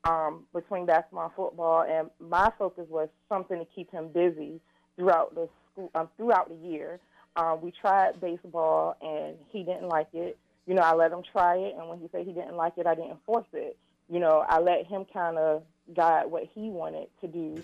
um, 0.04 0.44
between 0.54 0.86
basketball 0.86 1.24
and 1.24 1.34
football. 1.34 1.82
And 1.82 2.10
my 2.18 2.50
focus 2.58 2.86
was 2.88 3.08
something 3.28 3.58
to 3.58 3.66
keep 3.74 3.90
him 3.90 4.08
busy 4.08 4.60
throughout 4.96 5.34
the 5.34 5.48
school, 5.72 5.90
um, 5.94 6.08
throughout 6.16 6.48
the 6.48 6.68
year. 6.68 6.98
Um, 7.36 7.60
we 7.60 7.70
tried 7.70 8.20
baseball, 8.20 8.96
and 9.02 9.36
he 9.50 9.62
didn't 9.62 9.88
like 9.88 10.08
it. 10.14 10.38
You 10.66 10.74
know, 10.74 10.82
I 10.82 10.94
let 10.94 11.12
him 11.12 11.22
try 11.30 11.56
it, 11.58 11.74
and 11.78 11.88
when 11.88 12.00
he 12.00 12.08
said 12.10 12.26
he 12.26 12.32
didn't 12.32 12.56
like 12.56 12.72
it, 12.78 12.86
I 12.86 12.94
didn't 12.94 13.18
force 13.26 13.46
it. 13.52 13.76
You 14.08 14.18
know, 14.18 14.44
I 14.48 14.58
let 14.58 14.86
him 14.86 15.04
kind 15.12 15.36
of 15.36 15.62
guide 15.94 16.26
what 16.26 16.44
he 16.54 16.70
wanted 16.70 17.08
to 17.20 17.28
do. 17.28 17.62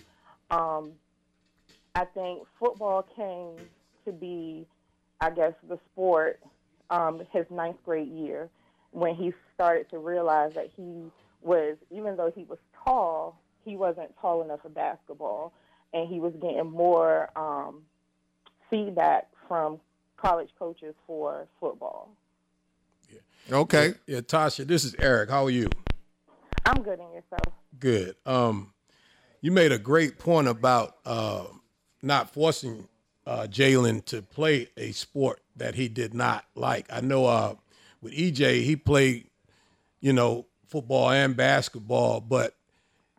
Um, 0.51 0.93
I 1.95 2.05
think 2.05 2.43
football 2.59 3.03
came 3.17 3.57
to 4.05 4.13
be, 4.13 4.67
I 5.21 5.31
guess, 5.31 5.53
the 5.69 5.79
sport 5.93 6.41
um, 6.91 7.23
his 7.33 7.47
ninth 7.51 7.79
grade 7.85 8.09
year 8.09 8.51
when 8.91 9.15
he 9.15 9.33
started 9.55 9.89
to 9.91 9.99
realize 9.99 10.53
that 10.55 10.71
he 10.77 11.11
was, 11.41 11.77
even 11.91 12.17
though 12.17 12.31
he 12.35 12.45
was 12.45 12.59
tall, 12.85 13.41
he 13.65 13.77
wasn't 13.77 14.11
tall 14.21 14.43
enough 14.43 14.61
for 14.63 14.69
basketball, 14.69 15.53
and 15.95 16.09
he 16.09 16.21
was 16.21 16.33
getting 16.35 16.71
more 16.71 17.31
um, 17.37 17.83
feedback 18.71 19.29
from 19.49 19.81
college 20.17 20.51
coaches 20.59 20.95
for 21.07 21.47
football. 21.59 22.11
Yeah. 23.11 23.57
Okay. 23.57 23.95
Yeah, 24.07 24.21
Tasha, 24.21 24.67
this 24.67 24.85
is 24.85 24.95
Eric. 24.99 25.31
How 25.31 25.45
are 25.45 25.51
you? 25.51 25.69
I'm 26.67 26.83
good 26.83 27.01
in 27.01 27.11
yourself. 27.13 27.55
Good. 27.79 28.17
Um, 28.27 28.73
you 29.41 29.51
made 29.51 29.73
a 29.73 29.79
great 29.79 30.19
point 30.19 30.49
about 30.49 30.97
uh, 31.05 31.45
not 32.03 32.33
forcing 32.33 32.89
uh, 33.27 33.47
Jalyn 33.51 34.05
to 34.07 34.23
play 34.23 34.69
a 34.77 34.93
sport 34.93 35.41
that 35.57 35.75
he 35.75 35.89
did 35.89 36.15
not 36.15 36.45
like. 36.55 36.87
I 36.93 37.01
know 37.01 37.27
uh, 37.27 37.55
with 38.01 38.13
EJ, 38.13 38.63
he 38.63 38.77
played, 38.77 39.29
you 40.01 40.13
know, 40.13 40.47
football 40.67 41.11
and 41.11 41.37
basketball, 41.37 42.21
but 42.21 42.55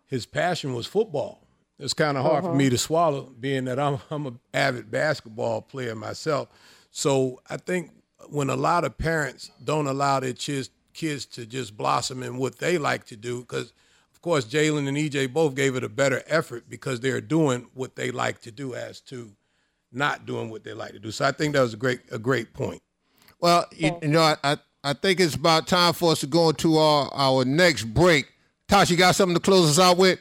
his 0.07 0.25
passion 0.25 0.73
was 0.73 0.87
football. 0.87 1.41
It's 1.79 1.93
kind 1.93 2.17
of 2.17 2.23
hard 2.23 2.43
for 2.43 2.49
Uh-huh. 2.49 2.57
me 2.57 2.69
to 2.69 2.77
swallow, 2.77 3.33
being 3.39 3.65
that 3.65 3.79
I'm 3.79 3.99
I'm 4.11 4.25
an 4.27 4.39
avid 4.53 4.89
basketball 4.91 5.61
player 5.61 5.95
myself. 5.95 6.47
So 6.91 7.41
I 7.49 7.57
think 7.57 7.91
when 8.29 8.49
a 8.49 8.55
lot 8.55 8.85
of 8.85 8.97
parents 8.97 9.51
don't 9.63 9.87
allow 9.87 10.19
their 10.21 10.33
kids 10.33 10.69
kids 10.93 11.25
to 11.27 11.45
just 11.45 11.77
blossom 11.77 12.23
in 12.23 12.37
what 12.37 12.59
they 12.59 12.77
like 12.77 13.05
to 13.05 13.15
do, 13.15 13.41
because 13.41 13.73
of 14.13 14.21
course 14.21 14.45
Jalyn 14.45 14.87
and 14.87 14.97
EJ 14.97 15.33
both 15.33 15.55
gave 15.55 15.75
it 15.75 15.83
a 15.83 15.89
better 15.89 16.23
effort 16.27 16.69
because 16.69 16.99
they're 16.99 17.21
doing 17.21 17.67
what 17.73 17.95
they 17.95 18.11
like 18.11 18.41
to 18.41 18.51
do 18.51 18.75
as 18.75 19.01
to 19.01 19.31
not 19.91 20.25
doing 20.25 20.49
what 20.49 20.63
they 20.63 20.73
like 20.73 20.91
to 20.93 20.99
do. 20.99 21.11
So 21.11 21.25
I 21.25 21.31
think 21.31 21.53
that 21.53 21.61
was 21.61 21.73
a 21.73 21.77
great 21.77 22.01
a 22.11 22.19
great 22.19 22.53
point. 22.53 22.81
Well, 23.39 23.65
you, 23.75 23.97
you 24.01 24.07
know, 24.07 24.21
I, 24.21 24.37
I 24.43 24.57
I 24.83 24.93
think 24.93 25.19
it's 25.19 25.35
about 25.35 25.67
time 25.67 25.93
for 25.93 26.11
us 26.11 26.19
to 26.21 26.27
go 26.27 26.49
into 26.49 26.77
our 26.77 27.09
our 27.13 27.45
next 27.45 27.85
break. 27.85 28.31
Tosh, 28.67 28.89
you 28.89 28.97
got 28.97 29.15
something 29.15 29.35
to 29.35 29.41
close 29.41 29.69
us 29.69 29.79
out 29.79 29.97
with? 29.97 30.19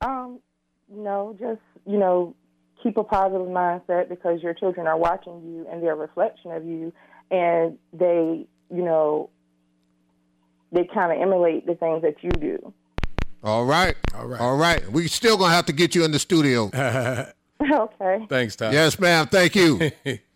Um, 0.00 0.40
no, 0.88 1.36
just 1.38 1.60
you 1.86 1.98
know, 1.98 2.34
keep 2.82 2.96
a 2.96 3.04
positive 3.04 3.46
mindset 3.46 4.08
because 4.08 4.42
your 4.42 4.54
children 4.54 4.86
are 4.86 4.96
watching 4.96 5.42
you 5.42 5.66
and 5.70 5.82
they're 5.82 5.92
a 5.92 5.96
reflection 5.96 6.52
of 6.52 6.64
you, 6.64 6.92
and 7.30 7.78
they, 7.92 8.46
you 8.72 8.82
know, 8.82 9.30
they 10.72 10.84
kind 10.84 11.12
of 11.12 11.20
emulate 11.20 11.66
the 11.66 11.74
things 11.74 12.02
that 12.02 12.22
you 12.22 12.30
do. 12.30 12.72
All 13.42 13.64
right. 13.64 13.96
All 14.14 14.26
right. 14.26 14.40
All 14.40 14.56
right. 14.56 14.92
We 14.92 15.08
still 15.08 15.36
gonna 15.36 15.54
have 15.54 15.66
to 15.66 15.72
get 15.72 15.94
you 15.94 16.04
in 16.04 16.12
the 16.12 16.18
studio. 16.18 16.70
okay. 17.72 18.26
Thanks, 18.28 18.56
Tosh. 18.56 18.72
Yes, 18.72 18.98
ma'am. 18.98 19.26
Thank 19.26 19.54
you. 19.54 19.90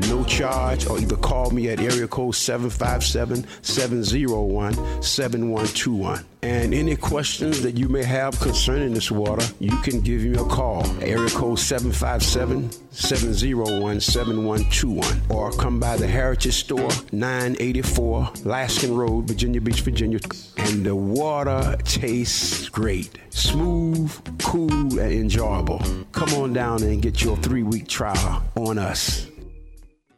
no 0.09 0.23
charge, 0.25 0.87
or 0.87 0.99
either 0.99 1.15
call 1.15 1.51
me 1.51 1.69
at 1.69 1.79
area 1.79 2.07
code 2.07 2.35
757 2.35 3.45
701 3.61 5.03
7121. 5.03 6.25
And 6.41 6.73
any 6.73 6.95
questions 6.95 7.61
that 7.63 7.77
you 7.77 7.89
may 7.89 8.03
have 8.03 8.39
concerning 8.39 8.93
this 8.93 9.11
water, 9.11 9.45
you 9.59 9.75
can 9.79 9.99
give 9.99 10.21
me 10.21 10.37
a 10.37 10.43
call. 10.45 10.85
Area 11.01 11.29
code 11.29 11.59
757 11.59 12.71
701 12.91 13.99
7121. 13.99 15.21
Or 15.29 15.51
come 15.51 15.79
by 15.81 15.97
the 15.97 16.07
Heritage 16.07 16.55
Store, 16.55 16.89
984 17.11 18.23
Laskin 18.45 18.95
Road, 18.95 19.27
Virginia 19.27 19.59
Beach, 19.59 19.81
Virginia. 19.81 20.19
And 20.57 20.85
the 20.85 20.95
water 20.95 21.75
tastes 21.83 22.69
great. 22.69 23.09
Smooth, 23.31 24.39
cool, 24.41 24.97
and 24.99 25.11
enjoyable. 25.11 25.81
Come 26.13 26.33
on 26.35 26.53
down 26.53 26.83
and 26.83 27.01
get 27.01 27.21
your 27.21 27.35
three 27.37 27.63
week 27.63 27.87
trial 27.87 28.43
on 28.55 28.77
us. 28.77 29.27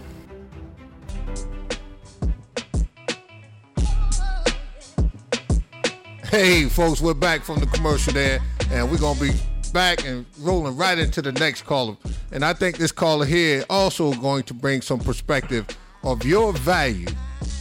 Hey, 6.38 6.68
folks, 6.68 7.00
we're 7.00 7.14
back 7.14 7.44
from 7.44 7.60
the 7.60 7.66
commercial 7.66 8.12
there, 8.12 8.40
and 8.70 8.90
we're 8.90 8.98
going 8.98 9.16
to 9.16 9.22
be 9.22 9.32
back 9.72 10.04
and 10.04 10.26
rolling 10.40 10.76
right 10.76 10.98
into 10.98 11.22
the 11.22 11.32
next 11.32 11.62
caller. 11.62 11.96
And 12.30 12.44
I 12.44 12.52
think 12.52 12.76
this 12.76 12.92
caller 12.92 13.24
here 13.24 13.64
also 13.70 14.12
going 14.12 14.42
to 14.42 14.52
bring 14.52 14.82
some 14.82 15.00
perspective 15.00 15.66
of 16.04 16.26
your 16.26 16.52
value 16.52 17.06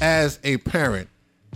as 0.01 0.41
a 0.43 0.57
parent 0.57 1.07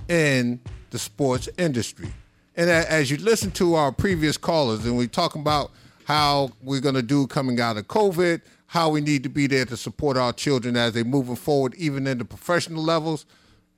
in 0.08 0.62
the 0.92 0.98
sports 0.98 1.50
industry. 1.58 2.08
And 2.56 2.70
as 2.70 3.12
you 3.12 3.18
listen 3.18 3.52
to 3.52 3.76
our 3.76 3.92
previous 3.92 4.38
callers, 4.38 4.86
and 4.86 4.98
we 4.98 5.10
talk 5.10 5.36
about 5.36 5.72
how 6.06 6.52
we're 6.64 6.80
going 6.80 6.96
to 6.96 7.02
do 7.02 7.28
coming 7.28 7.60
out 7.60 7.76
of 7.76 7.86
COVID, 7.90 8.40
how 8.68 8.92
we 8.92 9.02
need 9.02 9.24
to 9.24 9.30
be 9.30 9.46
there 9.46 9.66
to 9.66 9.76
support 9.76 10.16
our 10.16 10.32
children 10.32 10.78
as 10.78 10.94
they're 10.94 11.04
moving 11.04 11.36
forward, 11.36 11.76
even 11.76 12.08
in 12.08 12.18
the 12.18 12.24
professional 12.24 12.82
levels. 12.82 13.26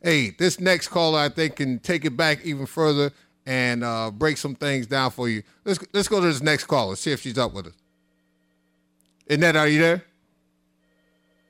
Hey, 0.03 0.29
this 0.29 0.59
next 0.59 0.89
caller, 0.89 1.17
I 1.17 1.29
think, 1.29 1.55
can 1.55 1.79
take 1.79 2.05
it 2.05 2.15
back 2.15 2.45
even 2.45 2.67
further 2.67 3.11
and 3.45 3.83
uh, 3.83 4.11
break 4.11 4.37
some 4.37 4.55
things 4.55 4.87
down 4.87 5.11
for 5.11 5.29
you. 5.29 5.43
Let's 5.65 5.79
let's 5.93 6.07
go 6.07 6.19
to 6.19 6.27
this 6.27 6.41
next 6.41 6.65
caller, 6.65 6.95
see 6.95 7.11
if 7.11 7.21
she's 7.21 7.37
up 7.37 7.53
with 7.53 7.67
us. 7.67 7.73
Annette, 9.29 9.55
are 9.55 9.67
you 9.67 9.79
there? 9.79 10.03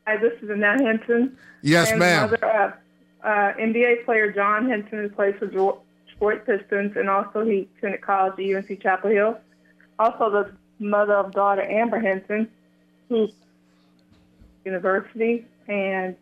Hi, 0.07 0.17
this 0.17 0.33
is 0.41 0.49
Annette 0.49 0.81
Henson. 0.81 1.37
Yes, 1.61 1.91
and 1.91 1.99
ma'am. 1.99 2.31
Mother, 2.31 2.45
uh, 2.45 3.27
uh, 3.27 3.53
NBA 3.53 4.05
player 4.05 4.31
John 4.31 4.69
Henson 4.69 4.99
who 4.99 5.09
plays 5.09 5.35
for 5.37 5.45
the 5.45 5.75
Detroit 6.07 6.45
Pistons, 6.45 6.95
and 6.95 7.09
also 7.09 7.43
he 7.45 7.67
attended 7.77 8.01
college 8.01 8.33
at 8.33 8.55
UNC 8.55 8.81
Chapel 8.81 9.09
Hill. 9.09 9.37
Also, 9.99 10.29
the 10.29 10.51
mother 10.79 11.13
of 11.13 11.31
daughter 11.31 11.61
Amber 11.61 11.99
Henson, 11.99 12.49
who's 13.09 13.31
university, 14.65 15.45
and 15.67 16.15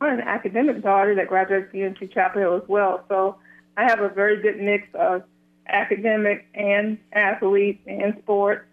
an 0.00 0.20
academic 0.20 0.82
daughter 0.82 1.14
that 1.14 1.28
graduated 1.28 1.70
from 1.70 1.82
UNC 1.82 2.12
Chapel 2.12 2.40
Hill 2.40 2.56
as 2.56 2.68
well. 2.68 3.04
So 3.08 3.36
I 3.78 3.84
have 3.84 4.00
a 4.00 4.08
very 4.08 4.42
good 4.42 4.58
mix 4.58 4.88
of 4.94 5.22
academic 5.68 6.46
and 6.52 6.98
athlete 7.12 7.80
and 7.86 8.16
sports 8.22 8.66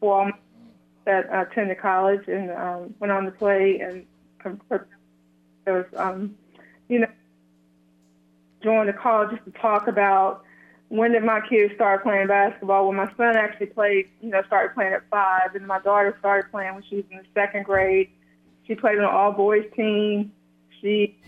for 0.00 0.32
that 1.04 1.26
attended 1.30 1.78
college 1.78 2.26
and 2.26 2.50
um, 2.50 2.94
went 2.98 3.12
on 3.12 3.26
to 3.26 3.30
play 3.32 3.80
and 3.80 4.06
was, 5.66 5.84
um, 5.96 6.36
you 6.88 7.00
know, 7.00 7.06
joined 8.62 8.88
the 8.88 8.94
call 8.94 9.28
just 9.28 9.44
to 9.44 9.50
talk 9.60 9.88
about 9.88 10.42
when 10.88 11.12
did 11.12 11.22
my 11.22 11.40
kids 11.46 11.74
start 11.74 12.02
playing 12.02 12.28
basketball? 12.28 12.84
Well, 12.84 12.92
my 12.92 13.12
son 13.16 13.36
actually 13.36 13.66
played, 13.66 14.08
you 14.22 14.30
know, 14.30 14.42
started 14.46 14.74
playing 14.74 14.94
at 14.94 15.02
five, 15.10 15.54
and 15.54 15.66
my 15.66 15.80
daughter 15.80 16.16
started 16.20 16.50
playing 16.50 16.74
when 16.74 16.84
she 16.88 16.96
was 16.96 17.04
in 17.10 17.18
the 17.18 17.24
second 17.34 17.64
grade. 17.64 18.08
She 18.66 18.74
played 18.74 18.98
on 18.98 19.04
an 19.04 19.10
all 19.10 19.32
boys 19.32 19.64
team. 19.74 20.32
She 20.80 21.18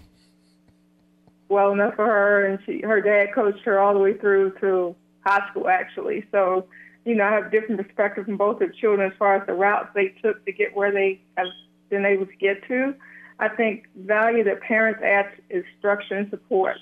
well 1.48 1.72
enough 1.72 1.94
for 1.94 2.06
her, 2.06 2.46
and 2.46 2.58
she 2.64 2.80
her 2.80 3.00
dad 3.00 3.34
coached 3.34 3.64
her 3.64 3.78
all 3.78 3.94
the 3.94 4.00
way 4.00 4.16
through 4.16 4.52
to 4.60 4.94
high 5.24 5.48
school 5.50 5.68
actually. 5.68 6.24
So, 6.30 6.66
you 7.04 7.14
know, 7.14 7.24
I 7.24 7.32
have 7.32 7.50
different 7.50 7.84
perspective 7.84 8.26
from 8.26 8.36
both 8.36 8.58
the 8.58 8.68
children 8.80 9.10
as 9.10 9.16
far 9.18 9.36
as 9.36 9.46
the 9.46 9.54
routes 9.54 9.90
they 9.94 10.08
took 10.22 10.44
to 10.44 10.52
get 10.52 10.76
where 10.76 10.92
they 10.92 11.20
have 11.36 11.46
been 11.90 12.04
able 12.04 12.26
to 12.26 12.36
get 12.36 12.66
to. 12.68 12.94
I 13.38 13.48
think 13.48 13.86
value 13.96 14.44
that 14.44 14.60
parents 14.60 15.00
add 15.02 15.30
is 15.48 15.64
structure 15.78 16.16
and 16.16 16.28
support. 16.30 16.76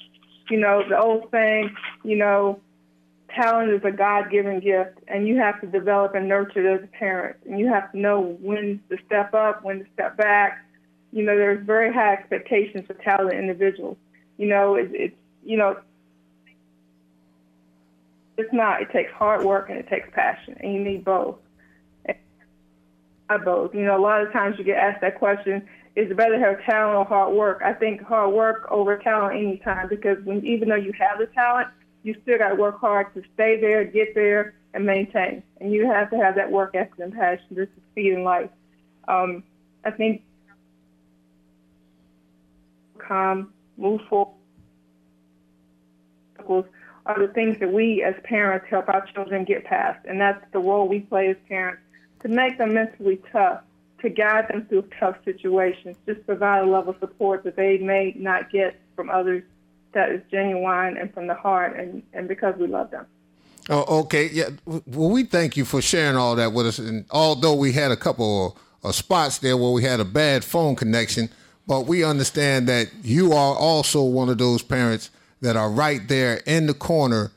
You 0.50 0.58
know, 0.58 0.82
the 0.88 0.98
old 0.98 1.28
saying, 1.30 1.74
you 2.02 2.16
know, 2.16 2.60
talent 3.34 3.70
is 3.72 3.82
a 3.84 3.90
God 3.90 4.30
given 4.30 4.60
gift, 4.60 4.98
and 5.08 5.28
you 5.28 5.36
have 5.36 5.60
to 5.60 5.66
develop 5.66 6.14
and 6.14 6.28
nurture 6.28 6.66
it 6.66 6.78
as 6.78 6.84
a 6.84 6.98
parent. 6.98 7.36
And 7.44 7.58
you 7.58 7.68
have 7.68 7.92
to 7.92 7.98
know 7.98 8.36
when 8.40 8.80
to 8.88 8.96
step 9.06 9.34
up, 9.34 9.64
when 9.64 9.80
to 9.80 9.84
step 9.92 10.16
back. 10.16 10.64
You 11.12 11.24
know, 11.24 11.36
there's 11.36 11.64
very 11.64 11.92
high 11.92 12.14
expectations 12.14 12.86
for 12.86 12.94
talented 12.94 13.38
individuals. 13.38 13.96
You 14.37 14.49
know, 14.49 14.74
it, 14.74 14.91
it's, 14.93 15.16
you 15.45 15.57
know, 15.57 15.78
it's 18.37 18.53
not. 18.53 18.82
It 18.82 18.91
takes 18.93 19.11
hard 19.12 19.45
work 19.45 19.70
and 19.70 19.78
it 19.78 19.89
takes 19.89 20.09
passion, 20.12 20.57
and 20.61 20.74
you 20.74 20.80
need 20.82 21.05
both. 21.05 21.37
I 23.28 23.39
both. 23.39 23.74
You 23.74 23.82
know, 23.82 23.97
a 23.97 24.01
lot 24.01 24.22
of 24.22 24.32
times 24.32 24.57
you 24.59 24.64
get 24.64 24.76
asked 24.76 25.01
that 25.01 25.18
question: 25.18 25.66
Is 25.97 26.11
it 26.11 26.16
better 26.16 26.39
to 26.39 26.45
have 26.45 26.62
talent 26.64 26.97
or 26.97 27.05
hard 27.05 27.34
work? 27.34 27.62
I 27.64 27.72
think 27.72 28.03
hard 28.03 28.32
work 28.32 28.68
over 28.70 28.97
talent 28.99 29.37
any 29.37 29.59
time 29.59 29.89
because 29.89 30.18
when 30.24 30.45
even 30.45 30.68
though 30.68 30.76
you 30.76 30.93
have 30.99 31.18
the 31.18 31.26
talent, 31.26 31.68
you 32.03 32.14
still 32.22 32.39
got 32.39 32.51
to 32.51 32.55
work 32.55 32.78
hard 32.80 33.12
to 33.14 33.22
stay 33.34 33.61
there, 33.61 33.84
get 33.84 34.14
there, 34.14 34.55
and 34.74 34.84
maintain. 34.84 35.43
And 35.61 35.72
you 35.72 35.87
have 35.87 36.11
to 36.11 36.16
have 36.16 36.37
that 36.37 36.51
work 36.51 36.74
ethic 36.74 36.99
and 36.99 37.12
passion 37.12 37.57
to 37.57 37.66
succeed 37.74 38.12
in 38.12 38.22
life. 38.22 38.51
Um, 39.09 39.43
I 39.84 39.91
think 39.91 40.22
come 42.99 43.53
move 43.77 44.01
forward 44.09 44.33
are 47.07 47.27
the 47.27 47.33
things 47.33 47.59
that 47.61 47.72
we 47.72 48.03
as 48.03 48.14
parents 48.24 48.66
help 48.68 48.89
our 48.89 49.07
children 49.07 49.45
get 49.45 49.64
past, 49.64 50.05
and 50.07 50.20
that's 50.20 50.45
the 50.53 50.59
role 50.59 50.89
we 50.89 51.01
play 51.01 51.29
as 51.29 51.37
parents 51.49 51.81
to 52.20 52.29
make 52.29 52.59
them 52.59 52.74
mentally 52.74 53.20
tough, 53.33 53.62
to 54.01 54.11
guide 54.11 54.49
them 54.49 54.66
through 54.66 54.85
tough 54.99 55.16
situations, 55.24 55.97
just 56.07 56.24
provide 56.27 56.64
a 56.64 56.66
level 56.66 56.93
of 56.93 56.99
support 57.01 57.45
that 57.45 57.57
they 57.57 57.79
may 57.79 58.14
not 58.16 58.51
get 58.51 58.79
from 58.95 59.09
others 59.09 59.43
that 59.93 60.11
is 60.11 60.20
genuine 60.31 60.97
and 60.97 61.12
from 61.14 61.27
the 61.27 61.35
heart, 61.35 61.79
and, 61.79 62.03
and 62.12 62.29
because 62.29 62.55
we 62.59 62.66
love 62.66 62.91
them. 62.91 63.07
Oh, 63.68 64.01
okay. 64.01 64.29
Yeah. 64.31 64.51
Well, 64.64 65.11
we 65.11 65.24
thank 65.24 65.57
you 65.57 65.64
for 65.64 65.83
sharing 65.83 66.16
all 66.16 66.37
that 66.37 66.53
with 66.53 66.66
us. 66.66 66.79
And 66.79 67.05
although 67.11 67.55
we 67.55 67.72
had 67.72 67.91
a 67.91 67.97
couple 67.97 68.59
of, 68.83 68.89
of 68.91 68.95
spots 68.95 69.39
there 69.39 69.57
where 69.57 69.72
we 69.72 69.83
had 69.83 69.99
a 69.99 70.05
bad 70.05 70.45
phone 70.45 70.77
connection, 70.77 71.29
but 71.66 71.82
we 71.86 72.04
understand 72.04 72.68
that 72.68 72.88
you 73.02 73.32
are 73.32 73.54
also 73.56 74.02
one 74.04 74.28
of 74.28 74.38
those 74.38 74.62
parents 74.62 75.10
that 75.40 75.56
are 75.56 75.70
right 75.70 76.06
there 76.08 76.36
in 76.46 76.66
the 76.66 76.74
corner, 76.74 77.30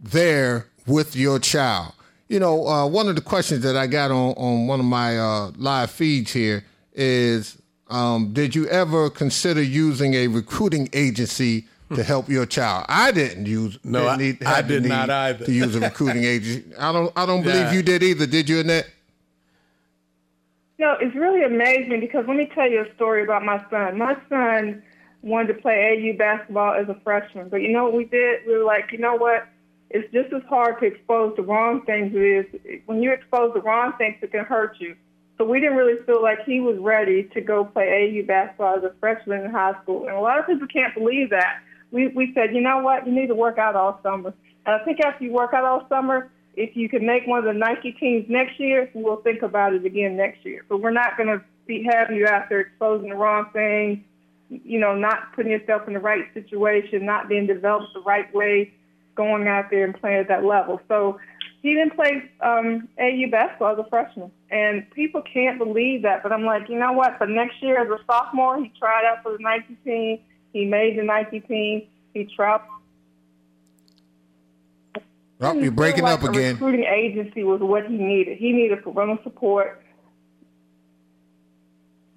there 0.00 0.66
with 0.86 1.14
your 1.16 1.38
child. 1.38 1.92
You 2.28 2.38
know, 2.40 2.66
uh, 2.66 2.86
one 2.86 3.08
of 3.08 3.16
the 3.16 3.20
questions 3.22 3.62
that 3.62 3.76
I 3.76 3.86
got 3.86 4.10
on, 4.10 4.34
on 4.36 4.66
one 4.66 4.78
of 4.80 4.86
my 4.86 5.18
uh, 5.18 5.50
live 5.56 5.90
feeds 5.90 6.32
here 6.32 6.64
is 6.94 7.56
um, 7.88 8.32
Did 8.32 8.54
you 8.54 8.66
ever 8.68 9.10
consider 9.10 9.62
using 9.62 10.14
a 10.14 10.28
recruiting 10.28 10.88
agency 10.92 11.66
to 11.94 12.04
help 12.04 12.28
your 12.28 12.46
child? 12.46 12.86
I 12.88 13.10
didn't 13.10 13.46
use. 13.46 13.78
No, 13.82 14.06
I, 14.06 14.16
need, 14.16 14.44
I 14.44 14.62
did 14.62 14.84
not 14.84 15.10
either. 15.10 15.44
to 15.44 15.52
use 15.52 15.74
a 15.74 15.80
recruiting 15.80 16.22
agency. 16.34 16.72
I 16.78 16.92
don't. 16.92 17.12
I 17.16 17.26
don't 17.26 17.42
believe 17.42 17.56
Yeah. 17.66 17.72
you 17.72 17.82
did 17.82 18.02
either. 18.04 18.26
Did 18.26 18.48
you, 18.48 18.60
Annette? 18.60 18.88
No, 20.80 20.96
it's 20.98 21.14
really 21.14 21.42
amazing 21.42 22.00
because 22.00 22.24
let 22.26 22.38
me 22.38 22.50
tell 22.54 22.66
you 22.66 22.80
a 22.80 22.94
story 22.94 23.22
about 23.22 23.44
my 23.44 23.62
son. 23.68 23.98
My 23.98 24.16
son 24.30 24.82
wanted 25.20 25.48
to 25.52 25.60
play 25.60 25.92
AU 25.92 26.16
basketball 26.16 26.72
as 26.72 26.88
a 26.88 26.98
freshman, 27.04 27.50
but 27.50 27.58
you 27.58 27.68
know 27.70 27.84
what 27.84 27.92
we 27.92 28.06
did? 28.06 28.46
We 28.46 28.56
were 28.56 28.64
like, 28.64 28.90
you 28.90 28.96
know 28.96 29.14
what? 29.14 29.46
It's 29.90 30.10
just 30.10 30.32
as 30.32 30.40
hard 30.48 30.80
to 30.80 30.86
expose 30.86 31.36
the 31.36 31.42
wrong 31.42 31.82
things 31.84 32.14
it 32.14 32.18
is. 32.64 32.80
When 32.86 33.02
you 33.02 33.12
expose 33.12 33.52
the 33.52 33.60
wrong 33.60 33.92
things, 33.98 34.16
it 34.22 34.30
can 34.30 34.46
hurt 34.46 34.76
you. 34.80 34.96
So 35.36 35.44
we 35.44 35.60
didn't 35.60 35.76
really 35.76 36.02
feel 36.06 36.22
like 36.22 36.46
he 36.46 36.60
was 36.60 36.78
ready 36.78 37.24
to 37.34 37.42
go 37.42 37.66
play 37.66 38.08
AU 38.08 38.26
basketball 38.26 38.78
as 38.78 38.82
a 38.82 38.94
freshman 39.00 39.44
in 39.44 39.50
high 39.50 39.74
school. 39.82 40.06
And 40.06 40.16
a 40.16 40.20
lot 40.20 40.38
of 40.38 40.46
people 40.46 40.66
can't 40.66 40.94
believe 40.94 41.28
that. 41.28 41.58
We, 41.90 42.08
we 42.08 42.32
said, 42.32 42.54
you 42.54 42.62
know 42.62 42.78
what? 42.78 43.06
You 43.06 43.12
need 43.12 43.26
to 43.26 43.34
work 43.34 43.58
out 43.58 43.76
all 43.76 44.00
summer. 44.02 44.32
And 44.64 44.80
I 44.80 44.82
think 44.86 45.00
after 45.04 45.24
you 45.24 45.32
work 45.32 45.52
out 45.52 45.64
all 45.64 45.86
summer, 45.90 46.30
if 46.54 46.76
you 46.76 46.88
can 46.88 47.06
make 47.06 47.26
one 47.26 47.38
of 47.38 47.44
the 47.44 47.52
Nike 47.52 47.92
teams 47.92 48.26
next 48.28 48.58
year, 48.58 48.90
we'll 48.94 49.22
think 49.22 49.42
about 49.42 49.74
it 49.74 49.84
again 49.84 50.16
next 50.16 50.44
year. 50.44 50.64
But 50.68 50.80
we're 50.80 50.90
not 50.90 51.16
going 51.16 51.28
to 51.28 51.42
be 51.66 51.86
having 51.90 52.16
you 52.16 52.26
out 52.26 52.48
there 52.48 52.60
exposing 52.60 53.10
the 53.10 53.16
wrong 53.16 53.46
things, 53.52 53.98
you 54.48 54.80
know, 54.80 54.94
not 54.94 55.32
putting 55.34 55.52
yourself 55.52 55.86
in 55.86 55.94
the 55.94 56.00
right 56.00 56.24
situation, 56.34 57.06
not 57.06 57.28
being 57.28 57.46
developed 57.46 57.94
the 57.94 58.00
right 58.00 58.32
way, 58.34 58.72
going 59.14 59.46
out 59.46 59.70
there 59.70 59.84
and 59.84 59.94
playing 60.00 60.18
at 60.18 60.28
that 60.28 60.44
level. 60.44 60.80
So 60.88 61.20
he 61.62 61.74
didn't 61.74 61.94
play 61.94 62.22
um, 62.40 62.88
AU 62.98 63.30
basketball 63.30 63.72
as 63.72 63.78
a 63.78 63.88
freshman, 63.88 64.30
and 64.50 64.90
people 64.90 65.22
can't 65.22 65.58
believe 65.58 66.02
that. 66.02 66.22
But 66.22 66.32
I'm 66.32 66.44
like, 66.44 66.68
you 66.68 66.78
know 66.78 66.92
what? 66.92 67.18
For 67.18 67.26
next 67.26 67.62
year 67.62 67.80
as 67.80 67.88
a 67.88 68.02
sophomore, 68.06 68.62
he 68.62 68.72
tried 68.78 69.04
out 69.04 69.22
for 69.22 69.32
the 69.32 69.38
Nike 69.40 69.76
team. 69.84 70.18
He 70.52 70.64
made 70.64 70.98
the 70.98 71.04
Nike 71.04 71.40
team. 71.40 71.82
He 72.14 72.24
tried. 72.24 72.60
Oh, 75.40 75.54
you're 75.54 75.72
breaking 75.72 76.04
feel 76.04 76.12
up 76.12 76.22
again. 76.22 76.54
Recruiting 76.54 76.84
agency 76.84 77.44
was 77.44 77.60
what 77.60 77.86
he 77.86 77.96
needed. 77.96 78.36
He 78.36 78.52
needed 78.52 78.82
parental 78.82 79.18
support. 79.22 79.82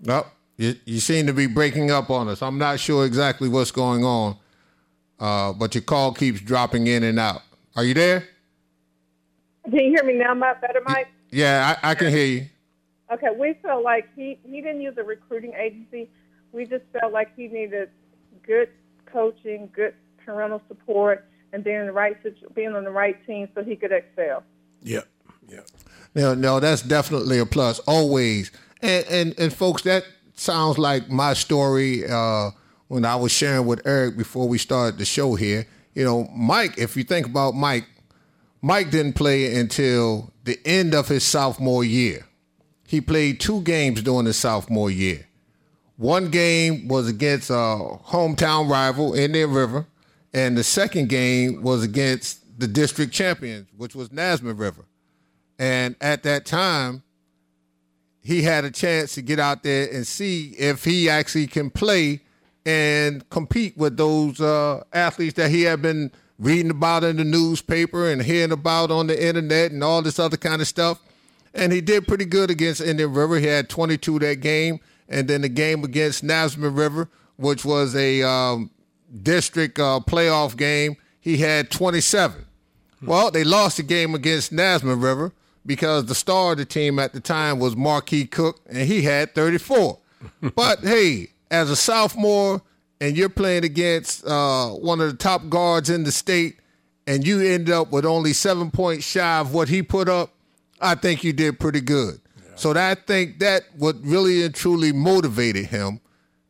No, 0.02 0.26
you, 0.58 0.76
you 0.86 1.00
seem 1.00 1.28
to 1.28 1.34
be 1.34 1.48
breaking 1.48 1.90
up 1.90 2.10
on 2.10 2.28
us. 2.28 2.42
I'm 2.42 2.58
not 2.58 2.80
sure 2.80 3.06
exactly 3.06 3.48
what's 3.48 3.72
going 3.72 4.04
on, 4.04 4.36
uh, 5.20 5.54
but 5.54 5.74
your 5.74 5.84
call 5.84 6.14
keeps 6.14 6.42
dropping 6.42 6.88
in 6.88 7.04
and 7.04 7.18
out. 7.18 7.42
Are 7.76 7.86
you 7.86 7.94
there? 7.94 8.28
Can 9.64 9.76
you 9.76 9.90
hear 9.92 10.04
me 10.04 10.16
now, 10.16 10.34
Matt? 10.34 10.60
Better, 10.60 10.82
Mike? 10.86 11.08
Yeah, 11.32 11.78
I, 11.82 11.92
I 11.92 11.96
can 11.96 12.10
hear 12.10 12.26
you. 12.26 12.46
Okay, 13.12 13.30
we 13.38 13.54
felt 13.62 13.84
like 13.84 14.10
he, 14.16 14.38
he 14.44 14.62
didn't 14.62 14.82
use 14.82 14.96
a 14.98 15.04
recruiting 15.04 15.54
agency. 15.54 16.10
We 16.52 16.66
just 16.66 16.84
felt 16.92 17.14
like 17.14 17.34
he 17.36 17.48
needed 17.48 17.90
good 18.46 18.70
coaching, 19.06 19.70
good 19.74 19.94
parental 20.26 20.62
support, 20.68 21.26
and 21.54 21.64
being 21.64 21.80
in 21.80 21.86
the 21.86 21.92
right 21.94 22.18
being 22.56 22.76
on 22.76 22.84
the 22.84 22.90
right 22.92 23.26
team 23.26 23.48
so 23.56 23.64
he 23.64 23.76
could 23.76 23.92
excel. 23.92 24.44
Yep. 24.82 25.08
Yeah. 25.48 25.60
No, 26.16 26.34
no, 26.34 26.60
that's 26.60 26.82
definitely 26.82 27.40
a 27.40 27.46
plus. 27.46 27.80
Always, 27.80 28.52
and 28.82 29.06
and 29.08 29.40
and 29.40 29.54
folks, 29.54 29.84
that 29.84 30.06
sounds 30.34 30.78
like 30.78 31.10
my 31.10 31.34
story 31.34 32.08
uh, 32.08 32.52
when 32.88 33.06
I 33.06 33.16
was 33.16 33.32
sharing 33.32 33.66
with 33.66 33.86
Eric 33.86 34.18
before 34.18 34.48
we 34.48 34.58
started 34.58 34.98
the 35.00 35.06
show 35.06 35.36
here. 35.36 35.66
You 35.94 36.04
know, 36.04 36.30
Mike. 36.36 36.78
If 36.78 36.98
you 36.98 37.04
think 37.04 37.26
about 37.28 37.56
Mike, 37.56 37.86
Mike 38.62 38.92
didn't 38.92 39.14
play 39.14 39.56
until 39.56 40.32
the 40.44 40.60
end 40.66 40.94
of 40.94 41.08
his 41.08 41.24
sophomore 41.24 41.84
year. 41.84 42.26
He 42.88 43.02
played 43.02 43.40
two 43.40 43.62
games 43.62 44.02
during 44.04 44.26
his 44.26 44.38
sophomore 44.38 44.92
year. 44.92 45.28
One 45.98 46.30
game 46.30 46.88
was 46.88 47.08
against 47.08 47.50
a 47.50 47.54
hometown 47.54 48.70
rival, 48.70 49.14
Indian 49.14 49.52
River, 49.52 49.88
and 50.34 50.58
the 50.58 50.64
second 50.64 51.10
game 51.10 51.62
was 51.62 51.84
against 51.84 52.60
the 52.60 52.68
district 52.68 53.14
champions, 53.14 53.68
which 53.78 53.96
was 53.96 54.10
Nansemond 54.10 54.60
River. 54.60 54.86
And 55.60 55.96
at 56.02 56.24
that 56.24 56.46
time, 56.46 57.04
he 58.22 58.42
had 58.44 58.66
a 58.66 58.72
chance 58.72 59.14
to 59.16 59.22
get 59.22 59.40
out 59.40 59.64
there 59.64 59.88
and 59.92 60.08
see 60.08 60.56
if 60.58 60.84
he 60.84 61.10
actually 61.10 61.48
can 61.48 61.70
play 61.70 62.22
and 62.66 63.28
compete 63.30 63.78
with 63.78 63.98
those 63.98 64.40
uh, 64.40 64.84
athletes 64.94 65.36
that 65.36 65.52
he 65.52 65.64
had 65.64 65.82
been 65.82 66.12
reading 66.40 66.72
about 66.72 67.04
in 67.04 67.18
the 67.18 67.24
newspaper 67.24 68.10
and 68.10 68.22
hearing 68.22 68.52
about 68.52 68.92
on 68.92 69.08
the 69.08 69.28
internet 69.28 69.72
and 69.72 69.84
all 69.84 70.02
this 70.02 70.20
other 70.20 70.38
kind 70.38 70.62
of 70.62 70.68
stuff. 70.68 71.00
And 71.54 71.72
he 71.72 71.82
did 71.82 72.08
pretty 72.08 72.26
good 72.26 72.50
against 72.50 72.82
Indian 72.82 73.14
River. 73.14 73.38
He 73.38 73.46
had 73.46 73.70
22 73.70 74.20
that 74.20 74.40
game, 74.40 74.80
and 75.08 75.28
then 75.28 75.42
the 75.42 75.50
game 75.50 75.84
against 75.84 76.24
Nansemond 76.24 76.78
River, 76.78 77.10
which 77.36 77.64
was 77.64 77.96
a 77.96 78.24
um, 78.24 78.72
district 79.22 79.80
uh, 79.80 80.00
playoff 80.06 80.58
game, 80.58 80.98
he 81.20 81.38
had 81.38 81.70
27. 81.72 82.46
Well, 83.06 83.32
they 83.32 83.44
lost 83.44 83.78
the 83.78 83.84
game 83.84 84.16
against 84.16 84.54
Nansemond 84.54 85.04
River 85.04 85.34
because 85.66 86.06
the 86.06 86.16
star 86.16 86.54
of 86.54 86.58
the 86.58 86.66
team 86.66 87.00
at 87.00 87.14
the 87.14 87.20
time 87.20 87.60
was 87.60 87.76
Marquis 87.76 88.26
Cook, 88.26 88.60
and 88.66 88.88
he 88.88 89.02
had 89.02 89.36
34. 89.36 90.00
but 90.56 90.80
hey, 90.80 91.30
as 91.52 91.70
a 91.70 91.76
sophomore, 91.76 92.62
and 93.02 93.18
you're 93.18 93.30
playing 93.30 93.66
against 93.66 94.26
uh, 94.26 94.70
one 94.70 95.02
of 95.02 95.12
the 95.12 95.18
top 95.18 95.50
guards 95.50 95.90
in 95.90 96.04
the 96.04 96.12
state, 96.12 96.60
and 97.06 97.28
you 97.28 97.42
end 97.42 97.70
up 97.70 97.92
with 97.92 98.06
only 98.06 98.32
seven 98.32 98.72
points 98.72 99.06
shy 99.06 99.40
of 99.40 99.54
what 99.54 99.68
he 99.68 99.84
put 99.84 100.08
up, 100.08 100.34
I 100.80 100.96
think 100.96 101.24
you 101.24 101.34
did 101.34 101.60
pretty 101.60 101.82
good. 101.82 102.22
Yeah. 102.38 102.56
So 102.56 102.74
that, 102.74 102.98
I 102.98 103.02
think 103.02 103.40
that 103.40 103.64
what 103.78 103.98
really 104.02 104.44
and 104.44 104.56
truly 104.56 104.94
motivated 104.94 105.66
him 105.66 106.00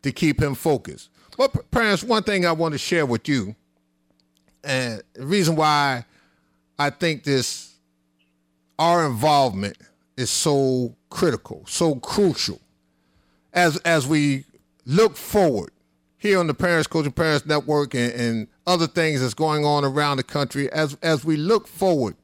to 0.04 0.12
keep 0.12 0.42
him 0.42 0.54
focused. 0.54 1.10
But 1.38 1.72
parents, 1.72 2.04
one 2.04 2.24
thing 2.24 2.46
I 2.46 2.52
want 2.52 2.74
to 2.74 2.78
share 2.78 3.06
with 3.06 3.28
you, 3.28 3.56
and 4.64 5.02
the 5.14 5.26
reason 5.26 5.56
why 5.56 6.06
I 6.80 6.90
think 6.90 7.24
this 7.24 7.76
our 8.80 9.06
involvement 9.06 9.78
is 10.18 10.30
so 10.30 10.96
critical, 11.10 11.64
so 11.68 11.96
crucial, 11.96 12.60
as 13.54 13.78
as 13.78 14.08
we 14.08 14.46
look 14.86 15.16
forward 15.18 15.72
here 16.18 16.40
on 16.40 16.48
the 16.48 16.54
Parents 16.54 16.88
Coaching 16.88 17.12
Parents 17.12 17.46
Network 17.46 17.94
and, 17.94 18.14
and 18.14 18.48
other 18.66 18.88
things 18.88 19.22
that's 19.22 19.34
going 19.34 19.66
on 19.66 19.84
around 19.84 20.18
the 20.18 20.24
country, 20.24 20.72
as 20.72 20.98
as 21.02 21.26
we 21.26 21.36
look 21.36 21.68
forward, 21.68 22.16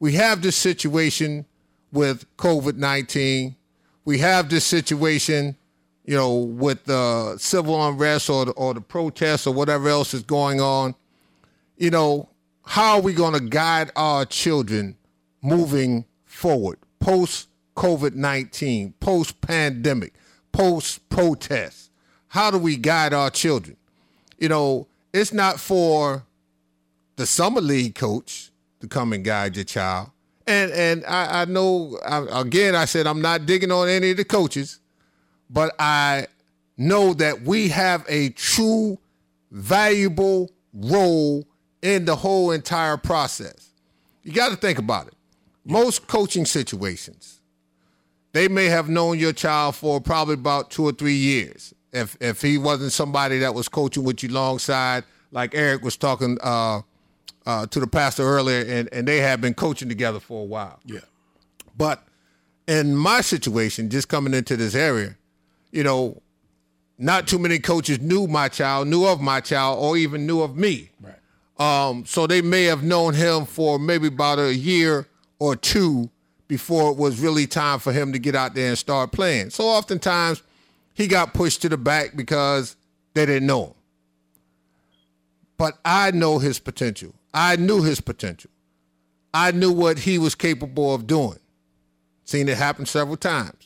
we 0.00 0.12
have 0.12 0.42
this 0.42 0.56
situation 0.56 1.44
with 1.92 2.24
COVID 2.36 2.76
nineteen. 2.76 3.56
We 4.04 4.18
have 4.18 4.48
this 4.48 4.64
situation, 4.64 5.56
you 6.04 6.16
know, 6.16 6.34
with 6.34 6.84
the 6.84 7.36
civil 7.38 7.86
unrest 7.86 8.28
or 8.28 8.46
the, 8.46 8.52
or 8.52 8.74
the 8.74 8.80
protests 8.80 9.46
or 9.46 9.54
whatever 9.54 9.88
else 9.88 10.14
is 10.14 10.22
going 10.22 10.60
on. 10.60 10.94
You 11.76 11.90
know, 11.90 12.28
how 12.64 12.96
are 12.96 13.00
we 13.00 13.12
going 13.12 13.34
to 13.34 13.40
guide 13.40 13.90
our 13.96 14.24
children 14.24 14.96
moving 15.42 16.04
forward 16.24 16.78
post 17.00 17.48
COVID 17.76 18.14
19, 18.14 18.94
post 19.00 19.40
pandemic, 19.40 20.14
post 20.52 21.08
protest? 21.08 21.90
How 22.28 22.50
do 22.50 22.58
we 22.58 22.76
guide 22.76 23.12
our 23.12 23.30
children? 23.30 23.76
You 24.38 24.48
know, 24.48 24.88
it's 25.12 25.32
not 25.32 25.60
for 25.60 26.24
the 27.16 27.26
summer 27.26 27.60
league 27.60 27.94
coach 27.94 28.50
to 28.80 28.88
come 28.88 29.12
and 29.12 29.24
guide 29.24 29.56
your 29.56 29.64
child. 29.64 30.10
And 30.46 30.72
and 30.72 31.04
I, 31.06 31.42
I 31.42 31.44
know 31.44 31.98
I, 32.04 32.40
again 32.40 32.74
I 32.74 32.84
said 32.86 33.06
I'm 33.06 33.22
not 33.22 33.46
digging 33.46 33.70
on 33.70 33.88
any 33.88 34.10
of 34.10 34.16
the 34.16 34.24
coaches, 34.24 34.80
but 35.52 35.74
I 35.78 36.26
know 36.76 37.12
that 37.14 37.42
we 37.42 37.68
have 37.68 38.04
a 38.08 38.30
true 38.30 38.98
valuable 39.50 40.50
role 40.72 41.46
in 41.82 42.06
the 42.06 42.16
whole 42.16 42.50
entire 42.50 42.96
process. 42.96 43.70
You 44.22 44.32
got 44.32 44.50
to 44.50 44.56
think 44.56 44.78
about 44.78 45.08
it. 45.08 45.14
Most 45.64 46.06
coaching 46.06 46.46
situations, 46.46 47.40
they 48.32 48.48
may 48.48 48.66
have 48.66 48.88
known 48.88 49.18
your 49.18 49.32
child 49.32 49.76
for 49.76 50.00
probably 50.00 50.34
about 50.34 50.70
two 50.70 50.84
or 50.84 50.92
three 50.92 51.14
years. 51.14 51.74
If 51.92 52.16
if 52.20 52.40
he 52.40 52.56
wasn't 52.56 52.92
somebody 52.92 53.38
that 53.40 53.54
was 53.54 53.68
coaching 53.68 54.02
with 54.02 54.22
you 54.22 54.30
alongside, 54.30 55.04
like 55.30 55.54
Eric 55.54 55.82
was 55.82 55.96
talking 55.96 56.38
uh, 56.42 56.80
uh, 57.44 57.66
to 57.66 57.80
the 57.80 57.86
pastor 57.86 58.22
earlier, 58.22 58.64
and, 58.66 58.88
and 58.92 59.06
they 59.06 59.18
have 59.18 59.40
been 59.40 59.54
coaching 59.54 59.88
together 59.88 60.18
for 60.18 60.40
a 60.40 60.46
while. 60.46 60.80
Yeah. 60.84 61.00
But 61.76 62.02
in 62.66 62.96
my 62.96 63.20
situation, 63.20 63.90
just 63.90 64.08
coming 64.08 64.34
into 64.34 64.56
this 64.56 64.74
area, 64.74 65.16
you 65.72 65.82
know, 65.82 66.22
not 66.98 67.26
too 67.26 67.38
many 67.38 67.58
coaches 67.58 68.00
knew 68.00 68.28
my 68.28 68.48
child, 68.48 68.86
knew 68.86 69.04
of 69.06 69.20
my 69.20 69.40
child, 69.40 69.82
or 69.82 69.96
even 69.96 70.26
knew 70.26 70.40
of 70.40 70.56
me. 70.56 70.90
Right. 71.00 71.88
Um, 71.88 72.04
so 72.06 72.26
they 72.26 72.42
may 72.42 72.64
have 72.64 72.82
known 72.82 73.14
him 73.14 73.46
for 73.46 73.78
maybe 73.78 74.06
about 74.06 74.38
a 74.38 74.54
year 74.54 75.06
or 75.38 75.56
two 75.56 76.10
before 76.46 76.92
it 76.92 76.96
was 76.96 77.18
really 77.20 77.46
time 77.46 77.78
for 77.78 77.92
him 77.92 78.12
to 78.12 78.18
get 78.18 78.34
out 78.34 78.54
there 78.54 78.68
and 78.68 78.78
start 78.78 79.10
playing. 79.10 79.50
So 79.50 79.64
oftentimes 79.64 80.42
he 80.94 81.06
got 81.06 81.34
pushed 81.34 81.62
to 81.62 81.68
the 81.68 81.76
back 81.76 82.14
because 82.14 82.76
they 83.14 83.26
didn't 83.26 83.46
know 83.46 83.66
him. 83.66 83.74
But 85.56 85.78
I 85.84 86.10
know 86.10 86.38
his 86.38 86.58
potential. 86.58 87.14
I 87.32 87.56
knew 87.56 87.82
his 87.82 88.00
potential. 88.00 88.50
I 89.32 89.50
knew 89.52 89.72
what 89.72 90.00
he 90.00 90.18
was 90.18 90.34
capable 90.34 90.94
of 90.94 91.06
doing. 91.06 91.38
Seen 92.24 92.48
it 92.48 92.58
happen 92.58 92.84
several 92.84 93.16
times. 93.16 93.61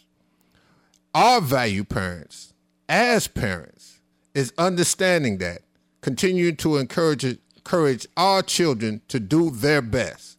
Our 1.17 1.41
value 1.41 1.85
parents, 1.85 2.53
as 2.91 3.27
parents, 3.27 4.03
is 4.35 4.53
understanding 4.59 5.39
that, 5.39 5.63
continuing 6.03 6.57
to 6.57 6.77
encourage 6.77 7.25
encourage 7.25 8.07
our 8.19 8.43
children 8.43 9.01
to 9.09 9.19
do 9.19 9.49
their 9.49 9.81
best. 9.81 10.37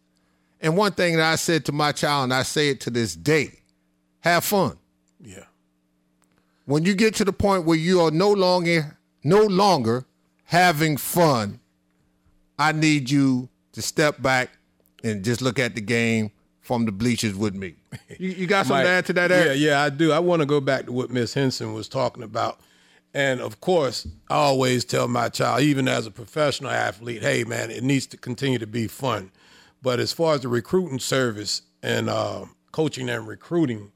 And 0.61 0.77
one 0.77 0.91
thing 0.91 1.15
that 1.15 1.25
I 1.25 1.35
said 1.35 1.65
to 1.65 1.71
my 1.71 1.93
child, 1.93 2.25
and 2.25 2.33
I 2.35 2.43
say 2.43 2.69
it 2.69 2.79
to 2.81 2.91
this 2.91 3.15
day 3.15 3.61
have 4.19 4.43
fun. 4.43 4.77
Yeah. 5.19 5.45
When 6.65 6.85
you 6.85 6.93
get 6.93 7.15
to 7.15 7.25
the 7.25 7.33
point 7.33 7.65
where 7.65 7.75
you 7.75 8.01
are 8.01 8.11
no 8.11 8.31
longer 8.31 8.99
no 9.23 9.45
longer 9.45 10.05
having 10.43 10.97
fun, 10.97 11.59
I 12.59 12.71
need 12.71 13.09
you 13.09 13.49
to 13.71 13.81
step 13.81 14.21
back 14.21 14.51
and 15.03 15.25
just 15.25 15.41
look 15.41 15.57
at 15.57 15.73
the 15.73 15.81
game 15.81 16.29
from 16.67 16.85
the 16.85 16.91
bleachers 16.91 17.35
with 17.35 17.55
me. 17.55 17.75
You, 18.19 18.29
you 18.29 18.47
got 18.47 18.65
something 18.65 18.77
Mike, 18.77 18.85
to 18.85 18.89
add 18.89 19.05
to 19.07 19.13
that? 19.13 19.31
Eric? 19.31 19.59
Yeah, 19.59 19.69
yeah, 19.69 19.81
I 19.83 19.89
do. 19.89 20.11
I 20.11 20.19
want 20.19 20.41
to 20.41 20.45
go 20.45 20.59
back 20.59 20.85
to 20.85 20.91
what 20.91 21.11
Miss 21.11 21.33
Henson 21.33 21.73
was 21.73 21.87
talking 21.87 22.23
about 22.23 22.59
and 23.17 23.41
of 23.41 23.61
course, 23.61 24.07
I 24.29 24.35
always 24.35 24.85
tell 24.85 25.07
my 25.07 25.29
child, 25.29 25.61
even 25.61 25.87
as 25.87 26.05
a 26.05 26.11
professional 26.11 26.69
athlete, 26.69 27.23
hey, 27.23 27.43
man, 27.43 27.71
it 27.71 27.83
needs 27.83 28.05
to 28.07 28.17
continue 28.17 28.59
to 28.59 28.67
be 28.67 28.87
fun. 28.87 29.31
But 29.81 29.99
as 29.99 30.11
far 30.11 30.35
as 30.35 30.41
the 30.41 30.49
recruiting 30.49 30.99
service 30.99 31.63
and 31.81 32.09
uh, 32.09 32.45
coaching 32.71 33.09
and 33.09 33.27
recruiting, 33.27 33.91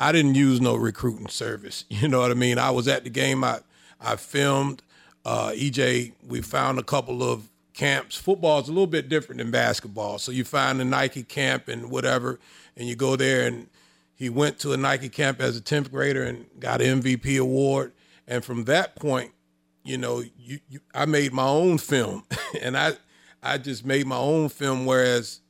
I 0.00 0.10
didn't 0.10 0.36
use 0.36 0.60
no 0.60 0.74
recruiting 0.74 1.28
service. 1.28 1.84
You 1.90 2.08
know 2.08 2.20
what 2.20 2.30
I 2.30 2.34
mean? 2.34 2.58
I 2.58 2.70
was 2.70 2.88
at 2.88 3.04
the 3.04 3.10
game. 3.10 3.44
I 3.44 3.60
I 4.00 4.16
filmed. 4.16 4.82
Uh, 5.24 5.50
EJ, 5.50 6.12
we 6.26 6.40
found 6.40 6.78
a 6.78 6.82
couple 6.82 7.22
of 7.22 7.50
camps. 7.76 8.16
Football 8.16 8.60
is 8.60 8.68
a 8.68 8.72
little 8.72 8.86
bit 8.86 9.08
different 9.08 9.38
than 9.38 9.50
basketball. 9.50 10.18
So 10.18 10.32
you 10.32 10.44
find 10.44 10.80
a 10.80 10.84
Nike 10.84 11.22
camp 11.22 11.68
and 11.68 11.90
whatever, 11.90 12.40
and 12.76 12.88
you 12.88 12.96
go 12.96 13.14
there. 13.14 13.46
And 13.46 13.68
he 14.14 14.28
went 14.28 14.58
to 14.60 14.72
a 14.72 14.76
Nike 14.76 15.08
camp 15.08 15.40
as 15.40 15.56
a 15.56 15.60
10th 15.60 15.90
grader 15.90 16.24
and 16.24 16.46
got 16.58 16.80
an 16.80 17.02
MVP 17.02 17.38
award. 17.38 17.92
And 18.26 18.44
from 18.44 18.64
that 18.64 18.96
point, 18.96 19.32
you 19.84 19.98
know, 19.98 20.24
you, 20.36 20.58
you 20.68 20.80
I 20.94 21.04
made 21.04 21.32
my 21.32 21.46
own 21.46 21.78
film, 21.78 22.24
and 22.60 22.76
I 22.76 22.94
I 23.40 23.58
just 23.58 23.84
made 23.84 24.06
my 24.06 24.16
own 24.16 24.48
film. 24.48 24.84
Whereas 24.84 25.40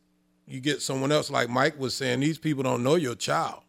you 0.46 0.60
get 0.60 0.82
someone 0.82 1.10
else, 1.10 1.30
like 1.30 1.48
Mike 1.48 1.78
was 1.78 1.94
saying, 1.94 2.20
these 2.20 2.36
people 2.36 2.62
don't 2.62 2.82
know 2.82 2.96
your 2.96 3.14
child. 3.14 3.62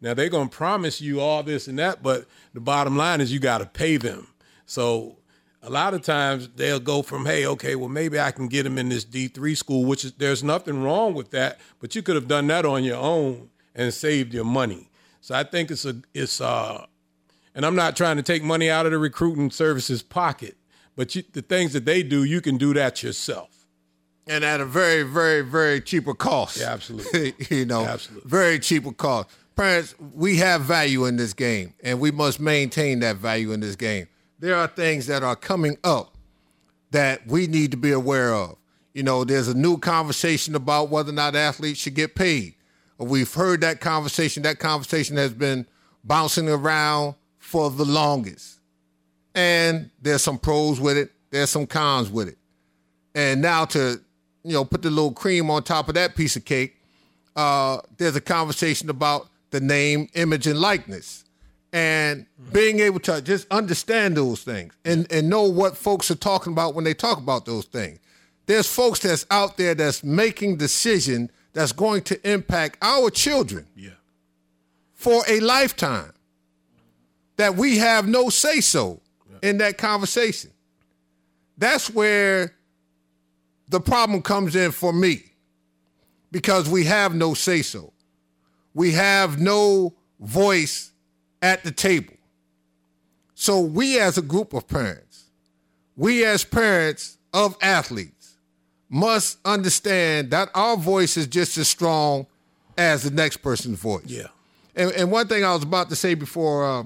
Now 0.00 0.14
they're 0.14 0.28
gonna 0.28 0.48
promise 0.48 1.00
you 1.00 1.20
all 1.20 1.44
this 1.44 1.68
and 1.68 1.78
that, 1.78 2.02
but 2.02 2.26
the 2.52 2.60
bottom 2.60 2.96
line 2.96 3.20
is 3.20 3.32
you 3.32 3.38
got 3.38 3.58
to 3.58 3.66
pay 3.66 3.96
them. 3.96 4.26
So 4.66 5.17
a 5.62 5.70
lot 5.70 5.94
of 5.94 6.02
times 6.02 6.48
they'll 6.56 6.80
go 6.80 7.02
from, 7.02 7.26
hey, 7.26 7.46
okay, 7.46 7.74
well 7.74 7.88
maybe 7.88 8.18
I 8.18 8.30
can 8.30 8.48
get 8.48 8.64
him 8.64 8.78
in 8.78 8.88
this 8.88 9.04
D 9.04 9.28
three 9.28 9.54
school, 9.54 9.84
which 9.84 10.04
is 10.04 10.12
there's 10.12 10.44
nothing 10.44 10.82
wrong 10.82 11.14
with 11.14 11.30
that, 11.30 11.58
but 11.80 11.94
you 11.94 12.02
could 12.02 12.14
have 12.14 12.28
done 12.28 12.46
that 12.48 12.64
on 12.64 12.84
your 12.84 12.98
own 12.98 13.50
and 13.74 13.92
saved 13.92 14.34
your 14.34 14.44
money. 14.44 14.88
So 15.20 15.34
I 15.34 15.44
think 15.44 15.70
it's 15.70 15.84
a 15.84 16.00
it's 16.14 16.40
uh 16.40 16.86
and 17.54 17.66
I'm 17.66 17.74
not 17.74 17.96
trying 17.96 18.16
to 18.18 18.22
take 18.22 18.44
money 18.44 18.70
out 18.70 18.86
of 18.86 18.92
the 18.92 18.98
recruiting 18.98 19.50
services 19.50 20.00
pocket, 20.00 20.56
but 20.94 21.16
you, 21.16 21.24
the 21.32 21.42
things 21.42 21.72
that 21.72 21.84
they 21.84 22.04
do, 22.04 22.22
you 22.22 22.40
can 22.40 22.56
do 22.56 22.72
that 22.74 23.02
yourself. 23.02 23.66
And 24.28 24.44
at 24.44 24.60
a 24.60 24.64
very, 24.64 25.02
very, 25.02 25.40
very 25.40 25.80
cheaper 25.80 26.14
cost. 26.14 26.60
Yeah, 26.60 26.72
absolutely. 26.72 27.34
you 27.50 27.64
know, 27.64 27.84
absolutely. 27.84 28.28
very 28.28 28.58
cheaper 28.60 28.92
cost. 28.92 29.30
Parents, 29.56 29.94
we 30.14 30.36
have 30.36 30.62
value 30.62 31.06
in 31.06 31.16
this 31.16 31.32
game, 31.32 31.74
and 31.82 31.98
we 31.98 32.12
must 32.12 32.38
maintain 32.38 33.00
that 33.00 33.16
value 33.16 33.50
in 33.50 33.58
this 33.58 33.74
game. 33.74 34.06
There 34.38 34.54
are 34.54 34.68
things 34.68 35.06
that 35.06 35.22
are 35.22 35.36
coming 35.36 35.76
up 35.82 36.16
that 36.90 37.26
we 37.26 37.46
need 37.46 37.70
to 37.72 37.76
be 37.76 37.92
aware 37.92 38.32
of. 38.32 38.56
You 38.94 39.02
know, 39.02 39.24
there's 39.24 39.48
a 39.48 39.54
new 39.54 39.78
conversation 39.78 40.54
about 40.54 40.90
whether 40.90 41.10
or 41.10 41.14
not 41.14 41.36
athletes 41.36 41.80
should 41.80 41.94
get 41.94 42.14
paid. 42.14 42.54
We've 42.98 43.32
heard 43.32 43.60
that 43.60 43.80
conversation. 43.80 44.42
That 44.42 44.58
conversation 44.58 45.16
has 45.16 45.32
been 45.32 45.66
bouncing 46.02 46.48
around 46.48 47.14
for 47.38 47.70
the 47.70 47.84
longest. 47.84 48.60
And 49.34 49.90
there's 50.02 50.22
some 50.22 50.38
pros 50.38 50.80
with 50.80 50.96
it, 50.96 51.12
there's 51.30 51.50
some 51.50 51.66
cons 51.66 52.10
with 52.10 52.28
it. 52.28 52.38
And 53.14 53.40
now 53.40 53.64
to, 53.66 54.00
you 54.42 54.52
know, 54.52 54.64
put 54.64 54.82
the 54.82 54.90
little 54.90 55.12
cream 55.12 55.50
on 55.50 55.62
top 55.62 55.88
of 55.88 55.94
that 55.94 56.16
piece 56.16 56.34
of 56.36 56.44
cake, 56.44 56.76
uh, 57.36 57.78
there's 57.98 58.16
a 58.16 58.20
conversation 58.20 58.90
about 58.90 59.28
the 59.50 59.60
name, 59.60 60.08
image, 60.14 60.46
and 60.46 60.58
likeness. 60.60 61.24
And 61.72 62.26
being 62.52 62.80
able 62.80 63.00
to 63.00 63.20
just 63.20 63.46
understand 63.50 64.16
those 64.16 64.42
things 64.42 64.74
and, 64.84 65.10
and 65.12 65.28
know 65.28 65.42
what 65.44 65.76
folks 65.76 66.10
are 66.10 66.16
talking 66.16 66.52
about 66.52 66.74
when 66.74 66.84
they 66.84 66.94
talk 66.94 67.18
about 67.18 67.44
those 67.44 67.66
things. 67.66 67.98
There's 68.46 68.66
folks 68.66 69.00
that's 69.00 69.26
out 69.30 69.58
there 69.58 69.74
that's 69.74 70.02
making 70.02 70.56
decision 70.56 71.30
that's 71.52 71.72
going 71.72 72.02
to 72.04 72.30
impact 72.30 72.78
our 72.80 73.10
children 73.10 73.66
yeah. 73.76 73.90
for 74.94 75.22
a 75.28 75.40
lifetime. 75.40 76.12
That 77.36 77.56
we 77.56 77.78
have 77.78 78.08
no 78.08 78.30
say 78.30 78.60
so 78.60 79.00
yeah. 79.30 79.50
in 79.50 79.58
that 79.58 79.78
conversation. 79.78 80.50
That's 81.56 81.90
where 81.90 82.54
the 83.68 83.80
problem 83.80 84.22
comes 84.22 84.56
in 84.56 84.72
for 84.72 84.92
me 84.92 85.32
because 86.32 86.68
we 86.68 86.84
have 86.84 87.14
no 87.14 87.34
say 87.34 87.62
so. 87.62 87.92
We 88.74 88.92
have 88.92 89.40
no 89.40 89.94
voice 90.20 90.92
at 91.42 91.64
the 91.64 91.70
table. 91.70 92.14
So, 93.34 93.60
we 93.60 94.00
as 94.00 94.18
a 94.18 94.22
group 94.22 94.52
of 94.52 94.66
parents, 94.66 95.24
we 95.96 96.24
as 96.24 96.44
parents 96.44 97.18
of 97.32 97.56
athletes, 97.62 98.36
must 98.88 99.38
understand 99.44 100.30
that 100.30 100.48
our 100.54 100.76
voice 100.76 101.16
is 101.16 101.26
just 101.26 101.58
as 101.58 101.68
strong 101.68 102.26
as 102.76 103.02
the 103.02 103.10
next 103.10 103.38
person's 103.38 103.78
voice. 103.78 104.06
Yeah. 104.06 104.28
And, 104.74 104.92
and 104.92 105.10
one 105.10 105.26
thing 105.26 105.44
I 105.44 105.52
was 105.52 105.62
about 105.62 105.88
to 105.90 105.96
say 105.96 106.14
before 106.14 106.64
uh, 106.64 106.84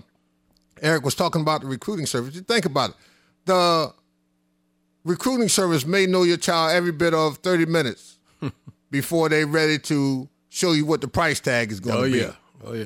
Eric 0.81 1.05
was 1.05 1.15
talking 1.15 1.43
about 1.43 1.61
the 1.61 1.67
recruiting 1.69 2.07
service, 2.07 2.35
you 2.35 2.41
think 2.41 2.65
about 2.65 2.91
it. 2.91 2.97
The 3.45 3.93
recruiting 5.05 5.49
service 5.49 5.87
may 5.87 6.07
know 6.07 6.23
your 6.23 6.39
child 6.39 6.73
every 6.73 6.93
bit 6.93 7.15
of 7.15 7.39
30 7.39 7.67
minutes 7.67 8.19
before 8.91 9.29
they're 9.29 9.47
ready 9.47 9.79
to 9.81 10.29
show 10.49 10.73
you 10.73 10.87
what 10.87 11.01
the 11.01 11.09
price 11.09 11.41
tag 11.41 11.71
is 11.71 11.81
going 11.81 11.97
oh, 11.97 12.05
to 12.05 12.13
be. 12.13 12.19
Yeah. 12.19 12.33
Oh, 12.65 12.73
yeah. 12.73 12.85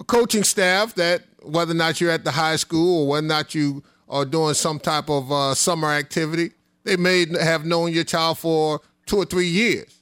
A 0.00 0.04
coaching 0.04 0.44
staff 0.44 0.94
that, 0.96 1.22
whether 1.42 1.72
or 1.72 1.74
not 1.74 2.00
you're 2.00 2.10
at 2.10 2.24
the 2.24 2.32
high 2.32 2.56
school 2.56 3.02
or 3.02 3.08
whether 3.08 3.26
or 3.26 3.28
not 3.28 3.54
you 3.54 3.82
are 4.08 4.24
doing 4.24 4.54
some 4.54 4.80
type 4.80 5.08
of 5.08 5.30
uh, 5.30 5.54
summer 5.54 5.88
activity, 5.88 6.52
they 6.84 6.96
may 6.96 7.26
have 7.40 7.64
known 7.64 7.92
your 7.92 8.04
child 8.04 8.38
for 8.38 8.80
two 9.06 9.18
or 9.18 9.24
three 9.24 9.46
years. 9.46 10.00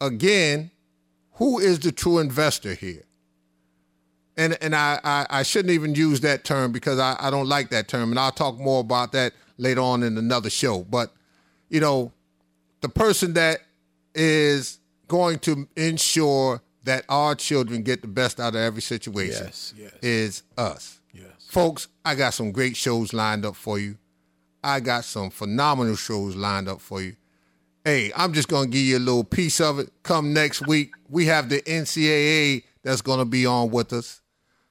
Again, 0.00 0.70
who 1.32 1.58
is 1.58 1.80
the 1.80 1.90
true 1.92 2.18
investor 2.18 2.74
here? 2.74 3.04
And 4.36 4.56
and 4.62 4.74
I, 4.74 4.98
I, 5.04 5.26
I 5.28 5.42
shouldn't 5.42 5.72
even 5.72 5.94
use 5.94 6.20
that 6.20 6.44
term 6.44 6.72
because 6.72 6.98
I, 6.98 7.16
I 7.20 7.30
don't 7.30 7.48
like 7.48 7.68
that 7.70 7.88
term, 7.88 8.10
and 8.10 8.18
I'll 8.18 8.32
talk 8.32 8.58
more 8.58 8.80
about 8.80 9.12
that 9.12 9.34
later 9.58 9.82
on 9.82 10.02
in 10.02 10.16
another 10.16 10.48
show. 10.48 10.84
But, 10.84 11.12
you 11.68 11.80
know, 11.80 12.12
the 12.80 12.88
person 12.88 13.34
that 13.34 13.60
is 14.14 14.78
going 15.08 15.38
to 15.40 15.68
ensure 15.76 16.61
that 16.84 17.04
our 17.08 17.34
children 17.34 17.82
get 17.82 18.02
the 18.02 18.08
best 18.08 18.40
out 18.40 18.54
of 18.54 18.60
every 18.60 18.82
situation 18.82 19.44
yes, 19.46 19.74
yes. 19.76 19.92
is 20.02 20.42
us. 20.58 21.00
Yes. 21.12 21.26
Folks, 21.48 21.88
I 22.04 22.14
got 22.14 22.34
some 22.34 22.52
great 22.52 22.76
shows 22.76 23.12
lined 23.12 23.44
up 23.44 23.56
for 23.56 23.78
you. 23.78 23.98
I 24.64 24.80
got 24.80 25.04
some 25.04 25.30
phenomenal 25.30 25.96
shows 25.96 26.36
lined 26.36 26.68
up 26.68 26.80
for 26.80 27.02
you. 27.02 27.16
Hey, 27.84 28.12
I'm 28.16 28.32
just 28.32 28.48
going 28.48 28.66
to 28.66 28.70
give 28.70 28.86
you 28.86 28.98
a 28.98 29.00
little 29.00 29.24
piece 29.24 29.60
of 29.60 29.78
it. 29.80 29.90
Come 30.04 30.32
next 30.32 30.66
week, 30.66 30.92
we 31.08 31.26
have 31.26 31.48
the 31.48 31.60
NCAA 31.62 32.62
that's 32.82 33.02
going 33.02 33.18
to 33.18 33.24
be 33.24 33.44
on 33.44 33.70
with 33.70 33.92
us. 33.92 34.20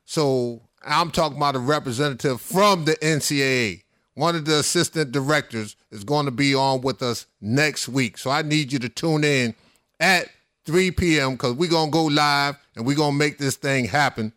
So 0.06 0.62
I'm 0.84 1.12
talking 1.12 1.38
about 1.38 1.56
a 1.56 1.60
representative 1.60 2.40
from 2.40 2.86
the 2.86 2.94
NCAA. 2.96 3.84
One 4.14 4.36
of 4.36 4.46
the 4.46 4.60
assistant 4.60 5.12
directors 5.12 5.76
is 5.90 6.04
going 6.04 6.26
to 6.26 6.32
be 6.32 6.56
on 6.56 6.82
with 6.82 7.02
us 7.02 7.26
next 7.40 7.90
week. 7.90 8.18
So 8.18 8.30
I 8.30 8.42
need 8.42 8.72
you 8.72 8.80
to 8.80 8.90
tune 8.90 9.24
in 9.24 9.56
at 10.00 10.30
3 10.72 10.92
p.m. 10.92 11.34
because 11.34 11.54
we're 11.54 11.70
going 11.70 11.90
to 11.90 11.92
go 11.92 12.06
live 12.06 12.56
and 12.76 12.86
we're 12.86 12.96
going 12.96 13.12
to 13.12 13.18
make 13.18 13.38
this 13.38 13.58
thing 13.58 13.86
happen. 13.86 14.32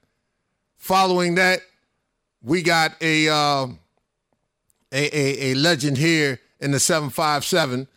Following 0.76 1.36
that, 1.36 1.60
we 2.42 2.62
got 2.62 2.94
a. 3.00 3.28
Uh, 3.28 3.66
a, 4.94 5.18
a, 5.18 5.50
a 5.50 5.54
legend 5.54 5.98
here 5.98 6.40
in 6.60 6.70
the 6.70 6.78
757. 6.78 7.88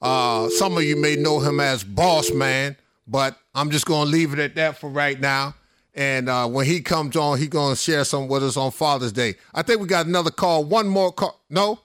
Uh, 0.00 0.48
some 0.48 0.76
of 0.76 0.82
you 0.82 0.96
may 0.96 1.14
know 1.14 1.38
him 1.38 1.60
as 1.60 1.84
Boss 1.84 2.32
Man, 2.32 2.76
but 3.06 3.38
I'm 3.54 3.70
just 3.70 3.86
going 3.86 4.06
to 4.06 4.10
leave 4.10 4.32
it 4.32 4.38
at 4.38 4.54
that 4.56 4.78
for 4.78 4.88
right 4.88 5.20
now. 5.20 5.54
And 5.94 6.28
uh, 6.28 6.46
when 6.48 6.66
he 6.66 6.80
comes 6.80 7.16
on, 7.16 7.38
he's 7.38 7.48
going 7.48 7.74
to 7.74 7.80
share 7.80 8.04
some 8.04 8.28
with 8.28 8.42
us 8.42 8.56
on 8.56 8.70
Father's 8.70 9.12
Day. 9.12 9.34
I 9.54 9.62
think 9.62 9.80
we 9.80 9.86
got 9.86 10.06
another 10.06 10.30
call. 10.30 10.64
One 10.64 10.88
more 10.88 11.12
call. 11.12 11.40
No? 11.48 11.80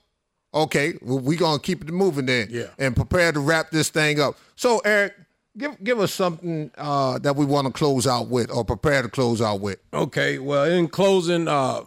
Okay. 0.52 0.94
We're 1.00 1.38
going 1.38 1.58
to 1.58 1.62
keep 1.62 1.82
it 1.82 1.90
moving 1.90 2.26
then. 2.26 2.48
Yeah. 2.50 2.66
And 2.78 2.94
prepare 2.94 3.32
to 3.32 3.40
wrap 3.40 3.70
this 3.70 3.88
thing 3.88 4.20
up. 4.20 4.36
So, 4.54 4.80
Eric, 4.84 5.14
give 5.56 5.82
give 5.82 6.00
us 6.00 6.12
something 6.12 6.70
uh, 6.76 7.18
that 7.18 7.36
we 7.36 7.44
want 7.44 7.66
to 7.66 7.72
close 7.72 8.06
out 8.06 8.28
with 8.28 8.50
or 8.50 8.64
prepare 8.64 9.02
to 9.02 9.08
close 9.08 9.40
out 9.40 9.60
with. 9.60 9.78
Okay. 9.92 10.38
Well, 10.38 10.64
in 10.64 10.88
closing, 10.88 11.48
uh, 11.48 11.82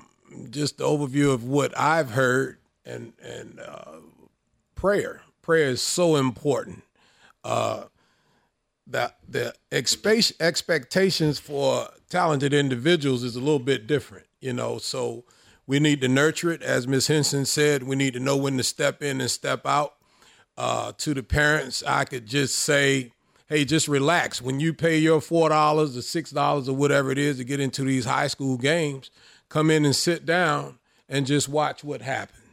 just 0.49 0.78
the 0.78 0.86
overview 0.86 1.34
of 1.34 1.43
what 1.43 1.78
I've 1.78 2.11
heard 2.11 2.57
and 2.86 3.13
and 3.22 3.59
uh, 3.59 3.99
prayer. 4.76 5.22
Prayer 5.41 5.70
is 5.70 5.82
so 5.82 6.16
important. 6.16 6.84
Uh, 7.43 7.86
that 8.88 9.18
the 9.28 9.53
expe- 9.72 10.34
expectations 10.39 11.39
for 11.39 11.89
talented 12.09 12.53
individuals 12.53 13.24
is 13.24 13.36
a 13.36 13.39
little 13.39 13.59
bit 13.59 13.88
different, 13.88 14.28
you 14.39 14.53
know. 14.53 14.78
So 14.78 15.26
we 15.68 15.80
need 15.80 16.01
to 16.01 16.07
nurture 16.07 16.51
it, 16.51 16.61
as 16.61 16.88
Ms. 16.88 17.07
Henson 17.07 17.45
said. 17.45 17.84
We 17.84 17.95
need 17.95 18.13
to 18.13 18.20
know 18.20 18.38
when 18.38 18.57
to 18.57 18.63
step 18.63 19.01
in 19.01 19.22
and 19.22 19.32
step 19.32 19.66
out. 19.66 19.95
Uh, 20.57 20.93
to 20.97 21.13
the 21.13 21.24
parents, 21.24 21.84
I 21.86 22.05
could 22.05 22.26
just 22.26 22.55
say, 22.55 23.11
hey, 23.48 23.66
just 23.66 23.88
relax. 23.88 24.41
When 24.41 24.60
you 24.60 24.74
pay 24.74 24.98
your 24.98 25.22
four 25.22 25.50
dollars 25.50 25.98
or 25.98 26.02
six 26.02 26.32
dollars 26.32 26.70
or 26.70 26.76
whatever 26.76 27.12
it 27.12 27.18
is 27.18 27.38
to 27.38 27.43
get 27.43 27.60
into 27.60 27.84
these 27.84 28.06
high 28.06 28.28
school 28.28 28.58
games, 28.58 29.12
come 29.50 29.70
in 29.70 29.86
and 29.86 29.96
sit 29.96 30.26
down 30.26 30.80
and 31.08 31.26
just 31.26 31.48
watch 31.48 31.84
what 31.84 32.02
happens 32.02 32.46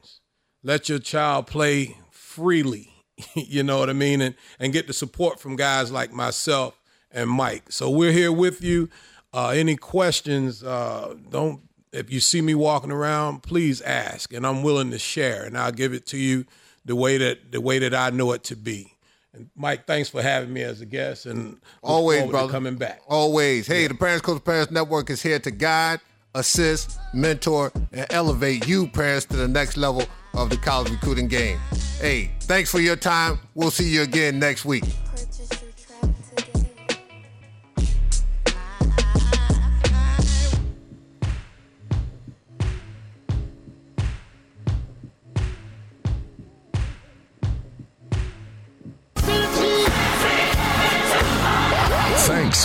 let 0.63 0.89
your 0.89 0.99
child 0.99 1.47
play 1.47 1.97
freely, 2.11 2.91
you 3.35 3.63
know 3.63 3.79
what 3.79 3.91
I 3.91 3.95
mean, 3.95 4.21
and 4.21 4.35
and 4.59 4.73
get 4.73 4.87
the 4.87 4.93
support 4.93 5.41
from 5.41 5.57
guys 5.57 5.91
like 5.91 6.13
myself 6.13 6.81
and 7.11 7.29
Mike. 7.29 7.73
So 7.73 7.91
we're 7.91 8.13
here 8.13 8.33
with 8.33 8.63
you. 8.63 8.89
Uh, 9.35 9.49
any 9.49 9.77
questions? 9.77 10.63
Uh, 10.63 11.15
don't 11.31 11.63
if 11.93 12.11
you 12.11 12.21
see 12.21 12.41
me 12.41 12.55
walking 12.55 12.91
around, 12.91 13.43
please 13.43 13.83
ask, 13.83 14.33
and 14.33 14.47
I'm 14.47 14.63
willing 14.63 14.91
to 14.93 14.99
share, 14.99 15.45
and 15.45 15.59
I'll 15.59 15.73
give 15.73 15.93
it 15.93 16.07
to 16.09 16.19
you 16.19 16.47
the 16.85 16.97
way 16.97 17.19
that 17.19 17.53
the 17.53 17.61
way 17.61 17.79
that 17.79 17.95
I 17.95 18.11
know 18.11 18.33
it 18.33 18.45
to 18.45 18.57
be. 18.57 18.92
And 19.35 19.49
Mike, 19.57 19.87
thanks 19.87 20.11
for 20.11 20.21
having 20.21 20.53
me 20.53 20.63
as 20.63 20.83
a 20.83 20.87
guest, 20.87 21.25
and 21.25 21.59
always, 21.83 22.29
brother, 22.29 22.53
coming 22.53 22.77
back. 22.77 23.01
Always. 23.09 23.67
Hey, 23.67 23.83
yeah. 23.83 23.89
the 23.89 23.95
Parents 23.95 24.21
Coach 24.21 24.45
Parents 24.45 24.71
Network 24.71 25.09
is 25.09 25.23
here 25.23 25.39
to 25.39 25.51
guide, 25.51 26.01
assist, 26.35 26.99
mentor, 27.15 27.73
and 27.93 28.07
elevate 28.11 28.67
you 28.69 28.89
parents 28.89 29.25
to 29.27 29.37
the 29.37 29.49
next 29.49 29.79
level 29.79 30.05
of 30.35 30.51
the 30.51 30.59
college 30.59 30.91
recruiting 30.91 31.29
game. 31.29 31.59
Hey, 31.99 32.31
thanks 32.41 32.71
for 32.71 32.81
your 32.81 32.97
time. 32.97 33.39
We'll 33.55 33.71
see 33.71 33.89
you 33.89 34.03
again 34.03 34.39
next 34.39 34.67
week. 34.67 34.85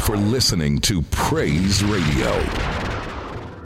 For 0.01 0.15
listening 0.15 0.79
to 0.79 1.01
Praise 1.01 1.83
Radio. 1.83 2.76